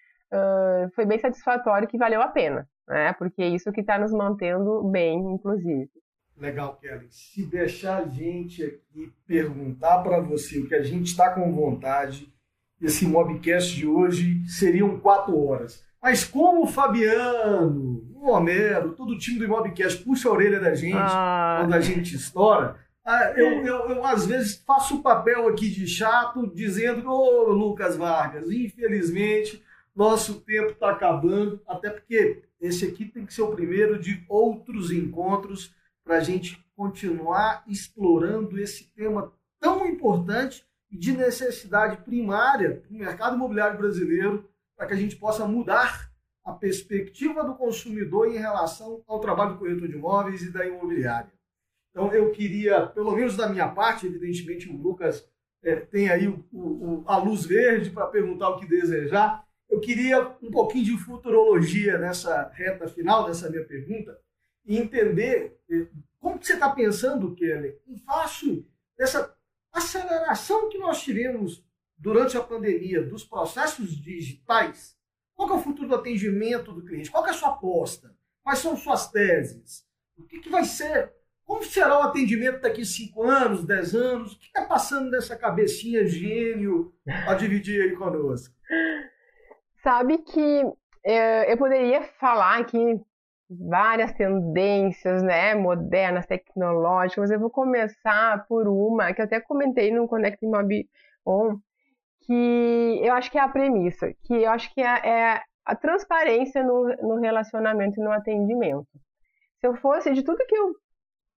foi 0.94 1.06
bem 1.06 1.18
satisfatório 1.18 1.88
que 1.88 1.96
valeu 1.96 2.20
a 2.20 2.28
pena, 2.28 2.68
né, 2.86 3.14
porque 3.14 3.40
é 3.40 3.48
isso 3.48 3.72
que 3.72 3.80
está 3.80 3.98
nos 3.98 4.12
mantendo 4.12 4.82
bem, 4.90 5.18
inclusive. 5.32 5.88
Legal, 6.36 6.76
Kelly. 6.80 7.06
Se 7.10 7.44
deixar 7.44 8.02
a 8.02 8.06
gente 8.06 8.62
aqui 8.64 9.12
perguntar 9.26 9.98
para 9.98 10.20
você 10.20 10.58
o 10.58 10.66
que 10.66 10.74
a 10.74 10.82
gente 10.82 11.06
está 11.06 11.30
com 11.30 11.52
vontade, 11.52 12.32
esse 12.80 13.06
Mobcast 13.06 13.74
de 13.74 13.86
hoje 13.86 14.42
seriam 14.46 14.98
quatro 14.98 15.38
horas. 15.38 15.84
Mas 16.02 16.24
como 16.24 16.64
o 16.64 16.66
Fabiano, 16.66 18.04
o 18.14 18.28
Homero, 18.28 18.92
todo 18.92 19.12
o 19.12 19.18
time 19.18 19.38
do 19.38 19.48
Mobcast 19.48 20.02
puxa 20.04 20.28
a 20.28 20.32
orelha 20.32 20.60
da 20.60 20.74
gente 20.74 20.96
ah. 20.98 21.58
quando 21.60 21.74
a 21.74 21.80
gente 21.80 22.14
estoura, 22.14 22.76
ah, 23.04 23.32
eu, 23.36 23.64
eu, 23.64 23.90
eu, 23.90 24.04
às 24.04 24.26
vezes 24.26 24.62
faço 24.66 24.96
o 24.96 25.02
papel 25.02 25.48
aqui 25.48 25.70
de 25.70 25.86
chato, 25.86 26.46
dizendo, 26.54 27.08
ô 27.08 27.48
oh, 27.48 27.52
Lucas 27.52 27.96
Vargas, 27.96 28.50
infelizmente 28.50 29.62
nosso 29.94 30.40
tempo 30.40 30.72
está 30.72 30.90
acabando, 30.90 31.62
até 31.68 31.88
porque 31.88 32.42
esse 32.60 32.84
aqui 32.84 33.04
tem 33.04 33.24
que 33.24 33.32
ser 33.32 33.42
o 33.42 33.54
primeiro 33.54 33.98
de 33.98 34.24
outros 34.28 34.90
encontros 34.90 35.74
para 36.04 36.18
a 36.18 36.20
gente 36.20 36.62
continuar 36.76 37.64
explorando 37.66 38.60
esse 38.60 38.84
tema 38.92 39.32
tão 39.58 39.86
importante 39.86 40.64
e 40.90 40.98
de 40.98 41.12
necessidade 41.12 41.96
primária 41.98 42.76
para 42.76 42.90
o 42.90 42.98
mercado 42.98 43.36
imobiliário 43.36 43.78
brasileiro, 43.78 44.48
para 44.76 44.86
que 44.86 44.92
a 44.92 44.96
gente 44.96 45.16
possa 45.16 45.46
mudar 45.46 46.10
a 46.44 46.52
perspectiva 46.52 47.42
do 47.42 47.54
consumidor 47.54 48.28
em 48.28 48.38
relação 48.38 49.02
ao 49.06 49.18
trabalho 49.18 49.54
do 49.54 49.58
corretor 49.58 49.88
de 49.88 49.94
imóveis 49.94 50.42
e 50.42 50.52
da 50.52 50.66
imobiliária. 50.66 51.32
Então, 51.90 52.12
eu 52.12 52.30
queria, 52.32 52.86
pelo 52.86 53.14
menos 53.16 53.36
da 53.36 53.48
minha 53.48 53.68
parte, 53.68 54.06
evidentemente 54.06 54.68
o 54.68 54.76
Lucas 54.76 55.26
é, 55.62 55.76
tem 55.76 56.10
aí 56.10 56.28
o, 56.28 56.44
o, 56.52 57.04
a 57.06 57.16
luz 57.16 57.46
verde 57.46 57.90
para 57.90 58.08
perguntar 58.08 58.50
o 58.50 58.58
que 58.58 58.66
desejar. 58.66 59.44
Eu 59.70 59.80
queria 59.80 60.36
um 60.42 60.50
pouquinho 60.50 60.84
de 60.84 60.98
futurologia 60.98 61.96
nessa 61.96 62.50
reta 62.52 62.86
final 62.88 63.26
dessa 63.26 63.48
minha 63.48 63.64
pergunta, 63.64 64.18
e 64.64 64.78
entender 64.78 65.58
eh, 65.70 65.86
como 66.18 66.38
que 66.38 66.46
você 66.46 66.54
está 66.54 66.70
pensando, 66.70 67.34
Kelly, 67.34 67.78
em 67.86 67.98
face 67.98 68.66
dessa 68.96 69.36
aceleração 69.72 70.68
que 70.68 70.78
nós 70.78 71.02
tivemos 71.02 71.62
durante 71.98 72.36
a 72.36 72.42
pandemia 72.42 73.02
dos 73.02 73.24
processos 73.24 73.90
digitais. 73.90 74.96
Qual 75.34 75.50
é 75.50 75.52
o 75.54 75.60
futuro 75.60 75.88
do 75.88 75.94
atendimento 75.96 76.72
do 76.72 76.84
cliente? 76.84 77.10
Qual 77.10 77.26
é 77.26 77.30
a 77.30 77.34
sua 77.34 77.50
aposta? 77.50 78.14
Quais 78.42 78.58
são 78.58 78.76
suas 78.76 79.10
teses? 79.10 79.84
O 80.16 80.22
que, 80.22 80.38
que 80.40 80.48
vai 80.48 80.64
ser? 80.64 81.12
Como 81.44 81.62
será 81.64 81.98
o 81.98 82.02
atendimento 82.02 82.60
daqui 82.60 82.82
a 82.82 82.86
5 82.86 83.22
anos, 83.22 83.64
10 83.66 83.94
anos? 83.94 84.32
O 84.32 84.38
que 84.38 84.46
está 84.46 84.64
passando 84.64 85.10
nessa 85.10 85.36
cabecinha 85.36 86.06
gênio 86.06 86.94
a 87.26 87.34
dividir 87.34 87.82
aí 87.82 87.96
conosco? 87.96 88.54
Sabe 89.82 90.18
que 90.18 90.62
é, 91.04 91.52
eu 91.52 91.58
poderia 91.58 92.02
falar 92.18 92.60
aqui 92.60 92.78
várias 93.48 94.12
tendências, 94.12 95.22
né, 95.22 95.54
modernas, 95.54 96.26
tecnológicas. 96.26 97.30
Eu 97.30 97.40
vou 97.40 97.50
começar 97.50 98.46
por 98.46 98.66
uma 98.68 99.12
que 99.12 99.20
eu 99.20 99.24
até 99.24 99.40
comentei 99.40 99.90
no 99.90 100.08
Connect 100.08 100.44
Mob 100.46 100.88
On, 101.26 101.58
que 102.26 103.00
eu 103.02 103.12
acho 103.14 103.30
que 103.30 103.38
é 103.38 103.42
a 103.42 103.48
premissa, 103.48 104.12
que 104.24 104.34
eu 104.42 104.50
acho 104.50 104.72
que 104.72 104.80
é, 104.80 105.08
é 105.08 105.42
a 105.64 105.74
transparência 105.74 106.62
no, 106.62 106.88
no 107.02 107.20
relacionamento 107.20 108.00
e 108.00 108.04
no 108.04 108.10
atendimento. 108.10 108.88
Se 109.60 109.66
eu 109.66 109.74
fosse 109.76 110.12
de 110.12 110.22
tudo 110.22 110.46
que 110.46 110.56
eu 110.56 110.74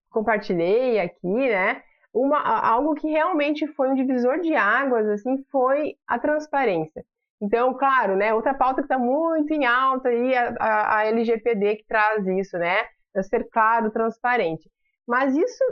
compartilhei 0.09 0.99
aqui, 0.99 1.27
né, 1.27 1.81
uma, 2.13 2.39
algo 2.41 2.95
que 2.95 3.07
realmente 3.09 3.67
foi 3.67 3.89
um 3.89 3.95
divisor 3.95 4.39
de 4.39 4.55
águas, 4.55 5.07
assim, 5.07 5.43
foi 5.51 5.95
a 6.07 6.17
transparência. 6.17 7.05
Então, 7.41 7.73
claro, 7.75 8.15
né, 8.15 8.33
outra 8.33 8.53
pauta 8.53 8.81
que 8.81 8.85
está 8.85 8.97
muito 8.97 9.53
em 9.53 9.65
alta 9.65 10.09
aí, 10.09 10.35
a, 10.35 10.55
a, 10.59 10.97
a, 10.97 11.05
LGPD 11.05 11.77
que 11.77 11.85
traz 11.85 12.25
isso, 12.25 12.57
né, 12.57 12.77
é 13.15 13.21
ser 13.21 13.47
claro, 13.51 13.91
transparente. 13.91 14.69
Mas 15.07 15.35
isso 15.35 15.63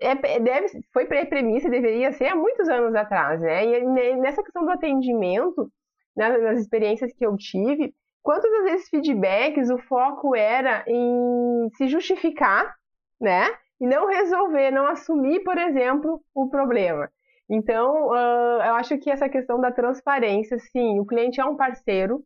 é, 0.00 0.14
deve, 0.40 0.68
foi 0.92 1.04
pré-premissa, 1.06 1.68
deveria 1.68 2.12
ser 2.12 2.28
há 2.28 2.36
muitos 2.36 2.68
anos 2.68 2.94
atrás, 2.94 3.40
né, 3.40 3.64
e 3.64 4.16
nessa 4.16 4.42
questão 4.42 4.64
do 4.64 4.70
atendimento, 4.70 5.70
né, 6.16 6.38
nas 6.38 6.60
experiências 6.60 7.12
que 7.12 7.26
eu 7.26 7.36
tive, 7.36 7.94
quantas 8.22 8.50
vezes 8.64 8.88
feedbacks 8.88 9.68
o 9.70 9.78
foco 9.78 10.34
era 10.34 10.84
em 10.86 11.68
se 11.76 11.86
justificar, 11.86 12.74
né, 13.20 13.46
e 13.78 13.86
não 13.86 14.06
resolver, 14.06 14.70
não 14.70 14.86
assumir, 14.86 15.40
por 15.40 15.58
exemplo, 15.58 16.22
o 16.34 16.48
problema. 16.48 17.10
Então, 17.48 18.08
uh, 18.08 18.62
eu 18.62 18.74
acho 18.74 18.96
que 18.98 19.10
essa 19.10 19.28
questão 19.28 19.60
da 19.60 19.70
transparência, 19.70 20.58
sim, 20.58 20.98
o 20.98 21.06
cliente 21.06 21.40
é 21.40 21.44
um 21.44 21.56
parceiro, 21.56 22.22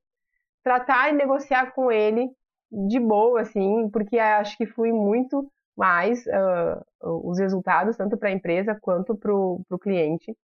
tratar 0.62 1.10
e 1.10 1.12
negociar 1.12 1.72
com 1.72 1.90
ele 1.90 2.28
de 2.70 3.00
boa, 3.00 3.40
assim, 3.40 3.88
porque 3.90 4.18
acho 4.18 4.56
que 4.56 4.66
flui 4.66 4.92
muito 4.92 5.50
mais 5.76 6.24
uh, 6.26 7.20
os 7.24 7.38
resultados, 7.38 7.96
tanto 7.96 8.16
para 8.16 8.28
a 8.28 8.32
empresa 8.32 8.76
quanto 8.80 9.16
para 9.16 9.32
o 9.32 9.78
cliente. 9.80 10.36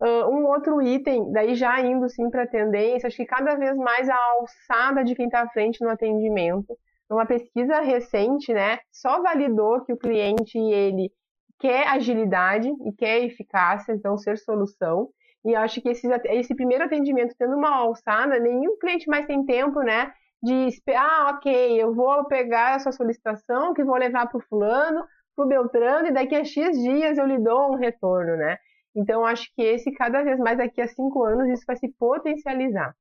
Uh, 0.00 0.30
um 0.30 0.46
outro 0.46 0.80
item, 0.80 1.30
daí 1.30 1.54
já 1.54 1.78
indo 1.80 2.08
sim 2.08 2.30
para 2.30 2.44
a 2.44 2.46
tendência, 2.46 3.06
acho 3.06 3.16
que 3.16 3.26
cada 3.26 3.54
vez 3.56 3.76
mais 3.76 4.08
a 4.08 4.16
alçada 4.16 5.04
de 5.04 5.14
quem 5.14 5.26
está 5.26 5.42
à 5.42 5.48
frente 5.48 5.82
no 5.84 5.90
atendimento. 5.90 6.76
Uma 7.10 7.26
pesquisa 7.26 7.80
recente, 7.80 8.52
né, 8.52 8.78
só 8.90 9.20
validou 9.20 9.84
que 9.84 9.92
o 9.92 9.98
cliente 9.98 10.56
ele 10.56 11.12
quer 11.60 11.86
agilidade 11.88 12.68
e 12.84 12.92
quer 12.92 13.22
eficácia, 13.22 13.92
então 13.92 14.16
ser 14.16 14.38
solução. 14.38 15.10
E 15.44 15.54
acho 15.54 15.80
que 15.80 15.90
esse, 15.90 16.08
esse 16.24 16.54
primeiro 16.54 16.84
atendimento 16.84 17.34
tendo 17.38 17.56
uma 17.56 17.70
alçada, 17.76 18.38
nenhum 18.38 18.78
cliente 18.78 19.08
mais 19.08 19.26
tem 19.26 19.44
tempo, 19.44 19.80
né? 19.80 20.12
De 20.42 20.68
ah, 20.96 21.34
ok, 21.34 21.80
eu 21.80 21.94
vou 21.94 22.24
pegar 22.24 22.76
essa 22.76 22.90
solicitação 22.90 23.74
que 23.74 23.84
vou 23.84 23.96
levar 23.96 24.26
para 24.26 24.38
o 24.38 24.42
fulano, 24.42 25.04
para 25.36 25.44
o 25.44 25.48
Beltrano, 25.48 26.08
e 26.08 26.12
daqui 26.12 26.34
a 26.34 26.44
X 26.44 26.78
dias 26.82 27.18
eu 27.18 27.26
lhe 27.26 27.38
dou 27.38 27.72
um 27.72 27.76
retorno, 27.76 28.36
né? 28.36 28.58
Então, 28.94 29.24
acho 29.24 29.50
que 29.54 29.62
esse, 29.62 29.92
cada 29.92 30.22
vez 30.22 30.38
mais 30.38 30.58
daqui 30.58 30.80
a 30.80 30.88
cinco 30.88 31.24
anos, 31.24 31.48
isso 31.48 31.64
vai 31.66 31.76
se 31.76 31.88
potencializar. 31.98 32.94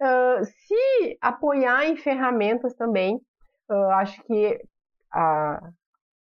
Uh, 0.00 0.44
se 0.44 1.18
apoiar 1.20 1.86
em 1.86 1.96
ferramentas 1.96 2.74
também, 2.74 3.16
uh, 3.70 3.90
acho 3.92 4.22
que 4.24 4.60
a, 5.12 5.70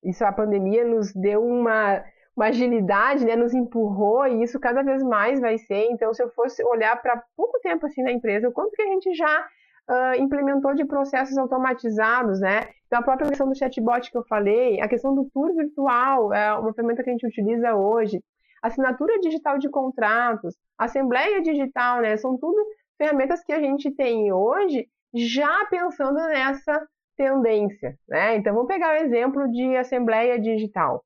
isso 0.03 0.25
a 0.25 0.33
pandemia 0.33 0.85
nos 0.85 1.13
deu 1.13 1.45
uma, 1.45 2.03
uma 2.37 2.47
agilidade, 2.47 3.25
né, 3.25 3.37
nos 3.37 3.55
empurrou 3.55 4.27
e 4.27 4.43
isso 4.43 4.59
cada 4.59 4.83
vez 4.83 5.03
mais 5.03 5.41
vai 5.41 5.59
ser. 5.59 5.89
Então, 5.91 6.13
se 6.13 6.23
eu 6.23 6.31
fosse 6.31 6.65
olhar 6.65 7.01
para 7.01 7.23
pouco 7.37 7.59
tempo 7.61 7.87
assim 7.87 8.03
na 8.03 8.13
empresa, 8.13 8.49
o 8.49 8.53
quanto 8.53 8.73
que 8.73 8.83
a 8.83 8.87
gente 8.87 9.15
já 9.15 9.47
uh, 9.89 10.21
implementou 10.21 10.75
de 10.75 10.85
processos 10.85 11.37
automatizados, 11.39 12.41
né? 12.41 12.69
Então, 12.87 13.01
a 13.01 13.03
própria 13.03 13.29
questão 13.29 13.49
do 13.49 13.57
chatbot 13.57 14.11
que 14.11 14.19
eu 14.19 14.25
falei, 14.25 14.81
a 14.81 14.89
questão 14.89 15.15
do 15.15 15.29
tour 15.33 15.55
virtual, 15.55 16.33
é 16.33 16.53
uma 16.55 16.73
ferramenta 16.75 17.03
que 17.03 17.11
a 17.11 17.13
gente 17.13 17.27
utiliza 17.27 17.75
hoje, 17.75 18.23
assinatura 18.63 19.19
digital 19.21 19.59
de 19.59 19.69
contratos, 19.69 20.55
assembleia 20.79 21.41
digital, 21.41 22.01
né? 22.01 22.17
São 22.17 22.37
tudo 22.39 22.59
ferramentas 22.99 23.43
que 23.43 23.53
a 23.53 23.61
gente 23.61 23.91
tem 23.91 24.33
hoje 24.33 24.87
já 25.15 25.67
pensando 25.67 26.15
nessa 26.15 26.87
tendência, 27.23 27.97
né? 28.09 28.37
Então, 28.37 28.53
vamos 28.53 28.67
pegar 28.67 28.95
o 28.95 29.05
exemplo 29.05 29.49
de 29.53 29.77
assembleia 29.77 30.41
digital. 30.41 31.05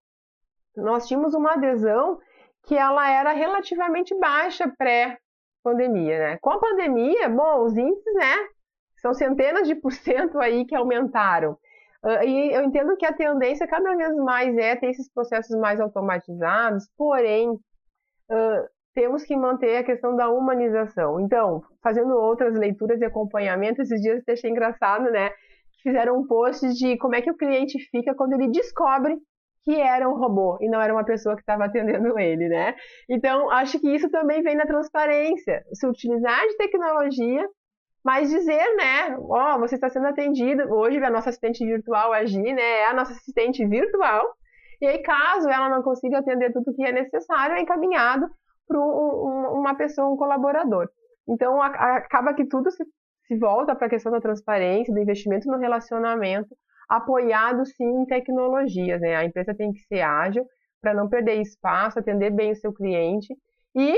Nós 0.75 1.07
tínhamos 1.07 1.35
uma 1.35 1.53
adesão 1.53 2.19
que 2.67 2.75
ela 2.75 3.07
era 3.11 3.33
relativamente 3.33 4.19
baixa 4.19 4.73
pré-pandemia, 4.79 6.19
né? 6.19 6.39
Com 6.41 6.51
a 6.51 6.59
pandemia, 6.59 7.29
bom, 7.29 7.65
os 7.65 7.77
índices, 7.77 8.15
né? 8.15 8.35
São 8.97 9.13
centenas 9.13 9.69
de 9.69 9.75
por 9.75 9.93
cento 9.93 10.39
aí 10.41 10.65
que 10.65 10.75
aumentaram. 10.75 11.53
Uh, 12.03 12.25
e 12.25 12.53
eu 12.55 12.63
entendo 12.63 12.97
que 12.97 13.05
a 13.05 13.13
tendência 13.13 13.67
cada 13.67 13.95
vez 13.95 14.17
mais 14.17 14.57
é 14.57 14.75
ter 14.75 14.89
esses 14.89 15.13
processos 15.13 15.55
mais 15.59 15.81
automatizados, 15.81 16.89
porém, 16.97 17.51
uh, 17.51 18.63
temos 18.95 19.23
que 19.23 19.37
manter 19.37 19.77
a 19.77 19.85
questão 19.85 20.17
da 20.17 20.31
humanização. 20.31 21.21
Então, 21.21 21.63
fazendo 21.83 22.15
outras 22.17 22.55
leituras 22.55 23.01
e 23.01 23.05
acompanhamento, 23.05 23.83
esses 23.83 24.01
dias 24.01 24.23
eu 24.27 24.33
achei 24.33 24.51
engraçado, 24.51 25.11
né? 25.11 25.31
Fizeram 25.87 26.19
um 26.19 26.27
post 26.27 26.67
de 26.75 26.99
como 26.99 27.15
é 27.15 27.23
que 27.23 27.31
o 27.31 27.37
cliente 27.37 27.79
fica 27.93 28.13
quando 28.13 28.33
ele 28.33 28.49
descobre 28.49 29.17
que 29.63 29.81
era 29.81 30.09
um 30.09 30.17
robô 30.17 30.59
e 30.61 30.69
não 30.69 30.83
era 30.83 30.93
uma 30.93 31.05
pessoa 31.05 31.37
que 31.37 31.43
estava 31.43 31.67
atendendo 31.67 32.19
ele, 32.19 32.49
né? 32.49 32.75
Então, 33.09 33.49
acho 33.53 33.79
que 33.79 33.95
isso 33.95 34.11
também 34.11 34.43
vem 34.43 34.57
na 34.57 34.67
transparência. 34.67 35.65
Se 35.73 35.87
utilizar 35.87 36.41
de 36.41 36.57
tecnologia, 36.57 37.49
mas 38.05 38.31
dizer, 38.31 38.65
né? 38.75 39.17
Ó, 39.17 39.55
oh, 39.55 39.61
você 39.61 39.77
está 39.77 39.89
sendo 39.89 40.09
atendido. 40.09 40.65
Hoje, 40.75 40.99
a 41.05 41.09
nossa 41.09 41.31
assistente 41.31 41.65
virtual, 41.65 42.13
agir, 42.13 42.53
né? 42.53 42.81
É 42.81 42.87
a 42.87 42.93
nossa 42.93 43.13
assistente 43.13 43.65
virtual. 43.65 44.25
E 44.81 44.89
aí, 44.89 44.99
caso 45.05 45.49
ela 45.49 45.69
não 45.69 45.85
consiga 45.85 46.19
atender 46.19 46.53
tudo 46.53 46.75
que 46.75 46.83
é 46.83 46.91
necessário, 46.91 47.55
é 47.55 47.61
encaminhado 47.61 48.29
para 48.67 48.81
um, 48.81 49.53
uma 49.61 49.77
pessoa, 49.77 50.13
um 50.13 50.17
colaborador. 50.17 50.89
Então, 51.29 51.63
acaba 51.63 52.35
que 52.35 52.45
tudo 52.45 52.73
se, 52.73 52.85
se 53.27 53.37
volta 53.37 53.75
para 53.75 53.87
a 53.87 53.91
questão 53.91 54.13
da 54.13 54.21
transparência, 54.21 54.93
do 54.93 55.01
investimento 55.01 55.49
no 55.49 55.59
relacionamento, 55.59 56.57
apoiado 56.89 57.65
sim 57.67 58.03
em 58.03 58.07
tecnologias. 58.07 59.01
Né? 59.01 59.17
A 59.17 59.25
empresa 59.25 59.55
tem 59.55 59.73
que 59.73 59.81
ser 59.81 60.01
ágil 60.03 60.45
para 60.81 60.95
não 60.95 61.09
perder 61.09 61.41
espaço, 61.41 61.99
atender 61.99 62.31
bem 62.31 62.53
o 62.53 62.57
seu 62.57 62.73
cliente 62.73 63.35
e 63.75 63.97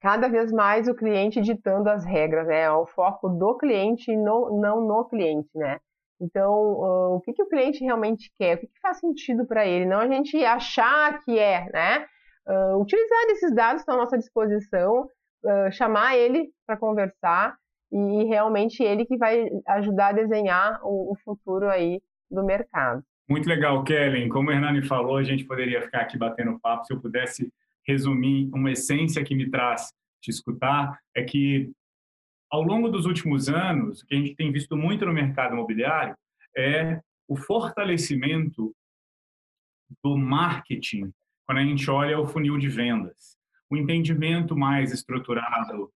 cada 0.00 0.28
vez 0.28 0.52
mais 0.52 0.88
o 0.88 0.94
cliente 0.94 1.40
ditando 1.40 1.88
as 1.88 2.04
regras, 2.04 2.46
né? 2.46 2.70
O 2.70 2.86
foco 2.86 3.28
do 3.28 3.56
cliente 3.56 4.12
e 4.12 4.16
não 4.16 4.80
no 4.86 5.04
cliente, 5.08 5.48
né? 5.54 5.78
Então, 6.20 6.52
o 6.52 7.20
que, 7.20 7.32
que 7.32 7.42
o 7.42 7.48
cliente 7.48 7.84
realmente 7.84 8.30
quer? 8.38 8.56
O 8.56 8.60
que, 8.60 8.66
que 8.66 8.80
faz 8.80 8.98
sentido 8.98 9.46
para 9.46 9.66
ele? 9.66 9.84
Não 9.84 9.98
a 9.98 10.06
gente 10.06 10.42
achar 10.44 11.20
que 11.22 11.38
é, 11.38 11.68
né? 11.70 12.06
Uh, 12.48 12.80
utilizar 12.80 13.24
esses 13.30 13.54
dados 13.54 13.82
que 13.82 13.90
estão 13.90 13.96
à 13.96 13.98
nossa 13.98 14.16
disposição, 14.16 15.08
uh, 15.44 15.72
chamar 15.72 16.16
ele 16.16 16.50
para 16.64 16.76
conversar 16.76 17.56
e 17.92 18.24
realmente 18.24 18.82
ele 18.82 19.04
que 19.04 19.16
vai 19.16 19.48
ajudar 19.68 20.08
a 20.08 20.12
desenhar 20.12 20.80
o, 20.82 21.12
o 21.12 21.16
futuro 21.24 21.68
aí 21.68 22.00
do 22.30 22.44
mercado. 22.44 23.02
Muito 23.28 23.48
legal, 23.48 23.82
Kellen. 23.82 24.28
Como 24.28 24.50
o 24.50 24.52
Hernani 24.52 24.82
falou, 24.82 25.16
a 25.16 25.22
gente 25.22 25.44
poderia 25.44 25.82
ficar 25.82 26.02
aqui 26.02 26.16
batendo 26.16 26.58
papo. 26.60 26.84
Se 26.84 26.92
eu 26.92 27.00
pudesse 27.00 27.52
resumir 27.86 28.48
uma 28.52 28.70
essência 28.70 29.24
que 29.24 29.34
me 29.34 29.50
traz 29.50 29.92
te 30.20 30.30
escutar, 30.30 30.98
é 31.14 31.22
que 31.22 31.70
ao 32.50 32.62
longo 32.62 32.88
dos 32.88 33.06
últimos 33.06 33.48
anos, 33.48 34.02
o 34.02 34.06
que 34.06 34.14
a 34.14 34.18
gente 34.18 34.34
tem 34.36 34.52
visto 34.52 34.76
muito 34.76 35.04
no 35.04 35.12
mercado 35.12 35.54
imobiliário 35.54 36.16
é 36.56 37.00
o 37.28 37.36
fortalecimento 37.36 38.74
do 40.02 40.16
marketing 40.16 41.12
quando 41.44 41.58
a 41.58 41.64
gente 41.64 41.88
olha 41.90 42.18
o 42.18 42.26
funil 42.26 42.58
de 42.58 42.68
vendas. 42.68 43.36
O 43.70 43.76
entendimento 43.76 44.56
mais 44.56 44.92
estruturado 44.92 45.92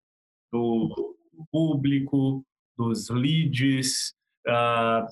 do 0.51 1.15
público, 1.51 2.43
dos 2.77 3.09
leads, 3.09 4.13
uh, 4.47 5.05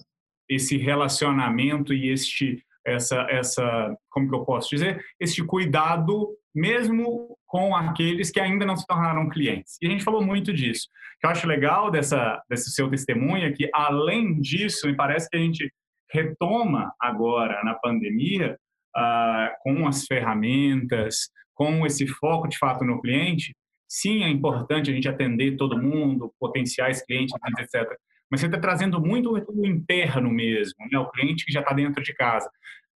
esse 0.50 0.78
relacionamento 0.78 1.94
e 1.94 2.10
este 2.10 2.64
essa 2.86 3.28
essa 3.30 3.98
como 4.10 4.30
que 4.30 4.36
eu 4.36 4.46
posso 4.46 4.70
dizer? 4.70 5.04
Este 5.20 5.44
cuidado 5.44 6.30
mesmo 6.56 7.38
com 7.46 7.76
aqueles 7.76 8.32
que 8.32 8.40
ainda 8.40 8.66
não 8.66 8.76
se 8.76 8.86
tornaram 8.88 9.30
clientes. 9.30 9.78
E 9.82 9.88
a 9.88 9.90
gente 9.90 10.04
falou 10.04 10.24
muito 10.24 10.54
disso. 10.54 10.88
Eu 11.24 11.30
acho 11.30 11.46
legal 11.46 11.92
dessa 11.92 12.42
desse 12.50 12.72
seu 12.72 12.90
testemunho 12.90 13.46
é 13.46 13.52
que 13.52 13.70
além 13.74 14.40
disso 14.40 14.88
me 14.88 14.96
parece 14.96 15.30
que 15.30 15.38
a 15.38 15.40
gente 15.40 15.72
retoma 16.10 16.94
agora 17.00 17.62
na 17.64 17.74
pandemia 17.76 18.58
uh, 18.96 19.50
com 19.62 19.86
as 19.88 20.06
ferramentas 20.06 21.30
com 21.54 21.86
esse 21.86 22.08
foco 22.08 22.48
de 22.48 22.58
fato 22.58 22.86
no 22.86 23.02
cliente 23.02 23.54
Sim, 23.88 24.24
é 24.24 24.30
importante 24.30 24.92
a 24.92 24.94
gente 24.94 25.08
atender 25.08 25.56
todo 25.56 25.82
mundo, 25.82 26.34
potenciais 26.40 27.04
clientes, 27.06 27.34
etc. 27.60 27.98
Mas 28.30 28.42
você 28.42 28.48
está 28.48 28.60
trazendo 28.60 29.00
muito 29.00 29.32
o 29.32 29.66
interno 29.66 30.30
mesmo, 30.30 30.76
né? 30.92 31.00
o 31.00 31.10
cliente 31.10 31.46
que 31.46 31.52
já 31.52 31.62
está 31.62 31.74
dentro 31.74 32.04
de 32.04 32.14
casa. 32.14 32.50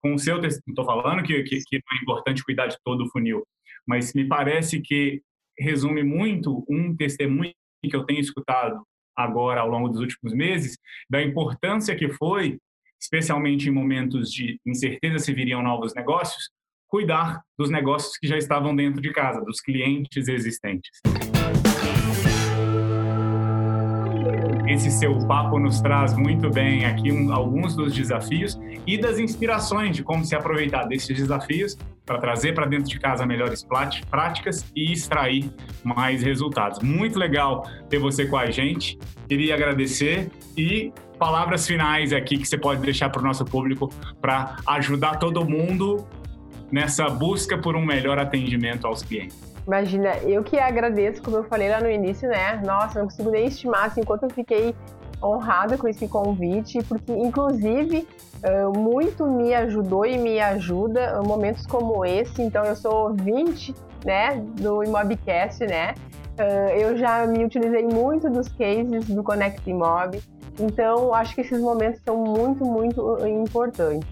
Com 0.00 0.14
o 0.14 0.18
seu, 0.18 0.42
estou 0.42 0.84
falando 0.84 1.22
que, 1.22 1.42
que, 1.42 1.60
que 1.60 1.76
é 1.76 2.02
importante 2.02 2.44
cuidar 2.44 2.68
de 2.68 2.78
todo 2.82 3.04
o 3.04 3.10
funil, 3.10 3.44
mas 3.86 4.14
me 4.14 4.26
parece 4.26 4.80
que 4.80 5.22
resume 5.58 6.02
muito 6.02 6.64
um 6.68 6.96
testemunho 6.96 7.52
que 7.82 7.94
eu 7.94 8.04
tenho 8.04 8.20
escutado 8.20 8.82
agora 9.16 9.60
ao 9.60 9.68
longo 9.68 9.88
dos 9.88 10.00
últimos 10.00 10.32
meses 10.32 10.78
da 11.10 11.20
importância 11.20 11.96
que 11.96 12.08
foi, 12.08 12.58
especialmente 13.00 13.68
em 13.68 13.72
momentos 13.72 14.32
de 14.32 14.60
incerteza 14.64 15.18
se 15.18 15.32
viriam 15.32 15.62
novos 15.62 15.92
negócios, 15.94 16.50
cuidar 16.88 17.42
dos 17.56 17.70
negócios 17.70 18.16
que 18.16 18.26
já 18.26 18.36
estavam 18.36 18.74
dentro 18.74 19.00
de 19.00 19.12
casa, 19.12 19.40
dos 19.42 19.60
clientes 19.60 20.26
existentes. 20.26 20.90
Esse 24.66 24.90
seu 24.90 25.18
papo 25.26 25.58
nos 25.58 25.80
traz 25.80 26.14
muito 26.14 26.50
bem 26.50 26.84
aqui 26.84 27.10
um, 27.10 27.32
alguns 27.32 27.74
dos 27.74 27.94
desafios 27.94 28.58
e 28.86 28.98
das 28.98 29.18
inspirações 29.18 29.96
de 29.96 30.02
como 30.02 30.24
se 30.24 30.34
aproveitar 30.34 30.84
desses 30.84 31.16
desafios 31.16 31.76
para 32.04 32.18
trazer 32.18 32.52
para 32.54 32.66
dentro 32.66 32.88
de 32.88 32.98
casa 32.98 33.24
melhores 33.24 33.66
práticas 34.10 34.70
e 34.76 34.92
extrair 34.92 35.50
mais 35.82 36.22
resultados. 36.22 36.80
Muito 36.80 37.18
legal 37.18 37.66
ter 37.88 37.98
você 37.98 38.26
com 38.26 38.36
a 38.36 38.50
gente. 38.50 38.98
Queria 39.26 39.54
agradecer 39.54 40.30
e 40.56 40.92
palavras 41.18 41.66
finais 41.66 42.12
aqui 42.12 42.36
que 42.38 42.46
você 42.46 42.56
pode 42.56 42.82
deixar 42.82 43.08
para 43.10 43.20
o 43.20 43.24
nosso 43.24 43.44
público 43.44 43.90
para 44.20 44.56
ajudar 44.66 45.16
todo 45.16 45.44
mundo 45.44 46.06
nessa 46.70 47.08
busca 47.08 47.56
por 47.58 47.76
um 47.76 47.84
melhor 47.84 48.18
atendimento 48.18 48.86
aos 48.86 49.02
clientes? 49.02 49.36
Imagina, 49.66 50.16
eu 50.18 50.42
que 50.42 50.58
agradeço, 50.58 51.22
como 51.22 51.36
eu 51.36 51.44
falei 51.44 51.68
lá 51.68 51.80
no 51.80 51.90
início, 51.90 52.28
né? 52.28 52.60
Nossa, 52.64 52.98
não 52.98 53.06
consigo 53.06 53.30
nem 53.30 53.46
estimar 53.46 53.84
assim, 53.84 54.02
quanto 54.02 54.24
eu 54.24 54.30
fiquei 54.30 54.74
honrada 55.22 55.76
com 55.76 55.88
esse 55.88 56.08
convite, 56.08 56.78
porque 56.84 57.12
inclusive 57.12 58.06
muito 58.74 59.26
me 59.26 59.52
ajudou 59.54 60.06
e 60.06 60.16
me 60.16 60.40
ajuda 60.40 61.20
momentos 61.22 61.66
como 61.66 62.04
esse. 62.04 62.40
Então 62.40 62.64
eu 62.64 62.76
sou 62.76 63.08
ouvinte, 63.08 63.74
né, 64.04 64.40
do 64.60 64.82
Imobcast, 64.82 65.66
né? 65.66 65.94
Eu 66.78 66.96
já 66.96 67.26
me 67.26 67.44
utilizei 67.44 67.82
muito 67.82 68.30
dos 68.30 68.48
cases 68.48 69.06
do 69.06 69.22
Connect 69.22 69.68
Imob. 69.68 70.22
Então 70.58 71.12
acho 71.12 71.34
que 71.34 71.40
esses 71.42 71.60
momentos 71.60 72.00
são 72.04 72.16
muito, 72.16 72.64
muito 72.64 73.18
importantes. 73.26 74.08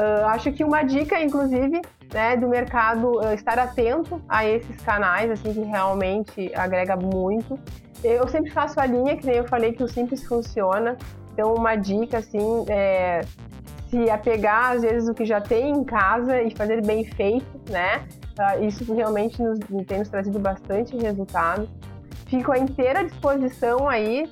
Uh, 0.00 0.24
acho 0.28 0.50
que 0.50 0.64
uma 0.64 0.82
dica, 0.82 1.20
inclusive, 1.20 1.82
né, 2.10 2.34
do 2.34 2.48
mercado 2.48 3.18
uh, 3.18 3.34
estar 3.34 3.58
atento 3.58 4.18
a 4.26 4.46
esses 4.46 4.80
canais, 4.80 5.30
assim, 5.30 5.52
que 5.52 5.60
realmente 5.60 6.50
agrega 6.54 6.96
muito. 6.96 7.58
Eu 8.02 8.26
sempre 8.26 8.50
faço 8.50 8.80
a 8.80 8.86
linha, 8.86 9.14
que 9.14 9.26
nem 9.26 9.36
eu 9.36 9.44
falei, 9.46 9.74
que 9.74 9.82
o 9.82 9.88
simples 9.88 10.24
funciona. 10.24 10.96
Então, 11.34 11.52
uma 11.52 11.76
dica, 11.76 12.16
assim, 12.16 12.64
é 12.68 13.20
se 13.90 14.08
apegar, 14.08 14.72
às 14.76 14.82
vezes, 14.82 15.06
o 15.06 15.12
que 15.12 15.26
já 15.26 15.38
tem 15.38 15.70
em 15.70 15.84
casa 15.84 16.40
e 16.40 16.56
fazer 16.56 16.80
bem 16.82 17.04
feito, 17.04 17.60
né? 17.70 18.02
Uh, 18.38 18.64
isso 18.64 18.94
realmente 18.94 19.42
nos, 19.42 19.58
tem 19.86 19.98
nos 19.98 20.08
trazido 20.08 20.38
bastante 20.38 20.96
resultado. 20.96 21.68
Fico 22.26 22.52
à 22.52 22.58
inteira 22.58 23.04
disposição 23.04 23.86
aí. 23.86 24.30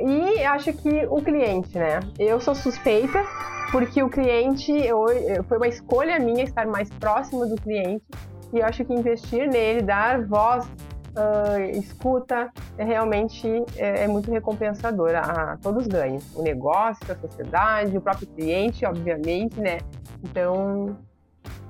e 0.00 0.44
acho 0.44 0.72
que 0.72 1.06
o 1.08 1.22
cliente, 1.22 1.78
né? 1.78 2.00
Eu 2.18 2.40
sou 2.40 2.54
suspeita, 2.54 3.22
porque 3.70 4.02
o 4.02 4.08
cliente, 4.08 4.72
eu, 4.72 5.06
foi 5.48 5.56
uma 5.56 5.68
escolha 5.68 6.18
minha 6.18 6.44
estar 6.44 6.66
mais 6.66 6.90
próximo 6.90 7.46
do 7.46 7.56
cliente 7.56 8.04
e 8.52 8.58
eu 8.58 8.66
acho 8.66 8.84
que 8.84 8.92
investir 8.92 9.48
nele, 9.48 9.80
dar 9.80 10.26
voz, 10.26 10.64
uh, 10.64 11.78
escuta, 11.78 12.50
é 12.76 12.84
realmente 12.84 13.46
é, 13.76 14.04
é, 14.04 14.08
muito 14.08 14.30
recompensador. 14.30 15.14
A, 15.14 15.52
a, 15.52 15.56
todos 15.56 15.86
ganham, 15.86 16.18
o 16.34 16.42
negócio, 16.42 17.00
a 17.10 17.16
sociedade, 17.16 17.96
o 17.96 18.00
próprio 18.00 18.26
cliente, 18.28 18.84
obviamente, 18.84 19.60
né? 19.60 19.78
Então, 20.24 20.96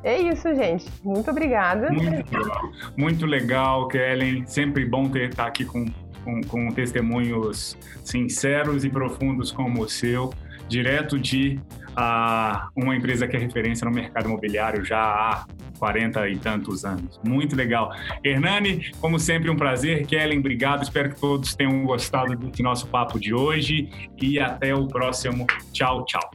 é 0.02 0.18
isso, 0.18 0.54
gente. 0.54 0.86
Muito 1.04 1.30
obrigada. 1.30 1.90
Muito 1.90 2.10
legal, 2.10 2.62
muito 2.96 3.26
legal 3.26 3.88
Kellen. 3.88 4.46
Sempre 4.46 4.86
bom 4.86 5.08
ter 5.08 5.28
estar 5.28 5.46
aqui 5.46 5.66
com, 5.66 5.84
com, 6.24 6.40
com 6.42 6.68
testemunhos 6.70 7.76
sinceros 8.02 8.84
e 8.84 8.88
profundos 8.88 9.52
como 9.52 9.82
o 9.82 9.88
seu. 9.88 10.32
direto 10.66 11.18
de 11.18 11.60
uh, 11.96 12.68
uma 12.76 12.96
empresa 12.96 13.26
que 13.26 13.36
é 13.36 13.40
referência 13.40 13.84
no 13.84 13.90
mercado 13.90 14.26
imobiliário 14.26 14.84
já 14.84 14.98
há 14.98 15.46
40 15.78 16.28
e 16.28 16.38
tantos 16.38 16.84
anos. 16.84 17.18
Muito 17.24 17.56
legal. 17.56 17.90
Hernani, 18.22 18.92
como 19.00 19.18
sempre, 19.18 19.50
um 19.50 19.56
prazer. 19.56 20.06
Kellen, 20.06 20.38
obrigado. 20.38 20.82
Espero 20.82 21.10
que 21.10 21.20
todos 21.20 21.54
tenham 21.54 21.84
gostado 21.84 22.36
desse 22.36 22.62
nosso 22.62 22.86
papo 22.86 23.18
de 23.18 23.32
hoje 23.32 23.88
e 24.20 24.38
até 24.38 24.74
o 24.74 24.86
próximo. 24.86 25.46
Tchau, 25.72 26.04
tchau. 26.04 26.30